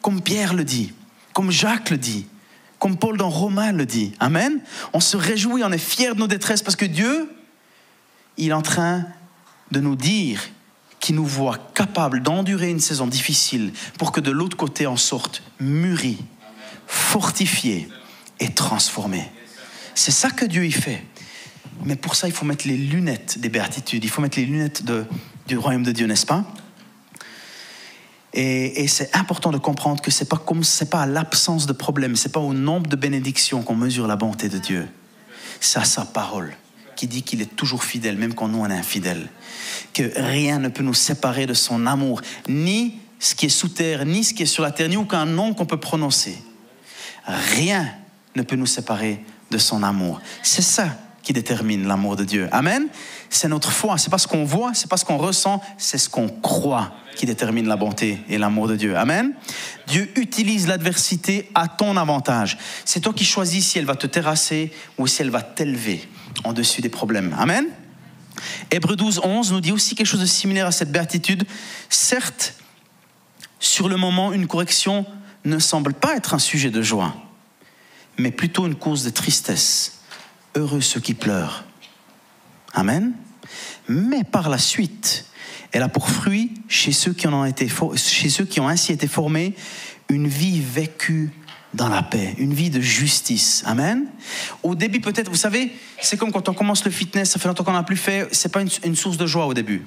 Comme 0.00 0.22
Pierre 0.22 0.54
le 0.54 0.64
dit, 0.64 0.94
comme 1.34 1.50
Jacques 1.50 1.90
le 1.90 1.98
dit, 1.98 2.26
comme 2.78 2.96
Paul 2.96 3.18
dans 3.18 3.28
Romains 3.28 3.72
le 3.72 3.84
dit. 3.84 4.12
Amen. 4.20 4.60
On 4.94 5.00
se 5.00 5.18
réjouit, 5.18 5.62
on 5.62 5.70
est 5.70 5.78
fiers 5.78 6.14
de 6.14 6.18
nos 6.18 6.26
détresses 6.26 6.62
parce 6.62 6.76
que 6.76 6.86
Dieu, 6.86 7.30
il 8.38 8.48
est 8.48 8.54
en 8.54 8.62
train 8.62 9.04
de 9.70 9.80
nous 9.80 9.96
dire 9.96 10.40
qu'il 10.98 11.14
nous 11.14 11.26
voit 11.26 11.58
capables 11.74 12.22
d'endurer 12.22 12.70
une 12.70 12.80
saison 12.80 13.06
difficile 13.06 13.72
pour 13.98 14.12
que 14.12 14.20
de 14.20 14.30
l'autre 14.30 14.56
côté 14.56 14.86
on 14.86 14.96
sorte 14.96 15.42
mûri, 15.58 16.18
fortifié 16.86 17.88
et 18.40 18.48
transformé. 18.48 19.30
C'est 19.94 20.10
ça 20.10 20.30
que 20.30 20.44
Dieu 20.44 20.66
y 20.66 20.72
fait. 20.72 21.02
Mais 21.84 21.96
pour 21.96 22.14
ça, 22.14 22.26
il 22.26 22.32
faut 22.32 22.44
mettre 22.44 22.66
les 22.66 22.76
lunettes 22.76 23.38
des 23.38 23.48
béatitudes, 23.48 24.04
il 24.04 24.10
faut 24.10 24.20
mettre 24.20 24.38
les 24.38 24.46
lunettes 24.46 24.82
du 25.46 25.56
royaume 25.56 25.82
de 25.82 25.92
Dieu, 25.92 26.06
n'est-ce 26.06 26.26
pas? 26.26 26.44
Et, 28.32 28.86
c'est 28.86 29.14
important 29.16 29.50
de 29.50 29.58
comprendre 29.58 30.00
que 30.00 30.10
c'est 30.10 30.28
pas 30.28 30.40
pas 30.90 31.02
à 31.02 31.06
l'absence 31.06 31.66
de 31.66 31.72
problèmes, 31.72 32.16
c'est 32.16 32.32
pas 32.32 32.40
au 32.40 32.54
nombre 32.54 32.88
de 32.88 32.96
bénédictions 32.96 33.62
qu'on 33.62 33.74
mesure 33.74 34.06
la 34.06 34.16
bonté 34.16 34.48
de 34.48 34.58
Dieu. 34.58 34.88
C'est 35.60 35.78
à 35.78 35.84
sa 35.84 36.04
parole 36.04 36.54
qui 36.94 37.06
dit 37.06 37.22
qu'il 37.22 37.40
est 37.40 37.56
toujours 37.56 37.82
fidèle, 37.82 38.16
même 38.16 38.34
quand 38.34 38.46
nous 38.46 38.58
on 38.58 38.70
est 38.70 38.74
infidèles. 38.74 39.28
Que 39.94 40.12
rien 40.14 40.58
ne 40.58 40.68
peut 40.68 40.82
nous 40.82 40.94
séparer 40.94 41.46
de 41.46 41.54
son 41.54 41.86
amour, 41.86 42.20
ni 42.48 42.98
ce 43.18 43.34
qui 43.34 43.46
est 43.46 43.50
sous 43.50 43.68
terre, 43.68 44.04
ni 44.04 44.22
ce 44.22 44.32
qui 44.32 44.44
est 44.44 44.46
sur 44.46 44.62
la 44.62 44.70
terre, 44.70 44.88
ni 44.88 44.96
aucun 44.96 45.26
nom 45.26 45.54
qu'on 45.54 45.66
peut 45.66 45.80
prononcer. 45.80 46.36
Rien 47.24 47.90
ne 48.36 48.42
peut 48.42 48.56
nous 48.56 48.66
séparer 48.66 49.24
de 49.50 49.58
son 49.58 49.82
amour. 49.82 50.20
C'est 50.42 50.62
ça 50.62 50.88
qui 51.22 51.32
détermine 51.32 51.86
l'amour 51.86 52.16
de 52.16 52.24
Dieu. 52.24 52.48
Amen. 52.52 52.88
C'est 53.28 53.48
notre 53.48 53.70
foi, 53.70 53.98
c'est 53.98 54.10
pas 54.10 54.18
ce 54.18 54.26
qu'on 54.26 54.44
voit, 54.44 54.72
c'est 54.74 54.88
pas 54.88 54.96
ce 54.96 55.04
qu'on 55.04 55.18
ressent, 55.18 55.60
c'est 55.76 55.98
ce 55.98 56.08
qu'on 56.08 56.28
croit 56.28 56.92
qui 57.16 57.26
détermine 57.26 57.66
la 57.66 57.76
bonté 57.76 58.20
et 58.28 58.38
l'amour 58.38 58.68
de 58.68 58.76
Dieu. 58.76 58.96
Amen. 58.96 59.34
Dieu 59.86 60.10
utilise 60.16 60.66
l'adversité 60.66 61.50
à 61.54 61.68
ton 61.68 61.96
avantage. 61.96 62.56
C'est 62.84 63.00
toi 63.00 63.12
qui 63.12 63.24
choisis 63.24 63.66
si 63.68 63.78
elle 63.78 63.84
va 63.84 63.96
te 63.96 64.06
terrasser 64.06 64.72
ou 64.98 65.06
si 65.06 65.22
elle 65.22 65.30
va 65.30 65.42
t'élever 65.42 66.08
en 66.44 66.52
dessus 66.52 66.80
des 66.80 66.88
problèmes. 66.88 67.34
Amen. 67.38 67.66
Hébreu 68.70 68.96
12, 68.96 69.20
11 69.22 69.52
nous 69.52 69.60
dit 69.60 69.72
aussi 69.72 69.94
quelque 69.94 70.06
chose 70.06 70.20
de 70.20 70.26
similaire 70.26 70.66
à 70.66 70.72
cette 70.72 70.90
béatitude. 70.90 71.44
Certes, 71.88 72.54
sur 73.58 73.88
le 73.88 73.96
moment, 73.96 74.32
une 74.32 74.46
correction 74.46 75.04
ne 75.44 75.58
semble 75.58 75.92
pas 75.92 76.16
être 76.16 76.34
un 76.34 76.38
sujet 76.38 76.70
de 76.70 76.82
joie, 76.82 77.14
mais 78.20 78.30
plutôt 78.30 78.66
une 78.66 78.74
cause 78.74 79.04
de 79.04 79.10
tristesse. 79.10 80.00
Heureux 80.54 80.80
ceux 80.80 81.00
qui 81.00 81.14
pleurent. 81.14 81.64
Amen. 82.74 83.12
Mais 83.88 84.24
par 84.24 84.48
la 84.48 84.58
suite, 84.58 85.26
elle 85.72 85.82
a 85.82 85.88
pour 85.88 86.10
fruit, 86.10 86.52
chez 86.68 86.92
ceux 86.92 87.12
qui, 87.12 87.26
en 87.26 87.32
ont, 87.32 87.44
été, 87.44 87.68
chez 87.96 88.28
ceux 88.28 88.44
qui 88.44 88.60
ont 88.60 88.68
ainsi 88.68 88.92
été 88.92 89.06
formés, 89.06 89.54
une 90.08 90.28
vie 90.28 90.60
vécue 90.60 91.30
dans 91.72 91.88
la 91.88 92.02
paix, 92.02 92.34
une 92.38 92.52
vie 92.52 92.70
de 92.70 92.80
justice. 92.80 93.62
Amen. 93.64 94.06
Au 94.64 94.74
début, 94.74 95.00
peut-être, 95.00 95.28
vous 95.28 95.36
savez, 95.36 95.70
c'est 96.00 96.16
comme 96.16 96.32
quand 96.32 96.48
on 96.48 96.52
commence 96.52 96.84
le 96.84 96.90
fitness, 96.90 97.30
ça 97.30 97.38
fait 97.38 97.46
longtemps 97.46 97.62
qu'on 97.62 97.72
n'a 97.72 97.84
plus 97.84 97.96
fait, 97.96 98.26
c'est 98.32 98.50
pas 98.50 98.60
une, 98.60 98.96
source 98.96 99.16
de 99.16 99.26
joie 99.26 99.46
au 99.46 99.54
début. 99.54 99.86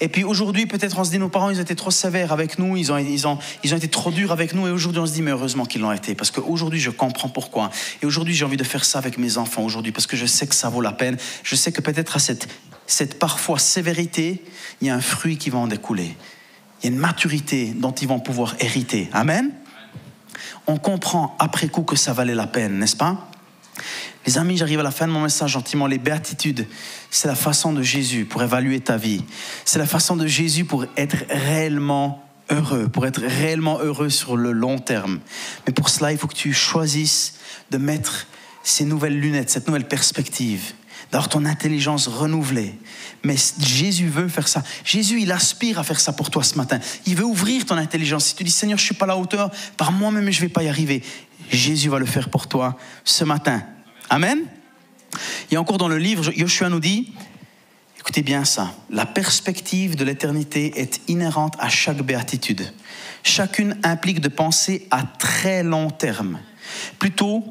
Et 0.00 0.08
puis 0.08 0.24
aujourd'hui, 0.24 0.66
peut-être 0.66 0.98
on 0.98 1.04
se 1.04 1.10
dit, 1.10 1.18
nos 1.18 1.28
parents, 1.28 1.50
ils 1.50 1.60
été 1.60 1.76
trop 1.76 1.92
sévères 1.92 2.32
avec 2.32 2.58
nous, 2.58 2.76
ils 2.76 2.90
ont, 2.90 2.98
ils 2.98 3.28
ont, 3.28 3.38
ils 3.62 3.72
ont 3.72 3.76
été 3.76 3.86
trop 3.86 4.10
durs 4.10 4.32
avec 4.32 4.54
nous, 4.54 4.66
et 4.66 4.70
aujourd'hui 4.70 5.00
on 5.00 5.06
se 5.06 5.12
dit, 5.12 5.22
mais 5.22 5.30
heureusement 5.30 5.66
qu'ils 5.66 5.82
l'ont 5.82 5.92
été, 5.92 6.16
parce 6.16 6.32
qu'aujourd'hui 6.32 6.80
je 6.80 6.90
comprends 6.90 7.28
pourquoi. 7.28 7.70
Et 8.02 8.06
aujourd'hui 8.06 8.34
j'ai 8.34 8.44
envie 8.44 8.56
de 8.56 8.64
faire 8.64 8.84
ça 8.84 8.98
avec 8.98 9.16
mes 9.16 9.38
enfants 9.38 9.62
aujourd'hui, 9.62 9.92
parce 9.92 10.08
que 10.08 10.16
je 10.16 10.26
sais 10.26 10.48
que 10.48 10.54
ça 10.54 10.68
vaut 10.68 10.82
la 10.82 10.92
peine. 10.92 11.16
Je 11.44 11.54
sais 11.54 11.70
que 11.70 11.80
peut-être 11.80 12.16
à 12.16 12.18
cette, 12.18 12.48
cette 12.88 13.20
parfois 13.20 13.60
sévérité, 13.60 14.42
il 14.80 14.88
y 14.88 14.90
a 14.90 14.96
un 14.96 15.00
fruit 15.00 15.38
qui 15.38 15.50
va 15.50 15.58
en 15.58 15.68
découler. 15.68 16.16
Il 16.82 16.86
y 16.86 16.88
a 16.88 16.92
une 16.92 16.98
maturité 16.98 17.72
dont 17.76 17.92
ils 17.92 18.08
vont 18.08 18.20
pouvoir 18.20 18.56
hériter. 18.58 19.08
Amen 19.12 19.52
on 20.66 20.76
comprend 20.76 21.36
après 21.38 21.68
coup 21.68 21.82
que 21.82 21.96
ça 21.96 22.12
valait 22.12 22.34
la 22.34 22.46
peine, 22.46 22.78
n'est-ce 22.78 22.96
pas? 22.96 23.28
Les 24.26 24.36
amis, 24.38 24.56
j'arrive 24.56 24.80
à 24.80 24.82
la 24.82 24.90
fin 24.90 25.06
de 25.06 25.12
mon 25.12 25.22
message 25.22 25.52
gentiment. 25.52 25.86
Les 25.86 25.98
béatitudes, 25.98 26.66
c'est 27.10 27.28
la 27.28 27.34
façon 27.34 27.72
de 27.72 27.82
Jésus 27.82 28.24
pour 28.26 28.42
évaluer 28.42 28.80
ta 28.80 28.96
vie. 28.96 29.24
C'est 29.64 29.78
la 29.78 29.86
façon 29.86 30.16
de 30.16 30.26
Jésus 30.26 30.64
pour 30.64 30.84
être 30.96 31.16
réellement 31.30 32.22
heureux, 32.50 32.88
pour 32.88 33.06
être 33.06 33.22
réellement 33.22 33.78
heureux 33.80 34.10
sur 34.10 34.36
le 34.36 34.52
long 34.52 34.78
terme. 34.78 35.20
Mais 35.66 35.72
pour 35.72 35.88
cela, 35.88 36.12
il 36.12 36.18
faut 36.18 36.26
que 36.26 36.34
tu 36.34 36.52
choisisses 36.52 37.34
de 37.70 37.78
mettre 37.78 38.26
ces 38.62 38.84
nouvelles 38.84 39.18
lunettes, 39.18 39.50
cette 39.50 39.66
nouvelle 39.66 39.88
perspective 39.88 40.74
d'avoir 41.10 41.28
ton 41.28 41.44
intelligence 41.44 42.06
renouvelée. 42.06 42.74
Mais 43.24 43.36
Jésus 43.58 44.08
veut 44.08 44.28
faire 44.28 44.48
ça. 44.48 44.62
Jésus, 44.84 45.20
il 45.20 45.32
aspire 45.32 45.78
à 45.78 45.84
faire 45.84 46.00
ça 46.00 46.12
pour 46.12 46.30
toi 46.30 46.42
ce 46.42 46.56
matin. 46.56 46.78
Il 47.06 47.16
veut 47.16 47.24
ouvrir 47.24 47.66
ton 47.66 47.76
intelligence. 47.76 48.26
Si 48.26 48.34
tu 48.36 48.44
dis, 48.44 48.50
Seigneur, 48.50 48.78
je 48.78 48.84
ne 48.84 48.86
suis 48.86 48.94
pas 48.94 49.04
à 49.04 49.08
la 49.08 49.16
hauteur, 49.16 49.50
par 49.76 49.92
moi-même, 49.92 50.30
je 50.30 50.36
ne 50.38 50.46
vais 50.46 50.52
pas 50.52 50.62
y 50.62 50.68
arriver. 50.68 51.02
Jésus 51.50 51.88
va 51.88 51.98
le 51.98 52.06
faire 52.06 52.30
pour 52.30 52.46
toi 52.46 52.76
ce 53.04 53.24
matin. 53.24 53.62
Amen. 54.08 54.40
Et 55.50 55.56
encore 55.56 55.78
dans 55.78 55.88
le 55.88 55.98
livre, 55.98 56.30
Yoshua 56.36 56.68
nous 56.68 56.80
dit, 56.80 57.12
écoutez 57.98 58.22
bien 58.22 58.44
ça, 58.44 58.72
la 58.88 59.06
perspective 59.06 59.96
de 59.96 60.04
l'éternité 60.04 60.80
est 60.80 61.00
inhérente 61.08 61.54
à 61.58 61.68
chaque 61.68 62.02
béatitude. 62.02 62.72
Chacune 63.22 63.76
implique 63.82 64.20
de 64.20 64.28
penser 64.28 64.86
à 64.90 65.02
très 65.02 65.62
long 65.62 65.90
terme. 65.90 66.38
Plutôt 66.98 67.44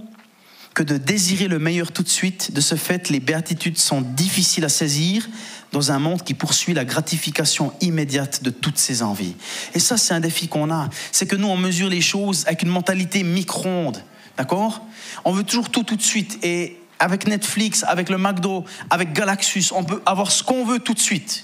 que 0.80 0.84
de 0.86 0.96
désirer 0.96 1.50
le 1.50 1.60
meilleur 1.60 1.92
tout 1.92 2.04
de 2.04 2.08
suite. 2.08 2.54
De 2.54 2.62
ce 2.62 2.76
fait, 2.76 3.10
les 3.10 3.20
béatitudes 3.20 3.78
sont 3.78 4.00
difficiles 4.00 4.64
à 4.64 4.70
saisir 4.70 5.28
dans 5.74 5.92
un 5.92 6.00
monde 6.00 6.24
qui 6.24 6.34
poursuit 6.34 6.74
la 6.74 6.86
gratification 6.86 7.74
immédiate 7.82 8.44
de 8.44 8.50
toutes 8.50 8.78
ses 8.78 9.04
envies. 9.04 9.36
Et 9.74 9.80
ça, 9.80 9.98
c'est 9.98 10.14
un 10.14 10.22
défi 10.22 10.48
qu'on 10.48 10.72
a. 10.72 10.90
C'est 11.12 11.28
que 11.28 11.36
nous, 11.36 11.50
on 11.50 11.58
mesure 11.58 11.90
les 11.90 12.00
choses 12.00 12.46
avec 12.48 12.62
une 12.62 12.70
mentalité 12.70 13.24
micro-ondes. 13.24 14.02
D'accord? 14.38 14.82
On 15.26 15.34
veut 15.34 15.44
toujours 15.44 15.70
tout 15.70 15.84
tout 15.84 15.98
de 15.98 16.02
suite. 16.02 16.40
Et 16.44 16.80
avec 16.98 17.28
Netflix, 17.28 17.84
avec 17.84 18.08
le 18.08 18.18
McDo, 18.18 18.64
avec 18.90 19.12
Galaxus, 19.12 19.74
on 19.76 19.84
peut 19.84 20.02
avoir 20.06 20.32
ce 20.32 20.44
qu'on 20.44 20.64
veut 20.64 20.80
tout 20.80 20.94
de 20.94 21.00
suite. 21.00 21.44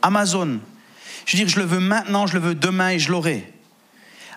Amazon. 0.00 0.58
Je 1.26 1.36
veux 1.36 1.44
dire, 1.44 1.52
je 1.52 1.60
le 1.60 1.66
veux 1.66 1.80
maintenant, 1.80 2.26
je 2.26 2.32
le 2.32 2.40
veux 2.40 2.54
demain 2.54 2.88
et 2.92 2.98
je 2.98 3.10
l'aurai. 3.10 3.52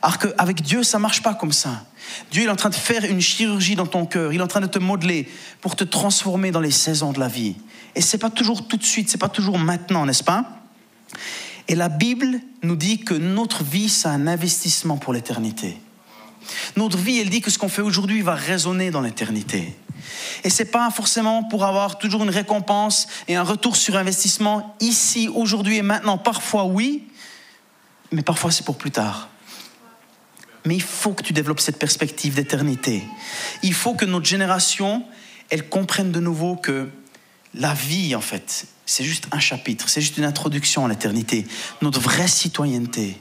Alors 0.04 0.18
qu'avec 0.18 0.62
Dieu, 0.62 0.84
ça 0.84 1.00
marche 1.00 1.24
pas 1.24 1.34
comme 1.34 1.54
ça. 1.54 1.86
Dieu 2.30 2.44
est 2.44 2.50
en 2.50 2.58
train 2.58 2.70
de 2.70 2.76
faire 2.76 3.06
une 3.06 3.22
chirurgie 3.22 3.76
dans 3.76 3.88
ton 3.88 4.06
cœur. 4.06 4.34
Il 4.34 4.42
est 4.42 4.44
en 4.44 4.48
train 4.48 4.60
de 4.60 4.68
te 4.68 4.78
modeler 4.78 5.30
pour 5.62 5.78
te 5.78 5.86
transformer 5.86 6.52
dans 6.52 6.60
les 6.60 6.72
saisons 6.72 7.14
de 7.14 7.22
la 7.22 7.30
vie. 7.30 7.56
Et 7.96 8.02
c'est 8.02 8.18
pas 8.18 8.30
toujours 8.30 8.68
tout 8.68 8.76
de 8.76 8.84
suite, 8.84 9.10
c'est 9.10 9.18
pas 9.18 9.30
toujours 9.30 9.58
maintenant, 9.58 10.06
n'est-ce 10.06 10.24
pas? 10.24 10.46
Et 11.70 11.76
la 11.76 11.88
Bible 11.88 12.42
nous 12.64 12.76
dit 12.76 13.00
que 13.00 13.14
notre 13.14 13.64
vie, 13.64 13.88
c'est 13.88 14.10
un 14.10 14.28
investissement 14.28 14.98
pour 14.98 15.14
l'éternité. 15.14 15.78
Notre 16.76 16.98
vie, 16.98 17.20
elle 17.20 17.30
dit 17.30 17.40
que 17.40 17.50
ce 17.50 17.58
qu'on 17.58 17.70
fait 17.70 17.82
aujourd'hui 17.82 18.22
va 18.22 18.36
résonner 18.36 18.92
dans 18.92 19.00
l'éternité. 19.00 19.74
Et 20.44 20.50
c'est 20.50 20.66
pas 20.66 20.92
forcément 20.92 21.44
pour 21.46 21.64
avoir 21.64 21.98
toujours 21.98 22.24
une 22.24 22.30
récompense 22.30 23.08
et 23.30 23.38
un 23.38 23.44
retour 23.44 23.78
sur 23.78 23.96
investissement 23.96 24.76
ici, 24.82 25.30
aujourd'hui 25.34 25.78
et 25.78 25.82
maintenant. 25.82 26.18
Parfois 26.18 26.66
oui, 26.66 27.08
mais 28.12 28.22
parfois 28.22 28.52
c'est 28.52 28.66
pour 28.66 28.78
plus 28.78 28.92
tard. 28.92 29.30
Mais 30.66 30.76
il 30.76 30.82
faut 30.82 31.14
que 31.14 31.24
tu 31.24 31.34
développes 31.34 31.60
cette 31.60 31.80
perspective 31.80 32.36
d'éternité. 32.36 33.04
Il 33.64 33.74
faut 33.74 33.96
que 33.96 34.06
notre 34.06 34.26
génération, 34.26 35.04
elle 35.50 35.68
comprenne 35.68 36.12
de 36.12 36.20
nouveau 36.20 36.56
que 36.56 36.90
la 37.54 37.74
vie, 37.74 38.16
en 38.16 38.22
fait, 38.22 38.66
c'est 38.86 39.04
juste 39.04 39.28
un 39.32 39.40
chapitre, 39.40 39.90
c'est 39.90 40.02
juste 40.02 40.18
une 40.18 40.24
introduction 40.24 40.86
à 40.86 40.90
l'éternité. 40.90 41.46
Notre 41.82 42.00
vraie 42.00 42.28
citoyenneté, 42.28 43.18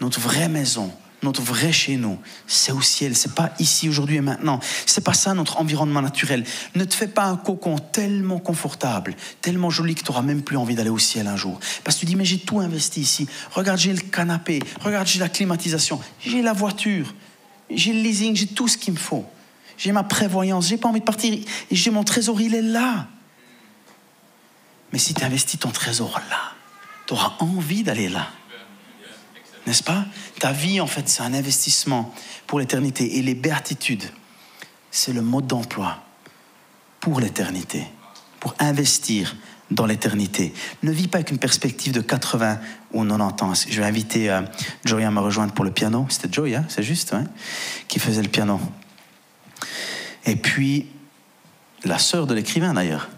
notre 0.00 0.20
vraie 0.20 0.48
maison, 0.48 0.92
notre 1.22 1.40
vrai 1.40 1.70
chez 1.72 1.96
nous, 1.96 2.18
c'est 2.46 2.72
au 2.72 2.82
ciel, 2.82 3.16
c'est 3.16 3.34
pas 3.34 3.52
ici, 3.60 3.88
aujourd'hui 3.88 4.16
et 4.16 4.20
maintenant. 4.20 4.58
C'est 4.86 5.04
pas 5.04 5.14
ça 5.14 5.34
notre 5.34 5.60
environnement 5.60 6.02
naturel. 6.02 6.44
Ne 6.74 6.84
te 6.84 6.94
fais 6.94 7.06
pas 7.06 7.24
un 7.24 7.36
cocon 7.36 7.78
tellement 7.78 8.40
confortable, 8.40 9.14
tellement 9.40 9.70
joli 9.70 9.94
que 9.94 10.02
tu 10.02 10.10
n'auras 10.10 10.22
même 10.22 10.42
plus 10.42 10.56
envie 10.56 10.74
d'aller 10.74 10.90
au 10.90 10.98
ciel 10.98 11.28
un 11.28 11.36
jour. 11.36 11.60
Parce 11.84 11.96
que 11.96 12.00
tu 12.00 12.06
dis, 12.06 12.16
mais 12.16 12.24
j'ai 12.24 12.38
tout 12.38 12.58
investi 12.58 13.00
ici. 13.00 13.28
Regarde, 13.52 13.78
j'ai 13.78 13.92
le 13.92 14.00
canapé, 14.00 14.60
regarde, 14.80 15.06
j'ai 15.06 15.20
la 15.20 15.28
climatisation, 15.28 16.00
j'ai 16.20 16.42
la 16.42 16.52
voiture, 16.52 17.14
j'ai 17.70 17.92
le 17.92 18.00
leasing, 18.00 18.34
j'ai 18.34 18.48
tout 18.48 18.66
ce 18.66 18.76
qu'il 18.76 18.94
me 18.94 18.98
faut. 18.98 19.24
J'ai 19.78 19.92
ma 19.92 20.02
prévoyance, 20.02 20.68
j'ai 20.68 20.76
pas 20.76 20.88
envie 20.88 21.00
de 21.00 21.04
partir, 21.04 21.38
j'ai 21.70 21.90
mon 21.90 22.04
trésor, 22.04 22.40
il 22.40 22.54
est 22.54 22.62
là. 22.62 23.06
Mais 24.92 24.98
si 24.98 25.14
tu 25.14 25.24
investis 25.24 25.58
ton 25.58 25.70
trésor 25.70 26.20
là, 26.28 26.52
tu 27.06 27.14
auras 27.14 27.34
envie 27.38 27.82
d'aller 27.82 28.08
là. 28.08 28.28
N'est-ce 29.66 29.82
pas? 29.82 30.04
Ta 30.40 30.52
vie, 30.52 30.80
en 30.80 30.86
fait, 30.86 31.08
c'est 31.08 31.22
un 31.22 31.34
investissement 31.34 32.12
pour 32.46 32.58
l'éternité. 32.58 33.18
Et 33.18 33.22
les 33.22 33.34
béatitudes, 33.34 34.04
c'est 34.90 35.12
le 35.12 35.22
mode 35.22 35.46
d'emploi 35.46 36.02
pour 37.00 37.20
l'éternité, 37.20 37.86
pour 38.40 38.54
investir 38.58 39.36
dans 39.70 39.86
l'éternité. 39.86 40.52
Ne 40.82 40.92
vis 40.92 41.08
pas 41.08 41.18
avec 41.18 41.30
une 41.30 41.38
perspective 41.38 41.92
de 41.92 42.00
80 42.00 42.60
ou 42.92 43.04
90 43.04 43.42
ans. 43.42 43.52
Je 43.68 43.80
vais 43.80 43.86
inviter 43.86 44.30
euh, 44.30 44.40
à 44.40 45.10
me 45.10 45.20
rejoindre 45.20 45.52
pour 45.52 45.64
le 45.64 45.70
piano. 45.70 46.06
C'était 46.08 46.32
Joey, 46.32 46.54
hein? 46.54 46.64
C'est 46.68 46.82
juste, 46.82 47.14
hein? 47.14 47.24
Qui 47.88 47.98
faisait 47.98 48.22
le 48.22 48.28
piano. 48.28 48.60
Et 50.26 50.36
puis, 50.36 50.86
la 51.84 51.98
sœur 51.98 52.26
de 52.26 52.34
l'écrivain 52.34 52.74
d'ailleurs, 52.74 53.08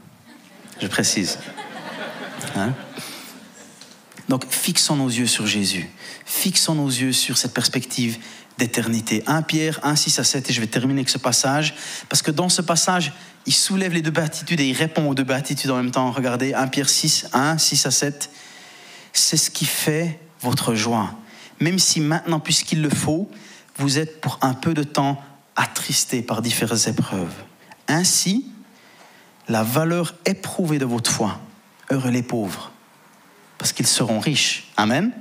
je 0.80 0.86
précise. 0.86 1.38
Hein? 2.56 2.72
Donc 4.28 4.46
fixons 4.48 4.96
nos 4.96 5.08
yeux 5.08 5.26
sur 5.26 5.46
Jésus, 5.46 5.88
fixons 6.24 6.74
nos 6.74 6.88
yeux 6.88 7.12
sur 7.12 7.36
cette 7.36 7.54
perspective 7.54 8.18
d'éternité. 8.58 9.22
1 9.26 9.42
Pierre 9.42 9.80
1, 9.82 9.96
6 9.96 10.18
à 10.18 10.24
7, 10.24 10.50
et 10.50 10.52
je 10.52 10.60
vais 10.60 10.66
terminer 10.66 11.00
avec 11.00 11.10
ce 11.10 11.18
passage, 11.18 11.74
parce 12.08 12.22
que 12.22 12.30
dans 12.30 12.48
ce 12.48 12.62
passage, 12.62 13.12
il 13.46 13.52
soulève 13.52 13.92
les 13.92 14.02
deux 14.02 14.10
béatitudes 14.10 14.60
et 14.60 14.66
il 14.66 14.76
répond 14.76 15.08
aux 15.08 15.14
deux 15.14 15.24
béatitudes 15.24 15.70
en 15.70 15.76
même 15.76 15.90
temps. 15.90 16.10
Regardez, 16.10 16.54
1 16.54 16.68
Pierre 16.68 16.88
6, 16.88 17.28
1, 17.32 17.58
6 17.58 17.86
à 17.86 17.90
7, 17.90 18.30
c'est 19.12 19.36
ce 19.36 19.50
qui 19.50 19.64
fait 19.64 20.18
votre 20.40 20.74
joie. 20.74 21.14
Même 21.60 21.78
si 21.78 22.00
maintenant, 22.00 22.40
puisqu'il 22.40 22.82
le 22.82 22.90
faut, 22.90 23.30
vous 23.76 23.98
êtes 23.98 24.20
pour 24.20 24.38
un 24.42 24.54
peu 24.54 24.74
de 24.74 24.82
temps 24.82 25.22
attristés 25.56 26.22
par 26.22 26.42
différentes 26.42 26.86
épreuves. 26.86 27.34
Ainsi, 27.88 28.46
la 29.48 29.62
valeur 29.62 30.14
éprouvée 30.24 30.78
de 30.78 30.84
votre 30.84 31.10
foi, 31.10 31.40
heureux 31.90 32.10
les 32.10 32.22
pauvres, 32.22 32.72
parce 33.58 33.72
qu'ils 33.72 33.86
seront 33.86 34.20
riches. 34.20 34.68
Amen. 34.76 35.12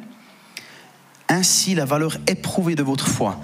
Ainsi, 1.29 1.75
la 1.75 1.85
valeur 1.85 2.17
éprouvée 2.27 2.75
de 2.75 2.83
votre 2.83 3.07
foi, 3.07 3.39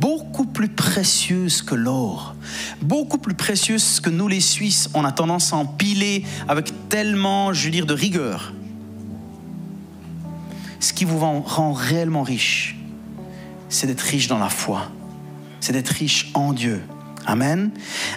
beaucoup 0.00 0.46
plus 0.46 0.68
précieuse 0.68 1.62
que 1.62 1.74
l'or, 1.74 2.34
beaucoup 2.80 3.18
plus 3.18 3.34
précieuse 3.34 4.00
que 4.00 4.10
nous 4.10 4.28
les 4.28 4.40
Suisses, 4.40 4.88
on 4.94 5.04
a 5.04 5.12
tendance 5.12 5.52
à 5.52 5.56
empiler 5.56 6.24
avec 6.46 6.72
tellement, 6.88 7.52
je 7.52 7.64
veux 7.64 7.70
dire, 7.70 7.86
de 7.86 7.94
rigueur. 7.94 8.52
Ce 10.80 10.92
qui 10.92 11.04
vous 11.04 11.18
rend 11.18 11.72
réellement 11.72 12.22
riche, 12.22 12.76
c'est 13.68 13.86
d'être 13.86 14.00
riche 14.00 14.28
dans 14.28 14.38
la 14.38 14.48
foi, 14.48 14.90
c'est 15.60 15.72
d'être 15.72 15.88
riche 15.88 16.30
en 16.34 16.52
Dieu. 16.52 16.82
Amen. 17.28 17.70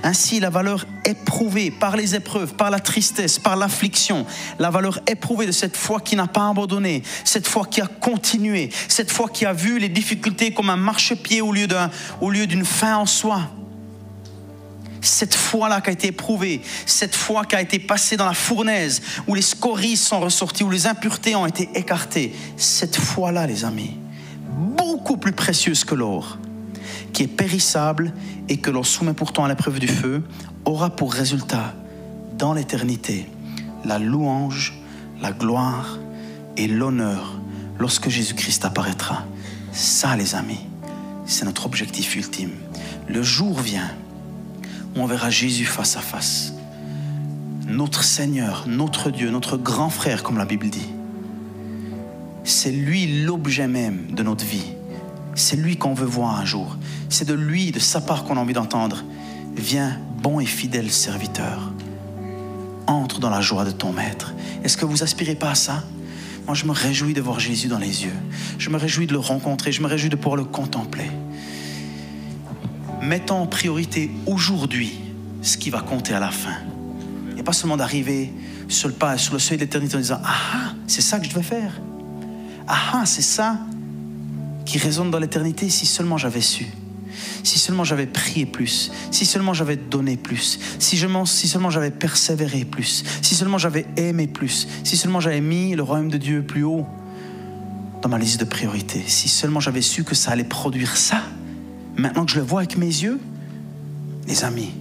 Ainsi, 0.03 0.39
la 0.39 0.49
valeur 0.49 0.87
éprouvée 1.03 1.69
par 1.69 1.97
les 1.97 2.15
épreuves, 2.15 2.53
par 2.53 2.71
la 2.71 2.79
tristesse, 2.79 3.39
par 3.39 3.57
l'affliction, 3.57 4.25
la 4.57 4.69
valeur 4.69 5.01
éprouvée 5.05 5.45
de 5.45 5.51
cette 5.51 5.75
foi 5.75 5.99
qui 5.99 6.15
n'a 6.15 6.27
pas 6.27 6.47
abandonné, 6.47 7.03
cette 7.25 7.45
foi 7.45 7.65
qui 7.65 7.81
a 7.81 7.87
continué, 7.87 8.69
cette 8.87 9.11
foi 9.11 9.27
qui 9.27 9.45
a 9.45 9.51
vu 9.51 9.79
les 9.79 9.89
difficultés 9.89 10.53
comme 10.53 10.69
un 10.69 10.77
marchepied 10.77 11.41
au 11.41 11.51
lieu 11.51 12.47
d'une 12.47 12.63
fin 12.63 12.95
en 12.95 13.05
soi. 13.05 13.41
Cette 15.01 15.35
foi-là 15.35 15.81
qui 15.81 15.89
a 15.89 15.93
été 15.93 16.07
éprouvée, 16.07 16.61
cette 16.85 17.15
foi 17.15 17.43
qui 17.43 17.57
a 17.57 17.61
été 17.61 17.79
passée 17.79 18.15
dans 18.15 18.27
la 18.27 18.33
fournaise, 18.33 19.01
où 19.27 19.35
les 19.35 19.41
scories 19.41 19.97
sont 19.97 20.21
ressorties, 20.21 20.63
où 20.63 20.69
les 20.69 20.87
impuretés 20.87 21.35
ont 21.35 21.47
été 21.47 21.67
écartées, 21.75 22.33
cette 22.55 22.95
foi-là, 22.95 23.45
les 23.45 23.65
amis, 23.65 23.97
beaucoup 24.47 25.17
plus 25.17 25.33
précieuse 25.33 25.83
que 25.83 25.95
l'or, 25.95 26.37
qui 27.13 27.23
est 27.23 27.27
périssable 27.27 28.13
et 28.49 28.57
que 28.57 28.71
l'on 28.71 28.83
soumet 28.83 29.13
pourtant 29.13 29.45
à 29.45 29.49
l'épreuve 29.49 29.79
du 29.79 29.87
feu, 29.87 30.23
aura 30.65 30.89
pour 30.89 31.13
résultat, 31.13 31.73
dans 32.37 32.53
l'éternité, 32.53 33.27
la 33.85 33.99
louange, 33.99 34.79
la 35.21 35.31
gloire 35.31 35.99
et 36.57 36.67
l'honneur 36.67 37.39
lorsque 37.79 38.09
Jésus-Christ 38.09 38.65
apparaîtra. 38.65 39.25
Ça, 39.71 40.15
les 40.15 40.35
amis, 40.35 40.65
c'est 41.25 41.45
notre 41.45 41.65
objectif 41.65 42.15
ultime. 42.15 42.51
Le 43.07 43.23
jour 43.23 43.59
vient 43.59 43.89
où 44.95 45.01
on 45.01 45.05
verra 45.05 45.29
Jésus 45.29 45.65
face 45.65 45.97
à 45.97 46.01
face. 46.01 46.53
Notre 47.67 48.03
Seigneur, 48.03 48.65
notre 48.67 49.11
Dieu, 49.11 49.29
notre 49.29 49.57
grand 49.57 49.89
frère, 49.89 50.23
comme 50.23 50.37
la 50.37 50.45
Bible 50.45 50.69
dit. 50.69 50.89
C'est 52.43 52.71
lui 52.71 53.23
l'objet 53.23 53.67
même 53.67 54.07
de 54.11 54.23
notre 54.23 54.45
vie. 54.45 54.73
C'est 55.35 55.55
lui 55.55 55.77
qu'on 55.77 55.93
veut 55.93 56.05
voir 56.05 56.39
un 56.39 56.45
jour. 56.45 56.77
C'est 57.09 57.27
de 57.27 57.33
lui, 57.33 57.71
de 57.71 57.79
sa 57.79 58.01
part 58.01 58.23
qu'on 58.23 58.37
a 58.37 58.39
envie 58.39 58.53
d'entendre. 58.53 59.03
Viens, 59.55 59.97
bon 60.21 60.39
et 60.39 60.45
fidèle 60.45 60.91
serviteur. 60.91 61.71
Entre 62.87 63.19
dans 63.19 63.29
la 63.29 63.41
joie 63.41 63.63
de 63.63 63.71
ton 63.71 63.93
maître. 63.93 64.33
Est-ce 64.63 64.77
que 64.77 64.85
vous 64.85 65.03
aspirez 65.03 65.35
pas 65.35 65.51
à 65.51 65.55
ça? 65.55 65.83
Moi, 66.45 66.55
je 66.55 66.65
me 66.65 66.71
réjouis 66.71 67.13
de 67.13 67.21
voir 67.21 67.39
Jésus 67.39 67.67
dans 67.67 67.77
les 67.77 68.03
yeux. 68.03 68.13
Je 68.57 68.69
me 68.69 68.77
réjouis 68.77 69.07
de 69.07 69.13
le 69.13 69.19
rencontrer. 69.19 69.71
Je 69.71 69.81
me 69.81 69.87
réjouis 69.87 70.09
de 70.09 70.15
pouvoir 70.15 70.35
le 70.35 70.43
contempler. 70.43 71.09
Mettons 73.01 73.41
en 73.41 73.47
priorité 73.47 74.11
aujourd'hui 74.25 74.99
ce 75.41 75.57
qui 75.57 75.69
va 75.69 75.81
compter 75.81 76.13
à 76.13 76.19
la 76.19 76.31
fin. 76.31 76.57
Et 77.37 77.43
pas 77.43 77.53
seulement 77.53 77.77
d'arriver 77.77 78.33
sur 78.67 78.87
le 78.87 78.93
pas, 78.93 79.17
sur 79.17 79.33
le 79.33 79.39
seuil 79.39 79.57
d'éternité 79.57 79.95
en 79.95 79.99
disant 79.99 80.21
Ah, 80.23 80.73
c'est 80.87 81.01
ça 81.01 81.19
que 81.19 81.25
je 81.25 81.29
devais 81.29 81.41
faire. 81.41 81.79
Ah, 82.67 83.03
c'est 83.05 83.21
ça 83.21 83.59
qui 84.71 84.77
résonne 84.77 85.11
dans 85.11 85.19
l'éternité 85.19 85.69
si 85.69 85.85
seulement 85.85 86.17
j'avais 86.17 86.39
su. 86.39 86.65
Si 87.43 87.59
seulement 87.59 87.83
j'avais 87.83 88.05
prié 88.05 88.45
plus, 88.45 88.89
si 89.11 89.25
seulement 89.25 89.53
j'avais 89.53 89.75
donné 89.75 90.15
plus, 90.15 90.59
si, 90.79 90.97
si 90.97 91.47
seulement 91.49 91.69
j'avais 91.69 91.91
persévéré 91.91 92.63
plus, 92.63 93.03
si 93.21 93.35
seulement 93.35 93.57
j'avais 93.57 93.85
aimé 93.97 94.27
plus, 94.27 94.69
si 94.85 94.95
seulement 94.95 95.19
j'avais 95.19 95.41
mis 95.41 95.75
le 95.75 95.83
royaume 95.83 96.07
de 96.07 96.17
Dieu 96.17 96.41
plus 96.41 96.63
haut 96.63 96.85
dans 98.01 98.07
ma 98.07 98.17
liste 98.17 98.39
de 98.39 98.45
priorités, 98.45 99.03
si 99.07 99.27
seulement 99.27 99.59
j'avais 99.59 99.81
su 99.81 100.05
que 100.05 100.15
ça 100.15 100.31
allait 100.31 100.45
produire 100.45 100.95
ça, 100.95 101.21
maintenant 101.97 102.23
que 102.23 102.31
je 102.31 102.37
le 102.37 102.45
vois 102.45 102.61
avec 102.61 102.77
mes 102.77 102.85
yeux, 102.85 103.19
les 104.29 104.45
amis, 104.45 104.71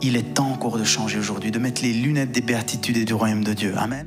il 0.00 0.16
est 0.16 0.32
temps 0.32 0.50
encore 0.50 0.78
de 0.78 0.84
changer 0.84 1.18
aujourd'hui, 1.18 1.50
de 1.50 1.58
mettre 1.58 1.82
les 1.82 1.92
lunettes 1.92 2.32
des 2.32 2.40
béatitudes 2.40 2.96
et 2.96 3.04
du 3.04 3.12
royaume 3.12 3.44
de 3.44 3.52
Dieu. 3.52 3.74
Amen. 3.76 4.06